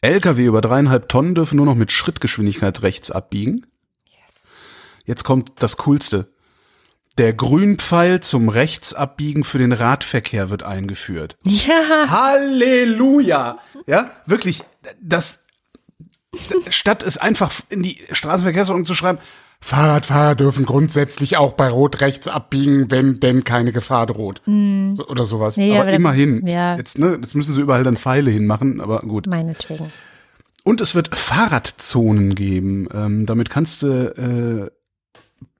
[0.00, 3.66] LKW über dreieinhalb Tonnen dürfen nur noch mit Schrittgeschwindigkeit rechts abbiegen.
[4.06, 4.48] Yes.
[5.04, 6.32] Jetzt kommt das Coolste.
[7.18, 11.36] Der Grünpfeil zum Rechtsabbiegen für den Radverkehr wird eingeführt.
[11.42, 12.08] Ja.
[12.08, 13.58] Halleluja!
[13.86, 14.62] Ja, wirklich,
[15.00, 15.46] das,
[16.68, 19.18] statt es einfach in die Straßenverkehrsordnung zu schreiben,
[19.60, 24.42] Fahrradfahrer dürfen grundsätzlich auch bei Rot rechts abbiegen, wenn denn keine Gefahr droht.
[24.44, 24.94] Mm.
[24.96, 25.56] So, oder sowas.
[25.56, 26.44] Nee, aber, aber immerhin.
[26.46, 26.76] Ja.
[26.76, 29.28] Jetzt, ne, jetzt müssen sie überall dann Pfeile hinmachen, aber gut.
[29.28, 29.92] Meinetwegen.
[30.64, 32.88] Und es wird Fahrradzonen geben.
[32.92, 34.70] Ähm, damit kannst du äh,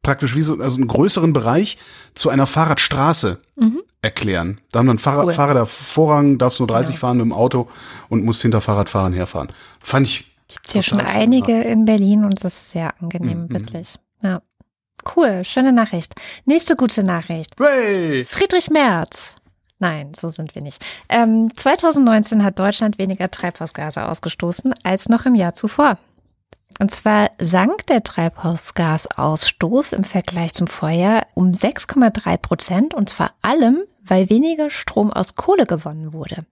[0.03, 1.79] praktisch wie so also einen größeren Bereich
[2.15, 3.83] zu einer Fahrradstraße mhm.
[4.03, 4.61] erklären.
[4.73, 5.33] Da haben dann Fahrrad, cool.
[5.33, 7.01] Fahrräder Vorrang, darfst nur 30 genau.
[7.01, 7.69] fahren mit dem Auto
[8.09, 9.49] und musst hinter Fahrradfahrern herfahren.
[9.81, 11.63] Fand ich Gibt's ja schon einige ja.
[11.63, 13.55] in Berlin und das ist sehr angenehm, mhm.
[13.55, 13.99] wirklich.
[14.23, 14.43] Ja.
[15.17, 16.15] Cool, schöne Nachricht.
[16.45, 17.55] Nächste gute Nachricht.
[17.59, 18.25] Hey.
[18.25, 19.37] Friedrich Merz.
[19.79, 20.81] Nein, so sind wir nicht.
[21.09, 25.99] Ähm, 2019 hat Deutschland weniger Treibhausgase ausgestoßen als noch im Jahr zuvor.
[26.79, 33.85] Und zwar sank der Treibhausgasausstoß im Vergleich zum Vorjahr um 6,3 Prozent und zwar allem,
[34.05, 36.45] weil weniger Strom aus Kohle gewonnen wurde.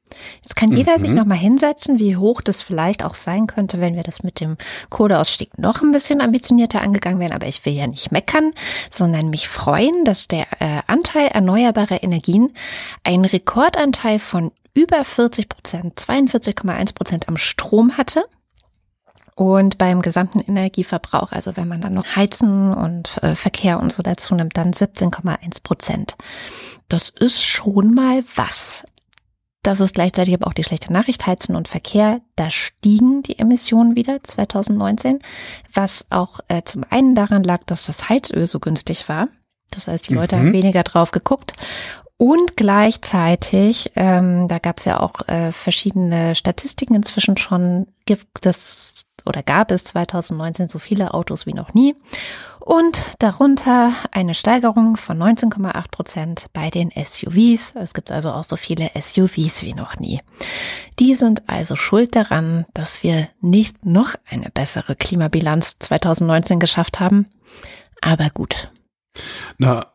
[0.43, 1.01] Jetzt kann jeder mhm.
[1.01, 4.57] sich nochmal hinsetzen, wie hoch das vielleicht auch sein könnte, wenn wir das mit dem
[4.89, 7.33] Kohleausstieg noch ein bisschen ambitionierter angegangen wären.
[7.33, 8.53] Aber ich will ja nicht meckern,
[8.91, 12.53] sondern mich freuen, dass der äh, Anteil erneuerbarer Energien
[13.03, 18.25] einen Rekordanteil von über 40 Prozent, 42,1 Prozent am Strom hatte.
[19.35, 24.03] Und beim gesamten Energieverbrauch, also wenn man dann noch Heizen und äh, Verkehr und so
[24.03, 26.17] dazu nimmt, dann 17,1 Prozent.
[26.89, 28.85] Das ist schon mal was.
[29.63, 31.27] Das ist gleichzeitig aber auch die schlechte Nachricht.
[31.27, 35.21] Heizen und Verkehr, da stiegen die Emissionen wieder 2019,
[35.75, 39.29] was auch äh, zum einen daran lag, dass das Heizöl so günstig war.
[39.71, 40.41] Das heißt, die Leute mhm.
[40.41, 41.53] haben weniger drauf geguckt.
[42.17, 49.07] Und gleichzeitig, ähm, da gab es ja auch äh, verschiedene Statistiken inzwischen schon, gibt es
[49.31, 51.95] oder gab es 2019 so viele Autos wie noch nie
[52.59, 57.75] und darunter eine Steigerung von 19,8 Prozent bei den SUVs.
[57.77, 60.21] Es gibt also auch so viele SUVs wie noch nie.
[60.99, 67.31] Die sind also schuld daran, dass wir nicht noch eine bessere Klimabilanz 2019 geschafft haben.
[68.03, 68.71] Aber gut.
[69.59, 69.87] Na,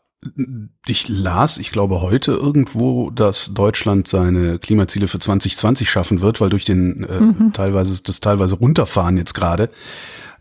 [0.88, 6.50] ich las, ich glaube heute irgendwo, dass Deutschland seine Klimaziele für 2020 schaffen wird, weil
[6.50, 7.54] durch den äh, mhm.
[7.54, 9.70] teilweise das teilweise runterfahren jetzt gerade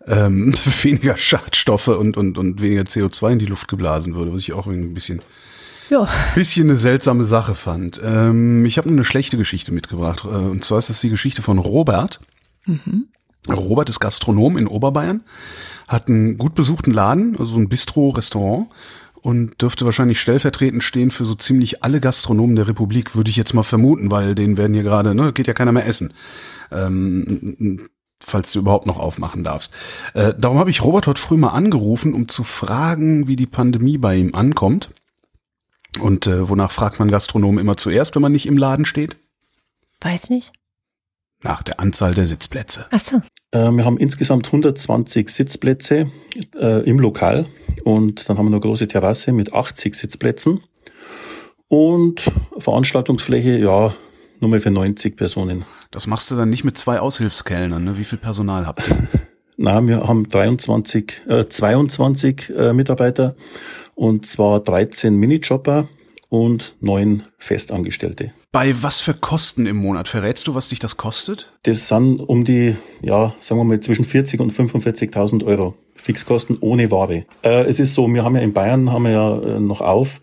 [0.07, 4.53] ähm, weniger Schadstoffe und und und weniger CO2 in die Luft geblasen würde, was ich
[4.53, 5.23] auch irgendwie ein bisschen
[5.91, 6.09] ja.
[6.35, 8.01] bisschen eine seltsame Sache fand.
[8.03, 11.59] Ähm, ich habe eine schlechte Geschichte mitgebracht äh, und zwar ist das die Geschichte von
[11.59, 12.21] Robert.
[12.67, 13.09] Mhm.
[13.51, 15.21] Robert ist Gastronom in Oberbayern,
[15.87, 18.69] hat einen gut besuchten Laden, also ein Bistro-Restaurant
[19.25, 23.55] und dürfte wahrscheinlich stellvertretend stehen für so ziemlich alle Gastronomen der Republik, würde ich jetzt
[23.55, 26.13] mal vermuten, weil denen werden hier gerade, ne, geht ja keiner mehr essen.
[26.71, 27.89] Ähm,
[28.23, 29.73] falls du überhaupt noch aufmachen darfst.
[30.13, 33.97] Äh, darum habe ich Robert heute früh mal angerufen, um zu fragen, wie die Pandemie
[33.97, 34.91] bei ihm ankommt.
[36.01, 39.17] Und äh, wonach fragt man Gastronomen immer zuerst, wenn man nicht im Laden steht?
[40.03, 40.53] Weiß nicht.
[41.45, 42.87] Nach der Anzahl der Sitzplätze.
[42.91, 43.19] Ach so.
[43.53, 46.11] Äh, wir haben insgesamt 120 Sitzplätze
[46.59, 47.47] äh, im Lokal
[47.85, 50.65] und dann haben wir eine große Terrasse mit 80 Sitzplätzen
[51.69, 53.95] und Veranstaltungsfläche, ja,
[54.41, 55.67] nur mal für 90 Personen.
[55.91, 57.99] Das machst du dann nicht mit zwei Aushilfskellnern, ne?
[57.99, 58.97] Wie viel Personal habt ihr?
[59.57, 63.37] Na, wir haben 23, äh, 22 äh, Mitarbeiter
[63.95, 65.89] und zwar 13 Minijobber
[66.31, 68.33] und neun Festangestellte.
[68.55, 70.07] Bei was für Kosten im Monat?
[70.07, 71.51] Verrätst du, was dich das kostet?
[71.65, 75.75] Das sind um die, ja, sagen wir mal zwischen 40 und 45.000 Euro.
[75.97, 77.25] Fixkosten ohne Ware.
[77.43, 80.21] Äh, es ist so, wir haben ja in Bayern haben wir ja äh, noch auf.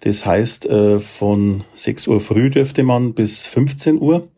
[0.00, 4.28] Das heißt, äh, von 6 Uhr früh dürfte man bis 15 Uhr.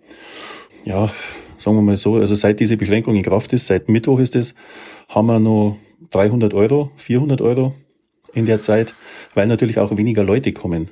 [0.84, 1.10] Ja,
[1.58, 4.54] sagen wir mal so, also seit diese Beschränkung in Kraft ist, seit Mittwoch ist es,
[5.08, 5.78] haben wir noch
[6.10, 7.74] 300 Euro, 400 Euro
[8.34, 8.94] in der Zeit,
[9.34, 10.90] weil natürlich auch weniger Leute kommen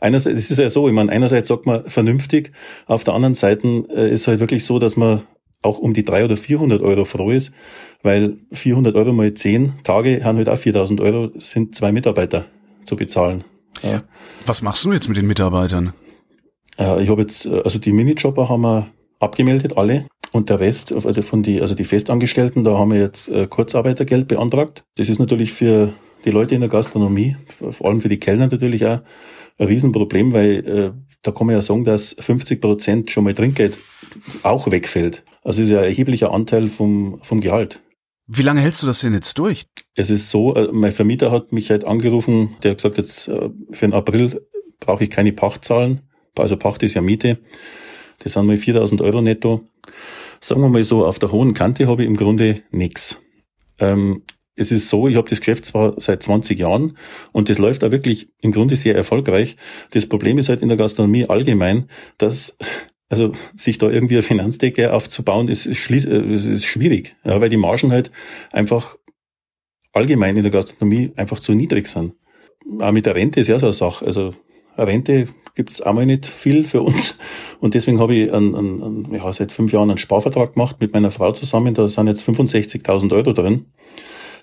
[0.00, 2.52] einerseits, es ist ja so, ich meine, einerseits sagt man vernünftig,
[2.86, 5.22] auf der anderen Seite äh, ist halt wirklich so, dass man
[5.62, 7.52] auch um die 300 oder 400 Euro froh ist,
[8.02, 12.46] weil 400 Euro mal 10 Tage haben halt auch 4000 Euro, sind zwei Mitarbeiter
[12.84, 13.44] zu bezahlen.
[13.82, 14.02] Ja.
[14.46, 15.92] Was machst du jetzt mit den Mitarbeitern?
[16.78, 20.06] Äh, ich habe jetzt, also die Minijobber haben wir abgemeldet, alle.
[20.30, 24.28] Und der Rest also von die, also die Festangestellten, da haben wir jetzt äh, Kurzarbeitergeld
[24.28, 24.84] beantragt.
[24.96, 25.92] Das ist natürlich für
[26.24, 29.00] die Leute in der Gastronomie, vor allem für die Kellner natürlich auch
[29.58, 30.92] ein Riesenproblem, weil äh,
[31.22, 33.76] da kann man ja sagen, dass 50 Prozent schon mal Trinkgeld
[34.42, 35.24] auch wegfällt.
[35.42, 37.80] Also ist ja ein erheblicher Anteil vom, vom Gehalt.
[38.26, 39.64] Wie lange hältst du das denn jetzt durch?
[39.94, 43.50] Es ist so, äh, mein Vermieter hat mich halt angerufen, der hat gesagt, jetzt äh,
[43.70, 44.46] für den April
[44.80, 46.02] brauche ich keine Pacht zahlen.
[46.36, 47.38] Also Pacht ist ja Miete.
[48.20, 49.64] Das sind mal 4000 Euro netto.
[50.40, 53.20] Sagen wir mal so, auf der hohen Kante habe ich im Grunde nichts.
[53.80, 54.22] Ähm,
[54.58, 56.96] es ist so, ich habe das Geschäft zwar seit 20 Jahren
[57.32, 59.56] und das läuft auch wirklich im Grunde sehr erfolgreich.
[59.90, 61.88] Das Problem ist halt in der Gastronomie allgemein,
[62.18, 62.56] dass
[63.08, 67.90] also sich da irgendwie eine Finanzdecke aufzubauen, ist, ist, ist schwierig, ja, weil die Margen
[67.90, 68.10] halt
[68.50, 68.96] einfach
[69.92, 72.14] allgemein in der Gastronomie einfach zu niedrig sind.
[72.80, 74.04] Auch mit der Rente ist ja so eine Sache.
[74.04, 74.34] Also
[74.76, 77.16] eine Rente gibt's auch mal nicht viel für uns.
[77.60, 80.92] Und deswegen habe ich einen, einen, einen, ja, seit fünf Jahren einen Sparvertrag gemacht mit
[80.92, 81.74] meiner Frau zusammen.
[81.74, 83.66] Da sind jetzt 65.000 Euro drin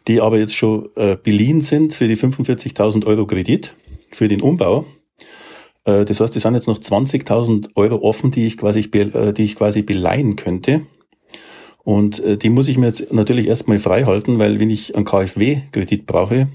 [0.08, 3.74] die aber jetzt schon äh, beliehen sind für die 45.000 Euro Kredit
[4.12, 4.86] für den Umbau.
[5.86, 9.44] Äh, das heißt, es sind jetzt noch 20.000 Euro offen, die ich quasi, äh, die
[9.44, 10.82] ich quasi beleihen könnte.
[11.84, 15.06] Und äh, die muss ich mir jetzt natürlich erstmal frei halten, weil wenn ich einen
[15.06, 16.48] KfW-Kredit brauche,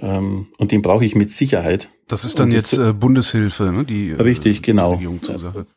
[0.00, 1.88] ähm, und den brauche ich mit Sicherheit.
[2.08, 3.84] Das ist dann jetzt äh, Bundeshilfe, ne?
[3.84, 4.98] Die, äh, richtig, genau.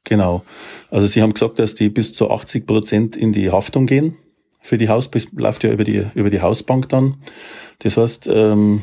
[0.03, 0.43] Genau.
[0.89, 4.15] Also Sie haben gesagt, dass die bis zu 80 Prozent in die Haftung gehen
[4.59, 7.17] für die Haus läuft ja über die, über die Hausbank dann.
[7.79, 8.81] Das heißt, ähm,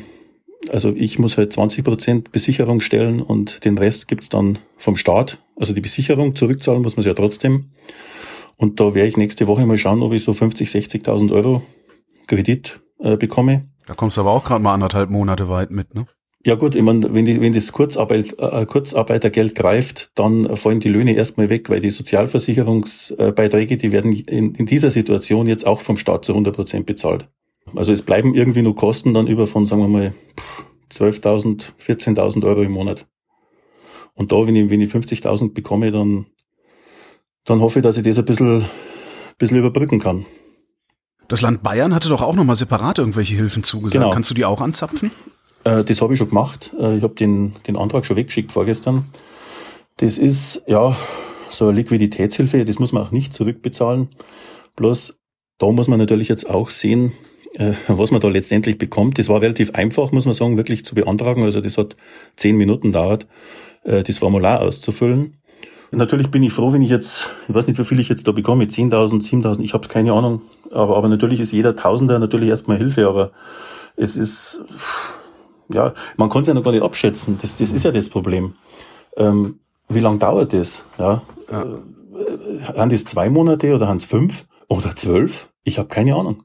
[0.69, 5.39] also ich muss halt 20 Prozent Besicherung stellen und den Rest gibt's dann vom Staat.
[5.55, 7.71] Also die Besicherung zurückzahlen muss man ja trotzdem.
[8.57, 11.61] Und da werde ich nächste Woche mal schauen, ob ich so 50, 60.000 Euro
[12.25, 13.67] Kredit äh, bekomme.
[13.85, 16.07] Da kommst du aber auch gerade mal anderthalb Monate weit mit, ne?
[16.47, 20.87] Ja gut, ich meine, wenn, die, wenn das Kurzarbeit, äh, Kurzarbeitergeld greift, dann fallen die
[20.87, 25.97] Löhne erstmal weg, weil die Sozialversicherungsbeiträge, die werden in, in dieser Situation jetzt auch vom
[25.97, 27.27] Staat zu 100 Prozent bezahlt.
[27.75, 30.13] Also es bleiben irgendwie nur Kosten dann über von, sagen wir mal,
[30.89, 33.07] 12.000, 14.000 Euro im Monat.
[34.13, 36.27] Und da, wenn ich, wenn ich 50.000 bekomme, dann,
[37.43, 38.63] dann hoffe ich, dass ich das ein bisschen,
[39.37, 40.25] bisschen überbrücken kann.
[41.27, 44.01] Das Land Bayern hatte doch auch nochmal separat irgendwelche Hilfen zugesagt.
[44.01, 44.13] Genau.
[44.13, 45.11] Kannst du die auch anzapfen?
[45.63, 46.71] Äh, das habe ich schon gemacht.
[46.79, 49.05] Äh, ich habe den, den Antrag schon weggeschickt vorgestern.
[49.97, 50.95] Das ist ja
[51.49, 54.09] so eine Liquiditätshilfe, das muss man auch nicht zurückbezahlen.
[54.75, 55.17] Bloß
[55.57, 57.13] da muss man natürlich jetzt auch sehen,
[57.53, 59.17] äh, was man da letztendlich bekommt.
[59.17, 61.43] Das war relativ einfach, muss man sagen, wirklich zu beantragen.
[61.43, 61.95] Also das hat
[62.35, 63.27] zehn Minuten dauert,
[63.83, 65.37] äh, das Formular auszufüllen.
[65.91, 68.33] Natürlich bin ich froh, wenn ich jetzt, ich weiß nicht, wie viel ich jetzt da
[68.33, 70.41] bekomme, 10.000, 7.000, ich habe keine Ahnung.
[70.69, 73.31] Aber, aber natürlich ist jeder Tausender natürlich erstmal Hilfe, aber
[73.95, 74.61] es ist,
[75.69, 77.37] ja, man kann es ja noch gar nicht abschätzen.
[77.41, 78.55] Das, das ist ja das Problem.
[79.15, 79.59] Ähm,
[79.89, 80.83] wie lange dauert das?
[80.97, 81.63] Ja, ja.
[81.63, 85.49] Äh, haben das zwei Monate oder haben es fünf oder zwölf?
[85.63, 86.43] Ich habe keine Ahnung.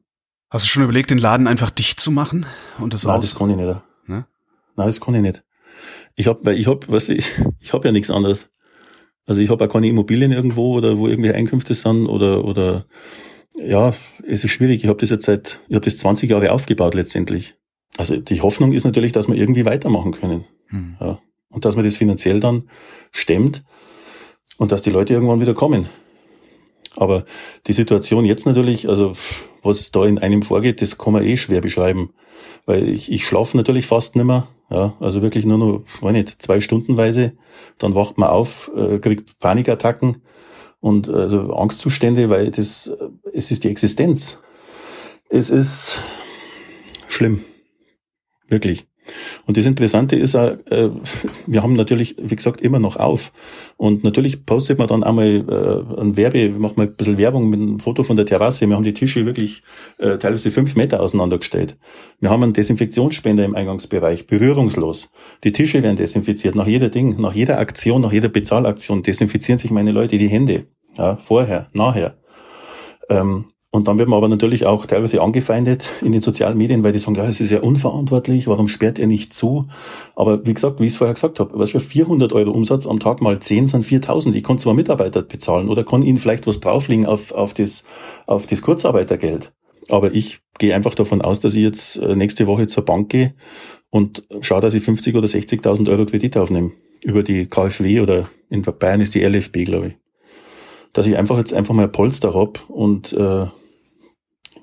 [0.50, 2.46] Hast du schon überlegt, den Laden einfach dicht zu machen
[2.78, 3.30] und das Nein, aus?
[3.30, 3.66] das kann ich nicht.
[3.66, 3.82] Ne?
[4.06, 4.26] Nein,
[4.86, 5.42] das kann ich nicht.
[6.14, 7.26] Ich habe, weil ich habe, was ich,
[7.60, 8.50] ich habe ja nichts anderes.
[9.24, 12.86] Also ich habe auch keine Immobilien irgendwo oder wo irgendwelche Einkünfte sind oder oder
[13.54, 13.94] ja,
[14.26, 14.82] es ist schwierig.
[14.82, 17.54] Ich habe das jetzt seit, ich habe das 20 Jahre aufgebaut letztendlich.
[17.98, 20.44] Also die Hoffnung ist natürlich, dass wir irgendwie weitermachen können.
[20.70, 20.96] Mhm.
[21.00, 21.18] Ja.
[21.50, 22.68] Und dass man das finanziell dann
[23.10, 23.62] stemmt
[24.56, 25.88] und dass die Leute irgendwann wieder kommen.
[26.96, 27.24] Aber
[27.66, 29.12] die Situation jetzt natürlich, also
[29.62, 32.10] was da in einem vorgeht, das kann man eh schwer beschreiben.
[32.66, 34.48] Weil ich, ich schlafe natürlich fast nimmer.
[34.70, 37.34] Ja, also wirklich nur noch, weiß nicht, zwei Stundenweise.
[37.78, 40.22] Dann wacht man auf, äh, kriegt Panikattacken
[40.80, 42.90] und also Angstzustände, weil das,
[43.32, 44.38] es ist die Existenz.
[45.28, 46.00] Es ist
[47.08, 47.42] schlimm.
[48.52, 48.86] Wirklich.
[49.46, 50.90] Und das Interessante ist auch, äh,
[51.46, 53.32] wir haben natürlich, wie gesagt, immer noch auf.
[53.78, 57.60] Und natürlich postet man dann einmal äh, ein Werbe, macht mal ein bisschen Werbung mit
[57.60, 58.68] einem Foto von der Terrasse.
[58.68, 59.62] Wir haben die Tische wirklich
[59.96, 61.78] äh, teilweise fünf Meter auseinandergestellt.
[62.20, 65.10] Wir haben einen Desinfektionsspender im Eingangsbereich, berührungslos.
[65.44, 66.54] Die Tische werden desinfiziert.
[66.54, 70.66] Nach jeder Ding, nach jeder Aktion, nach jeder Bezahlaktion desinfizieren sich meine Leute die Hände.
[70.98, 72.18] Ja, vorher, nachher.
[73.08, 76.92] Ähm, und dann wird man aber natürlich auch teilweise angefeindet in den sozialen Medien, weil
[76.92, 79.66] die sagen, ja, es ist ja unverantwortlich, warum sperrt er nicht zu?
[80.14, 83.00] Aber wie gesagt, wie ich es vorher gesagt habe, was für 400 Euro Umsatz am
[83.00, 84.36] Tag mal 10 sind 4000.
[84.36, 87.84] Ich kann zwar Mitarbeiter bezahlen oder kann ihnen vielleicht was drauflegen auf, auf, das,
[88.26, 89.54] auf das Kurzarbeitergeld.
[89.88, 93.32] Aber ich gehe einfach davon aus, dass ich jetzt äh, nächste Woche zur Bank gehe
[93.88, 96.72] und schaue, dass ich 50 oder 60.000 Euro Kredit aufnehme.
[97.02, 99.94] Über die KfW oder in Bayern ist die LFB, glaube ich.
[100.92, 103.46] dass ich einfach jetzt einfach mal Polster hab und äh,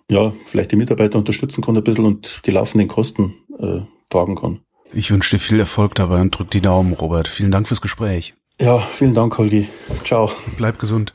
[0.10, 4.62] ja, vielleicht die Mitarbeiter unterstützen kann ein bisschen und die laufenden Kosten äh, tragen kann.
[4.92, 7.28] Ich wünsche dir viel Erfolg dabei und drück die Daumen, Robert.
[7.28, 8.34] Vielen Dank fürs Gespräch.
[8.60, 9.70] Ja, vielen Dank, Holgi.
[10.04, 10.32] Ciao.
[10.58, 11.14] Bleib gesund.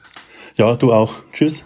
[0.57, 1.15] Ja, du auch.
[1.33, 1.65] Tschüss.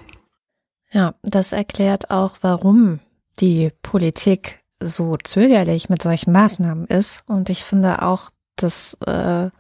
[0.90, 3.00] Ja, das erklärt auch, warum
[3.40, 7.24] die Politik so zögerlich mit solchen Maßnahmen ist.
[7.26, 9.50] Und ich finde auch, dass äh,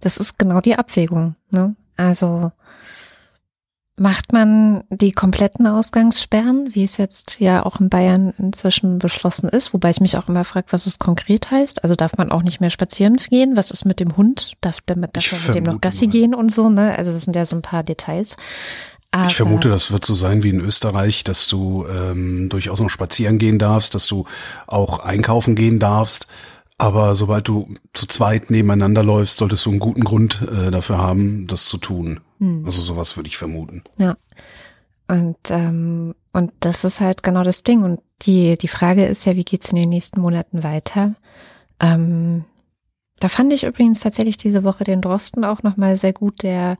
[0.00, 1.34] das ist genau die Abwägung.
[1.50, 1.74] Ne?
[1.96, 2.52] Also
[3.98, 9.72] macht man die kompletten Ausgangssperren, wie es jetzt ja auch in Bayern inzwischen beschlossen ist,
[9.72, 11.82] wobei ich mich auch immer frage, was es konkret heißt.
[11.82, 13.56] Also darf man auch nicht mehr spazieren gehen?
[13.56, 14.52] Was ist mit dem Hund?
[14.60, 16.12] Darf, damit, darf man mit dem noch Gassi mal.
[16.12, 16.68] gehen und so?
[16.68, 16.96] Ne?
[16.96, 18.36] Also das sind ja so ein paar Details.
[19.12, 22.90] Aber ich vermute, das wird so sein wie in Österreich, dass du ähm, durchaus noch
[22.90, 24.26] spazieren gehen darfst, dass du
[24.66, 26.26] auch einkaufen gehen darfst.
[26.78, 31.46] Aber sobald du zu zweit nebeneinander läufst, solltest du einen guten Grund äh, dafür haben,
[31.46, 32.20] das zu tun.
[32.38, 32.64] Hm.
[32.66, 33.82] Also sowas würde ich vermuten.
[33.96, 34.16] Ja.
[35.08, 37.82] Und, ähm, und das ist halt genau das Ding.
[37.82, 41.14] Und die, die Frage ist ja, wie geht's in den nächsten Monaten weiter?
[41.80, 42.44] Ähm,
[43.20, 46.76] da fand ich übrigens tatsächlich diese Woche den Drosten auch nochmal sehr gut, der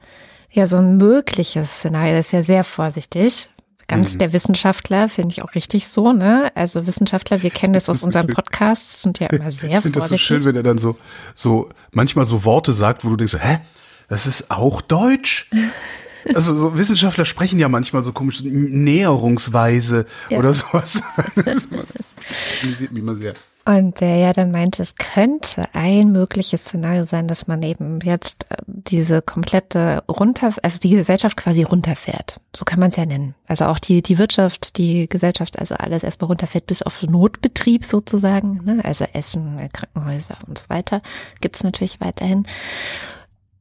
[0.50, 3.48] ja so ein mögliches Szenario, das ist ja sehr vorsichtig,
[3.88, 4.18] ganz mhm.
[4.18, 6.50] der Wissenschaftler, finde ich auch richtig so, ne?
[6.54, 10.08] Also Wissenschaftler, wir kennen das aus unseren Podcasts, sind ja immer sehr Ich finde das
[10.08, 10.96] so schön, wenn er dann so,
[11.34, 13.58] so manchmal so Worte sagt, wo du denkst, hä?
[14.08, 15.50] Das ist auch Deutsch?
[16.34, 20.38] Also so Wissenschaftler sprechen ja manchmal so komisch Näherungsweise ja.
[20.38, 21.02] oder sowas.
[21.44, 23.34] Das, das sieht mich immer sehr.
[23.66, 28.46] Und der ja dann meinte, es könnte ein mögliches Szenario sein, dass man eben jetzt
[28.48, 32.40] äh, diese komplette runter, also die Gesellschaft quasi runterfährt.
[32.54, 33.34] So kann man es ja nennen.
[33.48, 38.60] Also auch die, die Wirtschaft, die Gesellschaft, also alles erstmal runterfährt bis auf Notbetrieb sozusagen.
[38.64, 38.84] Ne?
[38.84, 41.02] Also Essen, Krankenhäuser und so weiter.
[41.40, 42.46] Gibt es natürlich weiterhin.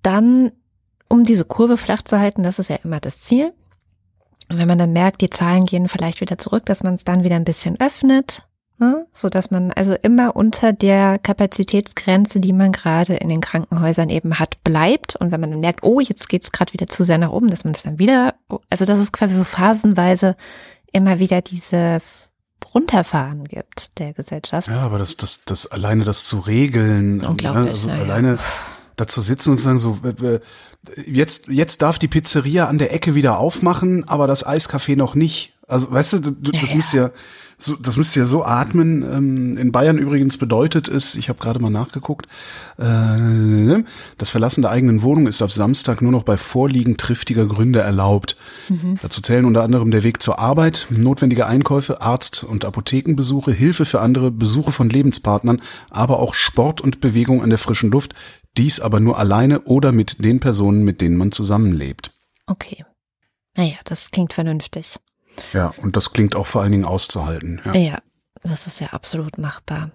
[0.03, 0.51] Dann,
[1.09, 3.53] um diese Kurve flach zu halten, das ist ja immer das Ziel.
[4.49, 7.23] Und wenn man dann merkt, die Zahlen gehen vielleicht wieder zurück, dass man es dann
[7.23, 8.43] wieder ein bisschen öffnet
[8.77, 9.05] Ne?
[9.13, 14.37] So dass man also immer unter der Kapazitätsgrenze, die man gerade in den Krankenhäusern eben
[14.37, 15.15] hat, bleibt.
[15.15, 17.63] Und wenn man dann merkt, oh, jetzt geht's gerade wieder zu sehr nach oben, dass
[17.63, 18.35] man das dann wieder,
[18.69, 20.35] also dass es quasi so phasenweise
[20.91, 22.29] immer wieder dieses
[22.73, 24.67] Runterfahren gibt der Gesellschaft.
[24.67, 27.29] Ja, aber das, das, das alleine das zu regeln, ne?
[27.29, 28.39] Unglaublich, also ja, alleine ja.
[28.97, 29.99] da zu sitzen und sagen so,
[31.05, 35.53] jetzt, jetzt darf die Pizzeria an der Ecke wieder aufmachen, aber das Eiscafé noch nicht.
[35.67, 37.11] Also, weißt du, das ja, müsste ja,
[37.57, 39.03] so, das müsste ja so atmen.
[39.03, 42.27] Ähm, in Bayern übrigens bedeutet es, ich habe gerade mal nachgeguckt,
[42.77, 43.83] äh,
[44.17, 48.35] das Verlassen der eigenen Wohnung ist ab Samstag nur noch bei Vorliegen triftiger Gründe erlaubt.
[48.67, 48.99] Mhm.
[49.01, 54.01] Dazu zählen unter anderem der Weg zur Arbeit, notwendige Einkäufe, Arzt- und Apothekenbesuche, Hilfe für
[54.01, 58.13] andere, Besuche von Lebenspartnern, aber auch Sport und Bewegung an der frischen Luft.
[58.57, 62.11] Dies aber nur alleine oder mit den Personen, mit denen man zusammenlebt.
[62.47, 62.85] Okay.
[63.57, 64.97] Naja, das klingt vernünftig.
[65.53, 67.61] Ja, und das klingt auch vor allen Dingen auszuhalten.
[67.65, 67.97] Ja, ja
[68.43, 69.91] das ist ja absolut machbar.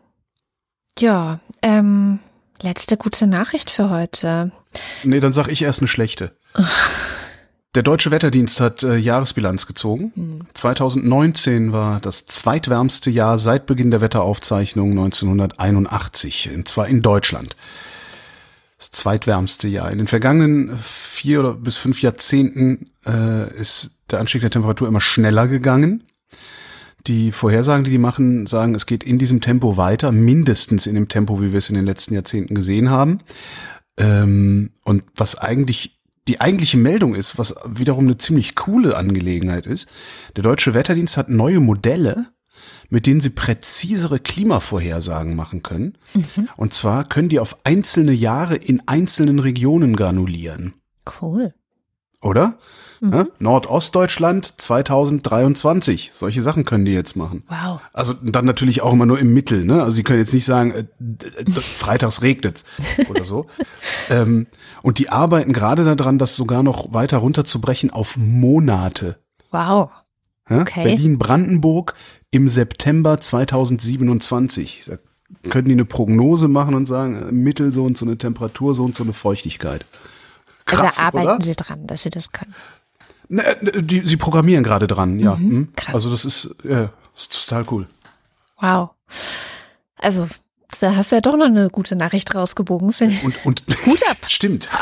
[0.99, 2.19] Ja, ähm,
[2.63, 4.53] letzte gute Nachricht für heute.
[5.05, 6.37] Nee, dann sag ich erst eine schlechte.
[7.77, 10.13] Der Deutsche Wetterdienst hat äh, Jahresbilanz gezogen.
[10.17, 10.41] Hm.
[10.55, 17.55] 2019 war das zweitwärmste Jahr seit Beginn der Wetteraufzeichnung 1981, und zwar in Deutschland.
[18.77, 19.89] Das zweitwärmste Jahr.
[19.93, 25.49] In den vergangenen vier bis fünf Jahrzehnten äh, ist der Anstieg der Temperatur immer schneller
[25.49, 26.05] gegangen.
[27.07, 31.09] Die Vorhersagen, die die machen, sagen, es geht in diesem Tempo weiter, mindestens in dem
[31.09, 33.21] Tempo, wie wir es in den letzten Jahrzehnten gesehen haben.
[33.97, 39.89] Ähm, und was eigentlich die eigentliche Meldung ist, was wiederum eine ziemlich coole Angelegenheit ist,
[40.37, 42.29] der Deutsche Wetterdienst hat neue Modelle,
[42.91, 45.97] mit denen sie präzisere Klimavorhersagen machen können.
[46.15, 46.49] Mhm.
[46.57, 50.75] Und zwar können die auf einzelne Jahre in einzelnen Regionen granulieren.
[51.21, 51.55] Cool.
[52.23, 52.59] Oder?
[53.01, 53.13] Mhm.
[53.13, 56.11] Ja, Nordostdeutschland 2023.
[56.13, 57.45] Solche Sachen können die jetzt machen.
[57.49, 57.81] Wow.
[57.95, 59.65] Also dann natürlich auch immer nur im Mittel.
[59.65, 59.81] Ne?
[59.81, 60.85] Also sie können jetzt nicht sagen, äh,
[61.61, 62.65] freitags regnet's
[63.09, 63.47] oder so.
[64.11, 64.47] ähm,
[64.83, 69.17] und die arbeiten gerade daran, das sogar noch weiter runterzubrechen auf Monate.
[69.51, 69.91] Wow.
[70.51, 70.61] Ja?
[70.61, 70.85] Okay.
[70.85, 71.95] Berlin-Brandenburg
[72.31, 74.85] im September 2027.
[74.87, 74.99] Da
[75.49, 78.85] können die eine Prognose machen und sagen, äh, Mittel so und so eine Temperatur, so
[78.85, 79.87] und so eine Feuchtigkeit.
[80.71, 81.45] Krass, also arbeiten oder?
[81.45, 82.55] sie dran, dass sie das können.
[83.29, 85.37] Ne, äh, die, sie programmieren gerade dran, ja.
[85.37, 85.95] Mhm, krass.
[85.95, 87.89] Also das ist, ja, ist total cool.
[88.61, 88.91] Wow.
[89.97, 90.29] Also
[90.81, 93.19] Da hast du ja doch noch eine gute Nachricht rausgebogen, Sven.
[93.25, 94.17] Und, und Hut ab.
[94.27, 94.69] Stimmt.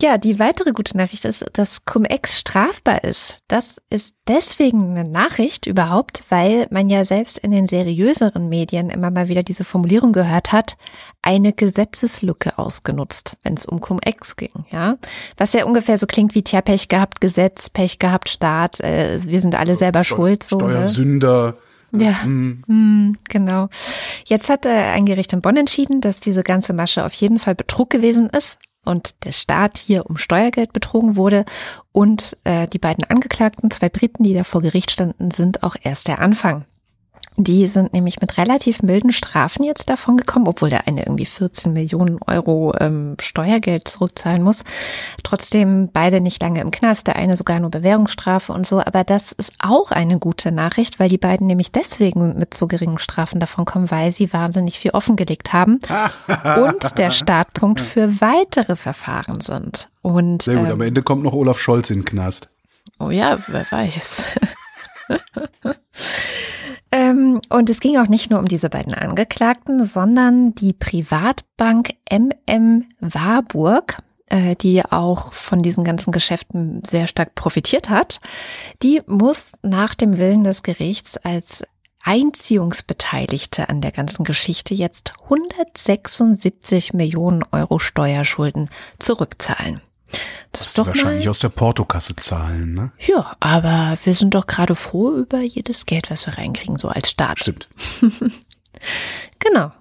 [0.00, 3.38] Ja, die weitere gute Nachricht ist, dass Cum-Ex strafbar ist.
[3.48, 9.10] Das ist deswegen eine Nachricht überhaupt, weil man ja selbst in den seriöseren Medien immer
[9.10, 10.76] mal wieder diese Formulierung gehört hat,
[11.22, 14.96] eine Gesetzeslücke ausgenutzt, wenn es um Cum-Ex ging, ja.
[15.36, 19.40] Was ja ungefähr so klingt wie, tja, Pech gehabt, Gesetz, Pech gehabt, Staat, äh, wir
[19.40, 20.58] sind alle selber Steu schuld, so.
[20.58, 20.86] Ne?
[21.92, 23.68] Ja, hm, genau.
[24.24, 27.54] Jetzt hat äh, ein Gericht in Bonn entschieden, dass diese ganze Masche auf jeden Fall
[27.54, 31.44] Betrug gewesen ist und der Staat hier um Steuergeld betrogen wurde.
[31.92, 36.08] Und äh, die beiden Angeklagten, zwei Briten, die da vor Gericht standen, sind auch erst
[36.08, 36.64] der Anfang.
[37.36, 41.72] Die sind nämlich mit relativ milden Strafen jetzt davon gekommen, obwohl der eine irgendwie 14
[41.72, 44.64] Millionen Euro ähm, Steuergeld zurückzahlen muss.
[45.22, 48.80] Trotzdem beide nicht lange im Knast, der eine sogar nur Bewährungsstrafe und so.
[48.80, 52.98] Aber das ist auch eine gute Nachricht, weil die beiden nämlich deswegen mit so geringen
[52.98, 55.80] Strafen davon kommen, weil sie wahnsinnig viel offengelegt haben
[56.56, 59.88] und der Startpunkt für weitere Verfahren sind.
[60.02, 62.50] Und, Sehr gut, ähm, am Ende kommt noch Olaf Scholz in den Knast.
[62.98, 64.38] Oh ja, wer weiß.
[66.92, 72.84] ähm, und es ging auch nicht nur um diese beiden Angeklagten, sondern die Privatbank MM
[73.00, 73.96] Warburg,
[74.26, 78.20] äh, die auch von diesen ganzen Geschäften sehr stark profitiert hat,
[78.82, 81.64] die muss nach dem Willen des Gerichts als
[82.02, 89.80] Einziehungsbeteiligte an der ganzen Geschichte jetzt 176 Millionen Euro Steuerschulden zurückzahlen.
[90.52, 92.92] Das ist doch wahrscheinlich mal, aus der Portokasse zahlen, ne?
[92.98, 97.10] ja, aber wir sind doch gerade froh über jedes Geld, was wir reinkriegen, so als
[97.10, 97.40] Staat.
[97.40, 97.68] Stimmt.
[99.38, 99.72] Genau.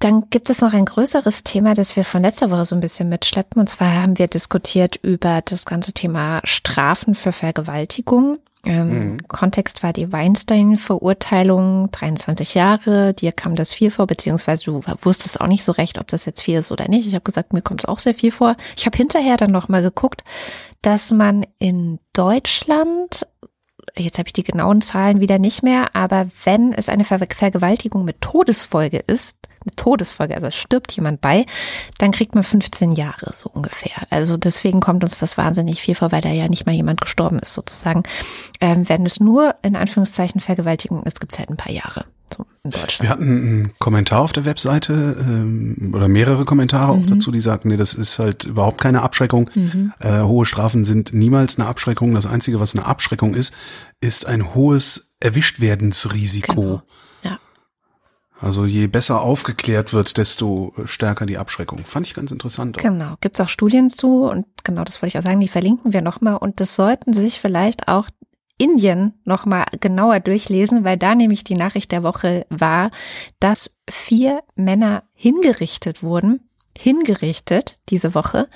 [0.00, 3.10] Dann gibt es noch ein größeres Thema, das wir von letzter Woche so ein bisschen
[3.10, 3.60] mitschleppen.
[3.60, 8.38] Und zwar haben wir diskutiert über das ganze Thema Strafen für Vergewaltigung.
[8.64, 13.12] Ähm, Kontext war die Weinstein-Verurteilung, 23 Jahre.
[13.12, 16.42] Dir kam das viel vor, beziehungsweise du wusstest auch nicht so recht, ob das jetzt
[16.42, 17.06] viel ist oder nicht.
[17.06, 18.56] Ich habe gesagt, mir kommt es auch sehr viel vor.
[18.78, 20.24] Ich habe hinterher dann noch mal geguckt,
[20.80, 23.26] dass man in Deutschland
[23.96, 28.04] jetzt habe ich die genauen Zahlen wieder nicht mehr, aber wenn es eine Ver Vergewaltigung
[28.04, 31.46] mit Todesfolge ist, mit Todesfolge, also stirbt jemand bei,
[31.98, 34.06] dann kriegt man 15 Jahre so ungefähr.
[34.10, 37.38] Also deswegen kommt uns das wahnsinnig viel vor, weil da ja nicht mal jemand gestorben
[37.38, 38.02] ist sozusagen.
[38.60, 42.04] Ähm, wenn es nur in Anführungszeichen Vergewaltigung ist, gibt es halt ein paar Jahre
[42.34, 43.00] so in Deutschland.
[43.02, 47.04] Wir hatten einen Kommentar auf der Webseite ähm, oder mehrere Kommentare Mhm.
[47.04, 49.50] auch dazu, die sagten, nee, das ist halt überhaupt keine Abschreckung.
[49.98, 52.14] Äh, hohe Strafen sind niemals eine Abschreckung.
[52.14, 53.52] Das Einzige, was eine Abschreckung ist,
[54.00, 56.54] ist ein hohes Erwischtwerdensrisiko.
[56.54, 56.82] Genau.
[58.40, 61.80] Also je besser aufgeklärt wird, desto stärker die Abschreckung.
[61.84, 62.78] Fand ich ganz interessant.
[62.78, 62.82] auch.
[62.82, 65.92] Genau, gibt es auch Studien zu und genau das wollte ich auch sagen, die verlinken
[65.92, 68.08] wir nochmal und das sollten sich vielleicht auch
[68.56, 72.90] Indien nochmal genauer durchlesen, weil da nämlich die Nachricht der Woche war,
[73.40, 78.48] dass vier Männer hingerichtet wurden, hingerichtet diese Woche,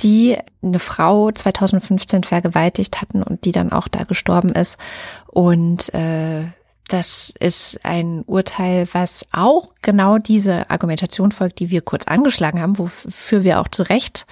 [0.00, 4.78] die eine Frau 2015 vergewaltigt hatten und die dann auch da gestorben ist.
[5.26, 6.44] Und äh,
[6.88, 12.78] das ist ein Urteil, was auch genau diese Argumentation folgt, die wir kurz angeschlagen haben,
[12.78, 14.26] wofür wir auch zu Recht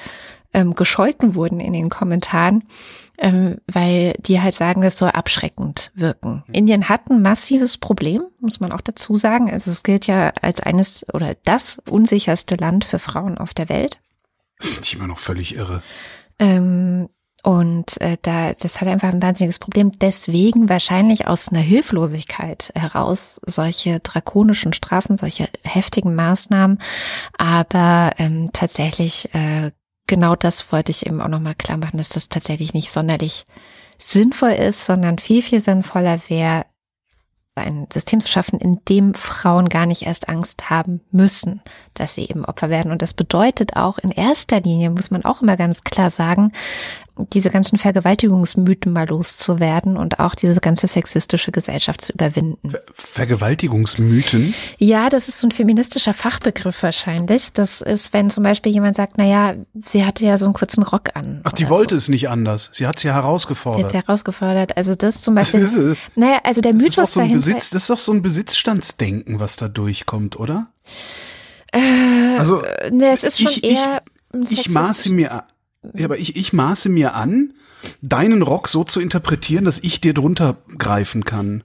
[0.53, 2.65] ähm, gescholten wurden in den Kommentaren,
[3.19, 6.45] ähm, weil die halt sagen, das soll abschreckend wirken.
[6.51, 9.51] Indien hat ein massives Problem, muss man auch dazu sagen.
[9.51, 14.01] Also es gilt ja als eines oder das unsicherste Land für Frauen auf der Welt.
[14.61, 15.83] Finde ich immer noch völlig irre.
[16.39, 17.09] Ähm,
[17.47, 19.93] und äh, da, das hat einfach ein wahnsinniges Problem.
[20.01, 26.81] Deswegen wahrscheinlich aus einer Hilflosigkeit heraus solche drakonischen Strafen, solche heftigen Maßnahmen.
[27.39, 29.71] Aber ähm, tatsächlich, äh,
[30.09, 33.45] genau das wollte ich eben auch nochmal klar machen, dass das tatsächlich nicht sonderlich
[34.01, 36.65] sinnvoll ist, sondern viel, viel sinnvoller wäre,
[37.55, 41.63] ein System zu schaffen, in dem Frauen gar nicht erst Angst haben müssen,
[41.95, 42.91] dass sie eben Opfer werden.
[42.91, 46.53] Und das bedeutet auch in erster Linie, muss man auch immer ganz klar sagen,
[47.33, 52.73] diese ganzen Vergewaltigungsmythen mal loszuwerden und auch diese ganze sexistische Gesellschaft zu überwinden.
[52.95, 54.55] Vergewaltigungsmythen.
[54.79, 57.53] Ja, das ist so ein feministischer Fachbegriff wahrscheinlich.
[57.53, 61.11] Das ist, wenn zum Beispiel jemand sagt, naja, sie hatte ja so einen kurzen Rock
[61.15, 61.41] an.
[61.45, 61.99] Ach, die wollte so.
[61.99, 62.71] es nicht anders.
[62.73, 63.91] Sie hat es ja Sie hat herausgefordert.
[63.93, 64.77] sie herausgefordert.
[64.77, 65.61] Also das zum Beispiel.
[65.61, 67.47] Das ist, naja, also der Das ist, Mythos doch so dahinter.
[67.47, 70.69] Besitz, das ist doch so ein Besitzstandsdenken, was da durchkommt, oder?
[71.73, 71.79] Äh,
[72.39, 74.03] Also, ne, es ist schon ich- ich- eher.
[74.35, 75.45] ein Ich maße mir,
[75.95, 77.55] ja, aber ich, ich maße mir an,
[78.03, 81.63] deinen Rock so zu interpretieren, dass ich dir drunter greifen kann.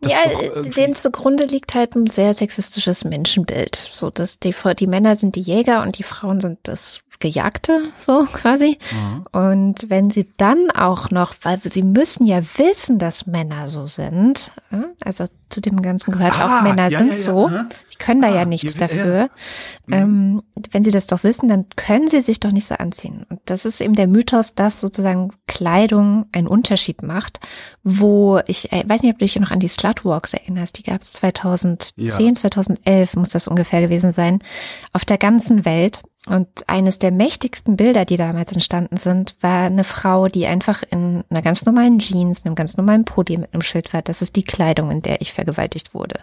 [0.00, 3.76] Das ja, doch äh, dem zugrunde liegt halt ein sehr sexistisches Menschenbild.
[3.76, 8.24] So, dass die, die Männer sind die Jäger und die Frauen sind das Gejagte, so
[8.32, 8.78] quasi.
[9.32, 14.52] Und wenn sie dann auch noch, weil sie müssen ja wissen, dass Männer so sind,
[15.04, 17.66] also zu dem Ganzen gehört Ah, auch, Männer ja, sind ja, ja, so, aha.
[17.92, 18.86] die können da Ah, ja nichts ja, ja.
[18.86, 19.30] dafür.
[19.90, 23.26] Ähm, wenn sie das doch wissen, dann können sie sich doch nicht so anziehen.
[23.28, 27.40] Und das ist eben der Mythos, dass sozusagen Kleidung einen Unterschied macht,
[27.82, 31.02] wo ich äh, weiß nicht, ob du dich noch an die Slutwalks erinnerst, die gab
[31.02, 32.32] es 2010, Ja.
[32.34, 34.38] 2011 muss das ungefähr gewesen sein,
[34.92, 36.00] auf der ganzen Welt.
[36.30, 41.24] Und eines der mächtigsten Bilder, die damals entstanden sind, war eine Frau, die einfach in
[41.28, 44.02] einer ganz normalen Jeans, einem ganz normalen Pulli mit einem Schild war.
[44.02, 46.20] Das ist die Kleidung, in der ich vergewaltigt wurde.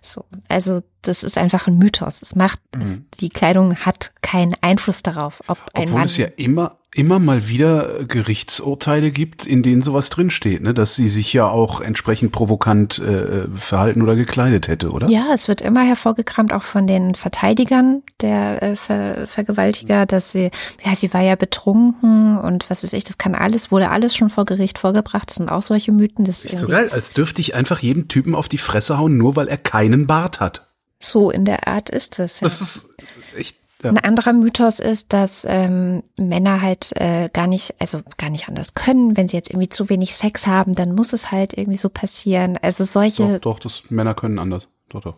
[0.00, 2.20] So, also das ist einfach ein Mythos.
[2.20, 5.88] Es macht, es, die Kleidung hat keinen Einfluss darauf, ob ein Mhm.
[5.88, 6.04] Obwohl Mann.
[6.06, 10.72] es ja immer, immer mal wieder Gerichtsurteile gibt, in denen sowas drinsteht, ne?
[10.72, 15.10] dass sie sich ja auch entsprechend provokant äh, verhalten oder gekleidet hätte, oder?
[15.10, 20.50] Ja, es wird immer hervorgekramt, auch von den Verteidigern der äh, Ver Vergewaltiger, dass sie,
[20.84, 24.30] ja, sie war ja betrunken und was weiß ich, das kann alles, wurde alles schon
[24.30, 25.30] vor Gericht vorgebracht.
[25.30, 26.24] Das sind auch solche Mythen.
[26.24, 29.34] Das Ist so geil, als dürfte ich einfach jedem Typen auf die Fresse hauen, nur
[29.34, 30.68] weil er keinen Bart hat.
[31.00, 32.40] So in der Art ist es.
[32.40, 32.44] Ja.
[32.44, 32.96] Das ist
[33.36, 33.56] echt.
[33.84, 33.90] Ja.
[33.90, 38.74] Ein anderer Mythos ist, dass ähm, Männer halt äh, gar nicht, also gar nicht anders
[38.74, 39.16] können.
[39.16, 42.58] Wenn sie jetzt irgendwie zu wenig Sex haben, dann muss es halt irgendwie so passieren.
[42.60, 44.68] Also solche, Doch, doch, das Männer können anders.
[44.88, 45.16] Doch, doch.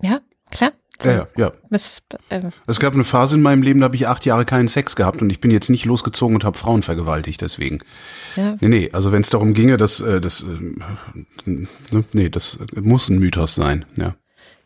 [0.00, 0.72] ja, klar.
[1.04, 1.52] Ja, ja, ja.
[1.70, 4.68] Das, äh, Es gab eine Phase in meinem Leben, da habe ich acht Jahre keinen
[4.68, 7.78] Sex gehabt und ich bin jetzt nicht losgezogen und habe Frauen vergewaltigt, deswegen.
[8.36, 8.56] ja.
[8.60, 13.08] Nee, nee, also wenn es darum ginge, dass äh, das äh, ne, nee, das muss
[13.08, 14.14] ein Mythos sein, ja.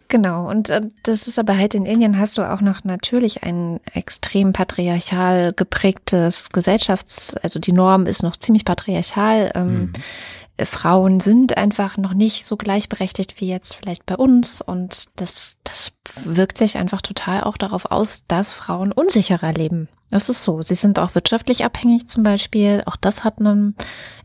[0.09, 3.81] Genau, und äh, das ist aber halt in Indien hast du auch noch natürlich ein
[3.93, 9.51] extrem patriarchal geprägtes Gesellschafts-, also die Norm ist noch ziemlich patriarchal.
[9.55, 9.93] Ähm,
[10.57, 15.57] äh, Frauen sind einfach noch nicht so gleichberechtigt wie jetzt vielleicht bei uns und das,
[15.65, 15.93] das
[16.25, 19.89] wirkt sich einfach total auch darauf aus, dass Frauen unsicherer leben.
[20.11, 20.63] Das ist so.
[20.63, 22.83] Sie sind auch wirtschaftlich abhängig zum Beispiel.
[22.87, 23.75] Auch das hat einen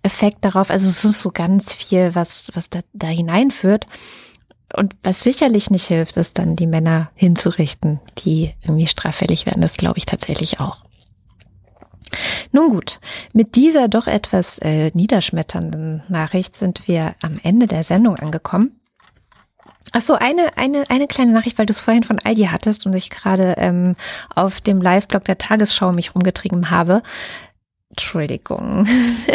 [0.04, 0.70] Effekt darauf.
[0.70, 3.88] Also es ist so ganz viel, was, was da, da hineinführt.
[4.76, 9.62] Und was sicherlich nicht hilft, ist dann die Männer hinzurichten, die irgendwie straffällig werden.
[9.62, 10.86] Das glaube ich tatsächlich auch.
[12.52, 13.00] Nun gut,
[13.34, 18.82] mit dieser doch etwas äh, niederschmetternden Nachricht sind wir am Ende der Sendung angekommen.
[19.94, 22.94] Ach so, eine, eine, eine kleine Nachricht, weil du es vorhin von Aldi hattest und
[22.94, 23.96] ich gerade ähm,
[24.34, 27.02] auf dem Live-Blog der Tagesschau mich rumgetrieben habe.
[27.90, 28.88] Entschuldigung.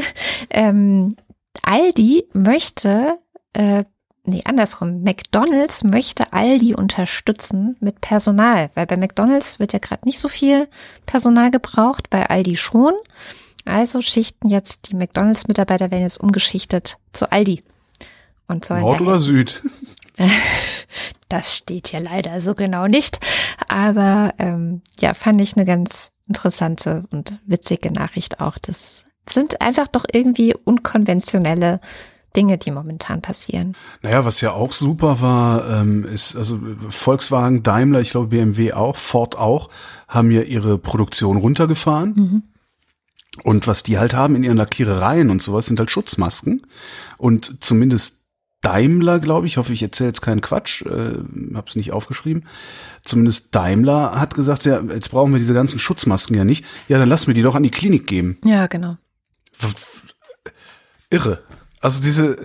[0.50, 1.16] ähm,
[1.62, 3.18] Aldi möchte
[3.52, 3.84] äh,
[4.26, 5.02] nee, andersrum.
[5.02, 10.68] McDonald's möchte Aldi unterstützen mit Personal, weil bei McDonald's wird ja gerade nicht so viel
[11.06, 12.92] Personal gebraucht, bei Aldi schon.
[13.64, 17.62] Also schichten jetzt die McDonald's-Mitarbeiter werden jetzt umgeschichtet zu Aldi.
[18.48, 19.62] Und sollen Nord oder Süd?
[21.28, 23.18] das steht hier leider so genau nicht.
[23.66, 28.58] Aber ähm, ja, fand ich eine ganz interessante und witzige Nachricht auch.
[28.58, 31.80] Das sind einfach doch irgendwie unkonventionelle
[32.36, 33.76] Dinge, die momentan passieren.
[34.02, 36.60] Naja, was ja auch super war, ähm, ist, also
[36.90, 39.70] Volkswagen, Daimler, ich glaube BMW auch, Ford auch,
[40.06, 42.42] haben ja ihre Produktion runtergefahren.
[43.42, 46.66] Und was die halt haben in ihren Lackierereien und sowas, sind halt Schutzmasken.
[47.18, 48.26] Und zumindest
[48.62, 51.14] Daimler, glaube ich, hoffe ich erzähle jetzt keinen Quatsch, äh,
[51.54, 52.46] habe es nicht aufgeschrieben.
[53.02, 56.64] Zumindest Daimler hat gesagt, ja, jetzt brauchen wir diese ganzen Schutzmasken ja nicht.
[56.88, 58.38] Ja, dann lass mir die doch an die Klinik geben.
[58.44, 58.96] Ja, genau.
[61.10, 61.42] irre.
[61.86, 62.36] Also diese,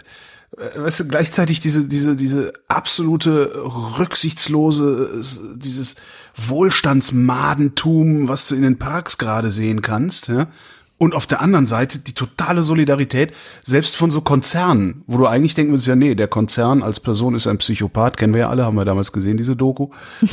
[0.55, 3.51] äh, weißt du, gleichzeitig diese, diese, diese absolute
[3.97, 5.95] rücksichtslose, äh, dieses
[6.37, 10.45] Wohlstandsmadentum, was du in den Parks gerade sehen kannst, ja.
[10.99, 15.55] Und auf der anderen Seite die totale Solidarität, selbst von so Konzernen, wo du eigentlich
[15.55, 18.65] denken würdest, ja, nee, der Konzern als Person ist ein Psychopath, kennen wir ja alle,
[18.65, 19.89] haben wir damals gesehen, diese Doku.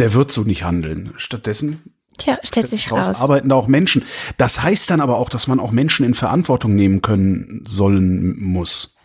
[0.00, 1.12] Der wird so nicht handeln.
[1.16, 1.82] Stattdessen
[2.20, 3.20] Tja, stellt sich raus.
[3.20, 4.04] arbeiten da auch Menschen.
[4.36, 8.96] Das heißt dann aber auch, dass man auch Menschen in Verantwortung nehmen können sollen muss.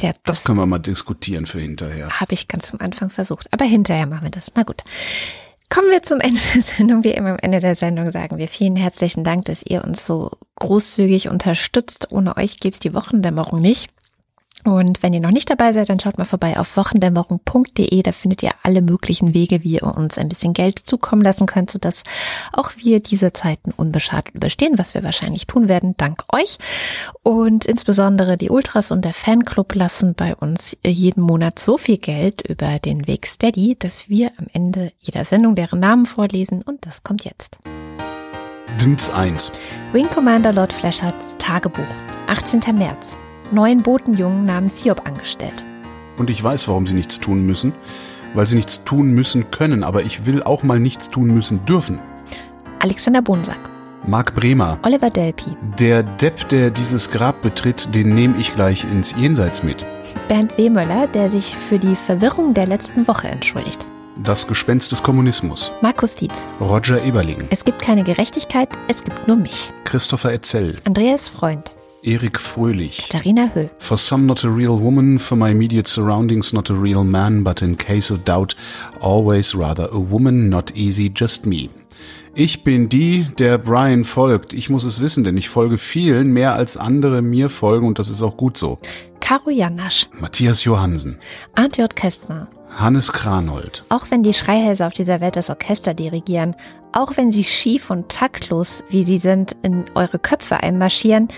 [0.00, 2.10] Ja, Das können wir mal diskutieren für hinterher.
[2.20, 3.48] Habe ich ganz am Anfang versucht.
[3.52, 4.52] Aber hinterher machen wir das.
[4.54, 4.82] Na gut.
[5.68, 7.02] Kommen wir zum Ende der Sendung.
[7.02, 10.30] Wie immer am Ende der Sendung sagen wir vielen herzlichen Dank, dass ihr uns so
[10.60, 12.08] großzügig unterstützt.
[12.12, 13.90] Ohne euch gäbe es die Wochendämmerung nicht.
[14.66, 18.02] Und wenn ihr noch nicht dabei seid, dann schaut mal vorbei auf wochendämmerung.de.
[18.02, 21.70] Da findet ihr alle möglichen Wege, wie ihr uns ein bisschen Geld zukommen lassen könnt,
[21.70, 22.02] sodass
[22.52, 26.58] auch wir diese Zeiten unbeschadet überstehen, was wir wahrscheinlich tun werden, dank euch.
[27.22, 32.42] Und insbesondere die Ultras und der Fanclub lassen bei uns jeden Monat so viel Geld
[32.42, 36.62] über den Weg Steady, dass wir am Ende jeder Sendung deren Namen vorlesen.
[36.62, 37.58] Und das kommt jetzt.
[38.80, 39.52] Dins 1.
[39.92, 41.84] Wing Commander Lord Flashards Tagebuch.
[42.26, 42.60] 18.
[42.76, 43.16] März.
[43.52, 45.64] Neuen Botenjungen namens Hiob angestellt.
[46.16, 47.72] Und ich weiß, warum sie nichts tun müssen.
[48.34, 49.84] Weil sie nichts tun müssen können.
[49.84, 51.98] Aber ich will auch mal nichts tun müssen dürfen.
[52.80, 53.58] Alexander Bonsack,
[54.06, 54.78] Marc Bremer.
[54.82, 59.84] Oliver Delpi, Der Depp, der dieses Grab betritt, den nehme ich gleich ins Jenseits mit.
[60.28, 63.86] Bernd Wehmöller, der sich für die Verwirrung der letzten Woche entschuldigt,
[64.22, 65.72] Das Gespenst des Kommunismus.
[65.80, 67.48] Markus Dietz, Roger Eberling.
[67.50, 70.76] Es gibt keine Gerechtigkeit, es gibt nur mich, Christopher Etzel.
[70.84, 73.08] Andreas Freund, Erik Fröhlich.
[73.08, 77.04] Katharina Höll, For some not a real woman, for my immediate surroundings not a real
[77.04, 78.54] man, but in case of doubt,
[79.00, 81.68] always rather a woman, not easy, just me.
[82.34, 84.52] Ich bin die, der Brian folgt.
[84.52, 88.10] Ich muss es wissen, denn ich folge vielen mehr als andere mir folgen und das
[88.10, 88.78] ist auch gut so.
[89.20, 91.18] Karo Janasch, Matthias Johansen,
[91.54, 91.96] Arndt J.
[91.96, 96.54] Kästner, Hannes Kranold, Auch wenn die Schreihälse auf dieser Welt das Orchester dirigieren,
[96.92, 101.28] auch wenn sie schief und taktlos, wie sie sind, in eure Köpfe einmarschieren,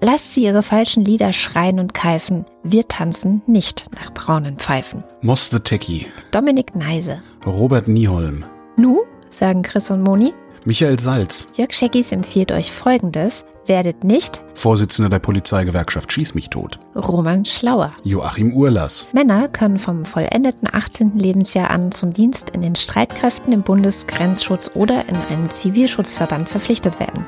[0.00, 2.44] lasst sie ihre falschen Lieder schreien und keifen.
[2.62, 5.04] Wir tanzen nicht nach braunen Pfeifen.
[5.22, 7.20] Moss the Techie, Dominik Neise.
[7.46, 8.44] Robert Nieholm,
[8.76, 10.32] Nu, sagen Chris und Moni,
[10.64, 13.46] Michael Salz, Jörg Scheckis empfiehlt euch folgendes.
[13.66, 17.92] Werdet nicht Vorsitzender der Polizeigewerkschaft Schieß mich tot, Roman Schlauer.
[18.02, 21.16] Joachim Urlass, Männer können vom vollendeten 18.
[21.16, 27.24] Lebensjahr an zum Dienst in den Streitkräften im Bundesgrenzschutz oder in einen Zivilschutzverband verpflichtet werden.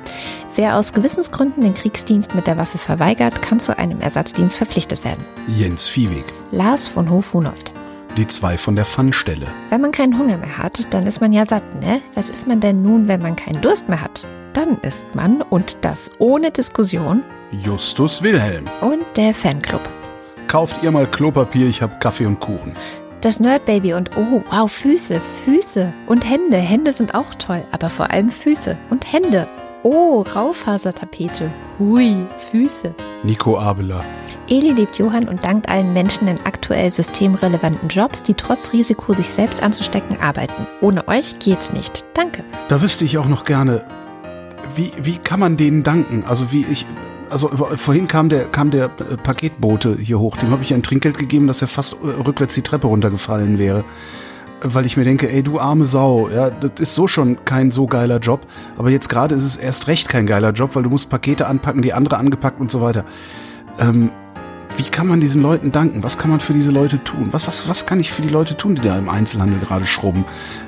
[0.57, 5.25] Wer aus Gewissensgründen den Kriegsdienst mit der Waffe verweigert, kann zu einem Ersatzdienst verpflichtet werden.
[5.47, 7.73] Jens Viehweg, Lars von Hof-Hunold.
[8.17, 11.47] Die zwei von der Pfannstelle, Wenn man keinen Hunger mehr hat, dann ist man ja
[11.47, 12.01] satt, ne?
[12.15, 14.27] Was ist man denn nun, wenn man keinen Durst mehr hat?
[14.53, 18.65] Dann ist man, und das ohne Diskussion, Justus Wilhelm.
[18.81, 19.83] und der Fanclub.
[20.49, 22.75] Kauft ihr mal Klopapier, ich hab Kaffee und Kuchen.
[23.23, 26.57] Das Nerdbaby und oh, wow, Füße, Füße und Hände.
[26.57, 29.47] Hände sind auch toll, aber vor allem Füße und Hände.
[29.85, 31.53] Oh, Raufasertapete.
[31.81, 32.95] Hui, Füße.
[33.25, 34.05] Nico Abela.
[34.49, 39.29] Eli liebt Johann und dankt allen Menschen in aktuell systemrelevanten Jobs, die trotz Risiko, sich
[39.29, 40.67] selbst anzustecken, arbeiten.
[40.81, 42.05] Ohne euch geht's nicht.
[42.15, 42.45] Danke.
[42.69, 43.85] Da wüsste ich auch noch gerne,
[44.77, 46.25] wie, wie kann man denen danken?
[46.29, 46.87] Also wie ich,
[47.29, 51.49] also vorhin kam der, kam der Paketbote hier hoch, dem habe ich ein Trinkgeld gegeben,
[51.49, 53.85] dass er fast äh, rückwärts die Treppe runtergefallen wäre.
[54.65, 57.87] Weil ich mir denke, ey, du arme Sau, ja, das ist so schon kein so
[57.87, 61.11] geiler Job, aber jetzt gerade ist es erst recht kein geiler Job, weil du musst
[61.11, 63.05] Pakete anpacken, die andere angepackt und so weiter.
[63.79, 64.11] Ähm,
[64.77, 66.03] wie kann man diesen Leuten danken?
[66.03, 67.29] Was kann man für diese Leute tun?
[67.33, 70.25] Was, was, was kann ich für die Leute tun, die da im Einzelhandel gerade schrubben,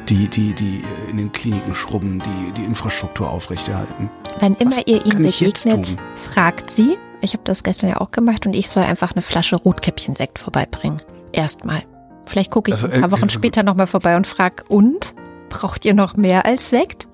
[0.09, 4.11] die, die, die in den Kliniken schrubben, die die Infrastruktur aufrechterhalten?
[4.41, 6.99] Wann immer Was ihr ihnen begegnet, fragt sie.
[7.21, 11.01] Ich habe das gestern ja auch gemacht und ich soll einfach eine Flasche Rotkäppchensekt vorbeibringen.
[11.33, 11.85] Erstmal.
[12.27, 15.15] Vielleicht gucke ich Also, ein paar äh, Wochen später nochmal vorbei und frag, und?
[15.51, 17.07] Braucht ihr noch mehr als Sekt?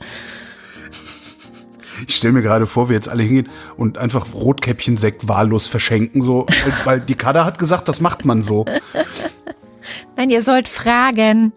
[2.07, 6.47] Ich stelle mir gerade vor, wir jetzt alle hingehen und einfach Rotkäppchensekt wahllos verschenken, so,
[6.47, 8.65] weil, weil die Kader hat gesagt, das macht man so.
[10.17, 11.53] Nein, ihr sollt fragen.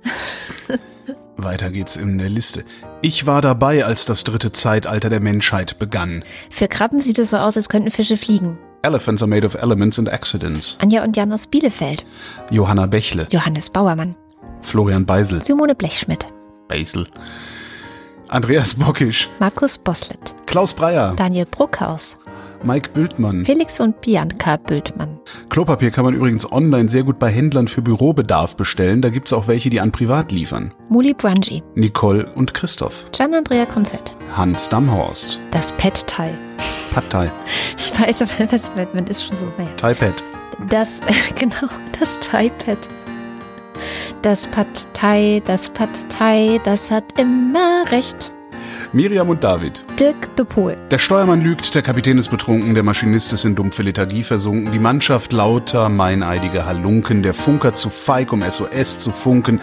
[1.38, 2.63] Weiter geht's in der Liste.
[3.01, 6.23] Ich war dabei, als das dritte Zeitalter der Menschheit begann.
[6.49, 8.57] Für Krabben sieht es so aus, als könnten Fische fliegen.
[8.85, 10.77] Elephants are made of elements and accidents.
[10.81, 12.03] Anja und Jan aus Bielefeld.
[12.51, 14.14] Johanna Bächle, Johannes Bauermann.
[14.61, 16.27] Florian Beisel, Simone Blechschmidt.
[16.68, 17.07] Beisel,
[18.27, 20.35] Andreas Bockisch, Markus Boslett.
[20.47, 22.18] Klaus Breyer, Daniel Bruckhaus.
[22.64, 23.45] Mike Bültmann.
[23.45, 25.19] Felix und Bianca Bültmann.
[25.49, 29.02] Klopapier kann man übrigens online sehr gut bei Händlern für Bürobedarf bestellen.
[29.02, 30.73] Da gibt's auch welche, die an privat liefern.
[30.90, 31.64] Muli Brunji.
[31.76, 33.06] Nicole und Christoph.
[33.11, 34.15] Gian Andrea Konzett.
[34.35, 35.41] Hans Damhorst.
[35.52, 36.34] Das Pet-Thai.
[36.94, 37.31] Pad Thai.
[37.77, 39.69] Ich weiß, aber was, man ist schon so, naja.
[39.77, 40.23] Thai Pad.
[40.69, 41.02] Das,
[41.35, 41.68] genau,
[41.99, 42.90] das Thai-Pad.
[44.22, 48.32] Das Pad Thai, das Pad Thai, das hat immer recht.
[48.91, 49.84] Miriam und David.
[49.99, 50.77] Dirk de Pohl.
[50.91, 54.80] Der Steuermann lügt, der Kapitän ist betrunken, der Maschinist ist in dumpfe Lethargie versunken, die
[54.80, 59.61] Mannschaft lauter, meineidige Halunken, der Funker zu feig, um SOS zu funken,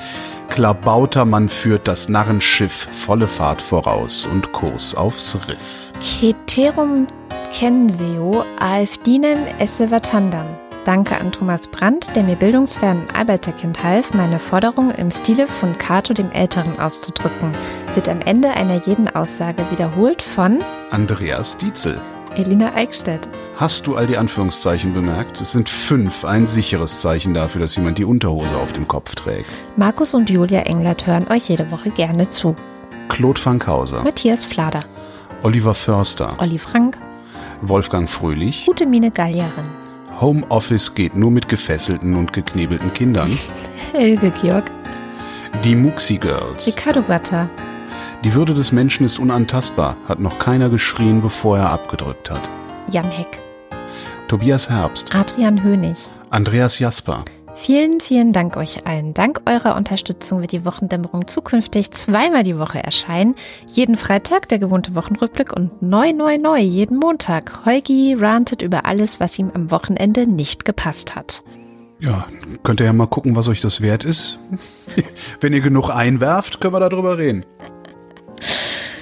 [0.49, 5.93] Klabautermann führt das Narrenschiff volle Fahrt voraus und Kurs aufs Riff.
[6.01, 7.07] Ceterum
[7.53, 10.47] censeo alfdinem esse vatandam.
[10.85, 16.15] Danke an Thomas Brandt, der mir bildungsfernen Arbeiterkind half, meine Forderung im Stile von Cato
[16.15, 17.53] dem Älteren auszudrücken.
[17.95, 22.01] Wird am Ende einer jeden Aussage wiederholt von Andreas Dietzel.
[22.37, 23.29] Elina Eickstedt.
[23.57, 25.41] Hast du all die Anführungszeichen bemerkt?
[25.41, 29.51] Es sind fünf, ein sicheres Zeichen dafür, dass jemand die Unterhose auf dem Kopf trägt.
[29.77, 32.57] Markus und Julia Englert hören euch jede Woche gerne zu.
[33.09, 34.85] Claude Fankhauser, Matthias Flader,
[35.43, 36.99] Oliver Förster, Olli Frank,
[37.61, 39.69] Wolfgang Fröhlich, Gute Mine Gallierin,
[40.21, 43.31] Homeoffice geht nur mit gefesselten und geknebelten Kindern,
[43.93, 44.71] Helge Georg,
[45.65, 46.67] die Muxi Girls.
[46.67, 47.49] Ricardo Batta,
[48.23, 52.51] Die Würde des Menschen ist unantastbar, hat noch keiner geschrien, bevor er abgedrückt hat.
[52.89, 53.41] Jan Heck,
[54.29, 57.25] Tobias Herbst, Adrian Hönig, Andreas Jasper,
[57.63, 59.13] Vielen, vielen Dank euch allen.
[59.13, 63.35] Dank eurer Unterstützung wird die Wochendämmerung zukünftig zweimal die Woche erscheinen.
[63.71, 67.67] Jeden Freitag der gewohnte Wochenrückblick und neu, neu, neu jeden Montag.
[67.67, 71.43] Heugi rantet über alles, was ihm am Wochenende nicht gepasst hat.
[71.99, 72.27] Ja,
[72.63, 74.39] könnt ihr ja mal gucken, was euch das wert ist.
[75.43, 77.45] Wenn ihr genug einwerft, können wir darüber reden.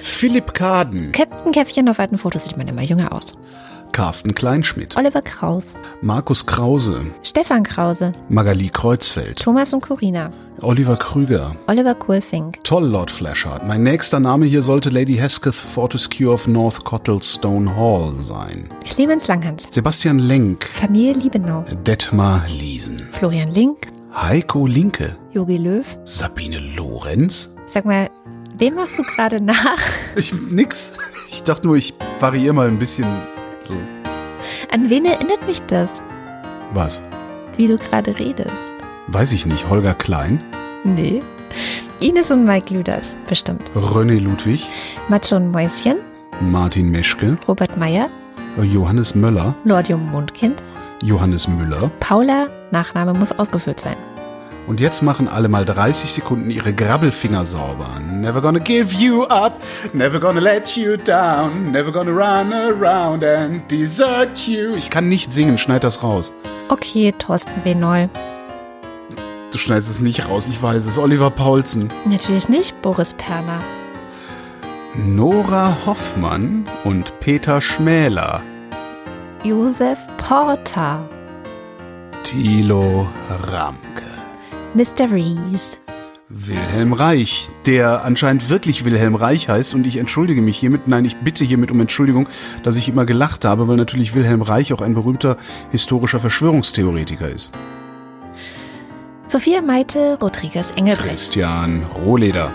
[0.01, 3.37] Philipp Kaden, Captain Käffchen auf alten Fotos sieht man immer jünger aus.
[3.91, 11.55] Carsten Kleinschmidt, Oliver Kraus, Markus Krause, Stefan Krause, Magali Kreuzfeld, Thomas und Corina, Oliver Krüger.
[11.67, 13.65] Oliver Kohlfink, Toll, Lord Flashheart.
[13.65, 18.69] Mein nächster Name hier sollte Lady Hesketh Fortescue of North Cottlestone Hall sein.
[18.89, 25.85] Clemens Langhans, Sebastian Lenk, Familie Liebenau, Detmar Liesen, Florian Link, Heiko Linke, Jogi Löw.
[26.03, 27.53] Sabine Lorenz.
[27.67, 28.09] Sag mal,
[28.57, 29.79] wem machst du gerade nach?
[30.15, 30.97] Ich, nix.
[31.31, 33.05] Ich dachte nur, ich variiere mal ein bisschen.
[33.69, 33.75] So.
[34.71, 36.01] An wen erinnert mich das,
[36.73, 37.03] Was?
[37.55, 38.49] wie du gerade redest?
[39.07, 39.69] Weiß ich nicht.
[39.69, 40.43] Holger Klein,
[40.83, 41.21] Nee.
[41.99, 43.69] Ines und Mike Lüders, bestimmt.
[43.75, 44.65] René Ludwig,
[45.07, 45.99] Macho und Mäuschen,
[46.41, 48.09] Martin Meschke, Robert Meyer,
[48.61, 50.63] Johannes Möller, Lordium Mondkind,
[51.03, 51.91] Johannes Müller.
[51.99, 53.97] Paula, Nachname muss ausgefüllt sein.
[54.69, 57.89] Und jetzt machen alle mal 30 Sekunden ihre Grabbelfinger sauber.
[58.07, 59.59] Never gonna give you up,
[59.93, 64.75] never gonna let you down, never gonna run around and desert you.
[64.75, 66.31] Ich kann nicht singen, schneid das raus.
[66.67, 67.73] Okay, Thorsten W.
[67.73, 68.09] Neu.
[69.51, 70.99] Du schneidest es nicht raus, ich weiß es.
[70.99, 71.89] Oliver Paulsen.
[72.05, 73.63] Natürlich nicht Boris Perner.
[74.93, 78.43] Nora Hoffmann und Peter Schmäler.
[79.43, 81.09] Josef Porter.
[82.21, 83.09] Thilo
[83.51, 84.08] Ramke.
[84.75, 85.11] Mr.
[85.11, 85.79] Reeves.
[86.31, 91.17] Wilhelm Reich, der anscheinend wirklich Wilhelm Reich heißt und ich entschuldige mich hiermit, nein, ich
[91.17, 92.29] bitte hiermit um Entschuldigung,
[92.61, 95.37] dass ich immer gelacht habe, weil natürlich Wilhelm Reich auch ein berühmter
[95.71, 97.49] historischer Verschwörungstheoretiker ist.
[99.25, 101.09] Sophia Meite Rodriguez Engelbrecht.
[101.09, 102.51] Christian Rohleder,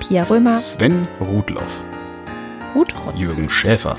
[0.00, 0.56] Pia Römer.
[0.56, 1.80] Sven Rudloff,
[2.74, 3.18] Ruth Rutz.
[3.18, 3.96] Jürgen Schäfer,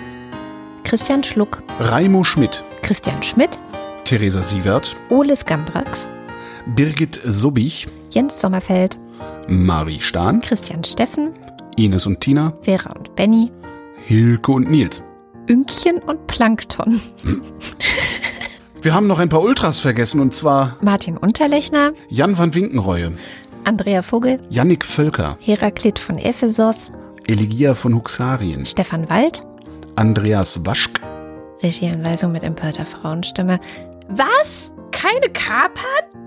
[0.83, 1.63] Christian Schluck.
[1.79, 3.57] Raimo Schmidt, Christian Schmidt.
[4.03, 6.07] Theresa Sievert, Oles Gambrax.
[6.67, 8.97] Birgit Subich, Jens Sommerfeld.
[9.47, 11.33] Mari Stahn, Christian Steffen.
[11.77, 13.51] Ines und Tina, Vera und Benny.
[14.03, 15.03] Hilke und Nils.
[15.47, 16.99] Ünkchen und Plankton.
[18.81, 21.93] Wir haben noch ein paar Ultras vergessen und zwar Martin Unterlechner.
[22.09, 23.13] Jan van Winkenreue,
[23.63, 24.39] Andrea Vogel.
[24.49, 26.91] Yannick Völker, Heraklit von Ephesos.
[27.27, 29.43] Eligia von Huxarien, Stefan Wald.
[29.95, 30.99] Andreas Waschk,
[31.61, 33.59] Regieanweisung mit empörter Frauenstimme.
[34.07, 34.71] Was?
[34.91, 36.24] Keine Kapern?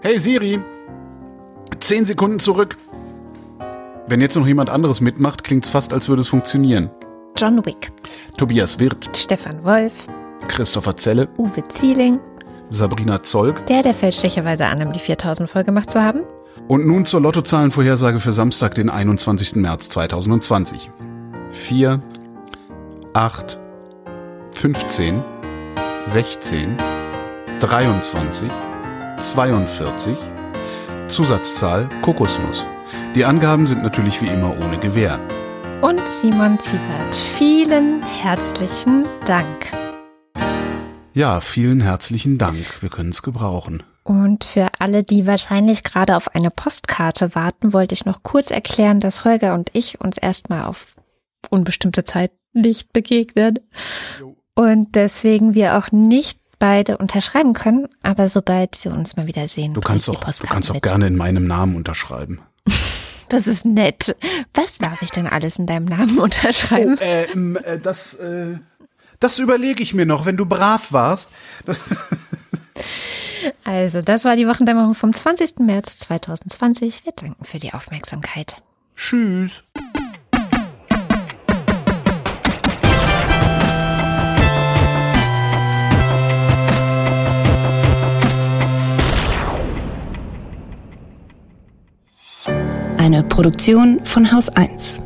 [0.00, 0.60] Hey Siri,
[1.80, 2.76] zehn Sekunden zurück.
[4.06, 6.90] Wenn jetzt noch jemand anderes mitmacht, klingt's fast, als würde es funktionieren.
[7.36, 7.90] John Wick.
[8.36, 10.06] Tobias Wirth, Stefan Wolf.
[10.48, 12.18] Christopher Zelle, Uwe Zieling.
[12.70, 16.22] Sabrina Zolk Der, der fälschlicherweise annimmt, die 4000 voll gemacht zu haben.
[16.68, 19.56] und nun zur Lottozahlenvorhersage für Samstag, den 21.
[19.56, 20.90] März 2020.
[21.50, 22.02] 4,
[23.14, 23.58] 8,
[24.54, 25.22] 15,
[26.02, 26.76] 16,
[27.60, 28.48] 23,
[29.18, 30.16] 42,
[31.08, 32.64] Zusatzzahl Kokosnuss.
[33.16, 35.18] Die Angaben sind natürlich wie immer ohne Gewähr.
[35.82, 37.14] Und Simon Ziebert.
[37.14, 39.72] Vielen herzlichen Dank.
[41.14, 42.80] Ja, vielen herzlichen Dank.
[42.80, 43.82] Wir können es gebrauchen.
[44.04, 49.00] Und für alle, die wahrscheinlich gerade auf eine Postkarte warten, wollte ich noch kurz erklären,
[49.00, 50.86] dass Holger und ich uns erstmal auf
[51.50, 53.58] unbestimmte Zeit nicht begegnen.
[54.54, 59.74] Und deswegen wir auch nicht beide unterschreiben können, aber sobald wir uns mal wieder sehen,
[59.74, 60.82] Du kannst auch, du kannst auch mit.
[60.82, 62.40] gerne in meinem Namen unterschreiben.
[63.30, 64.16] Das ist nett.
[64.54, 66.96] Was darf ich denn alles in deinem Namen unterschreiben?
[66.96, 68.56] äh, ähm, äh, das, äh,
[69.20, 71.32] das überlege ich mir noch, wenn du brav warst.
[71.66, 71.78] Das
[73.64, 75.58] Also, das war die Wochendämmerung vom 20.
[75.58, 77.04] März 2020.
[77.04, 78.56] Wir danken für die Aufmerksamkeit.
[78.96, 79.62] Tschüss.
[93.08, 95.00] Eine Produktion von Haus 1.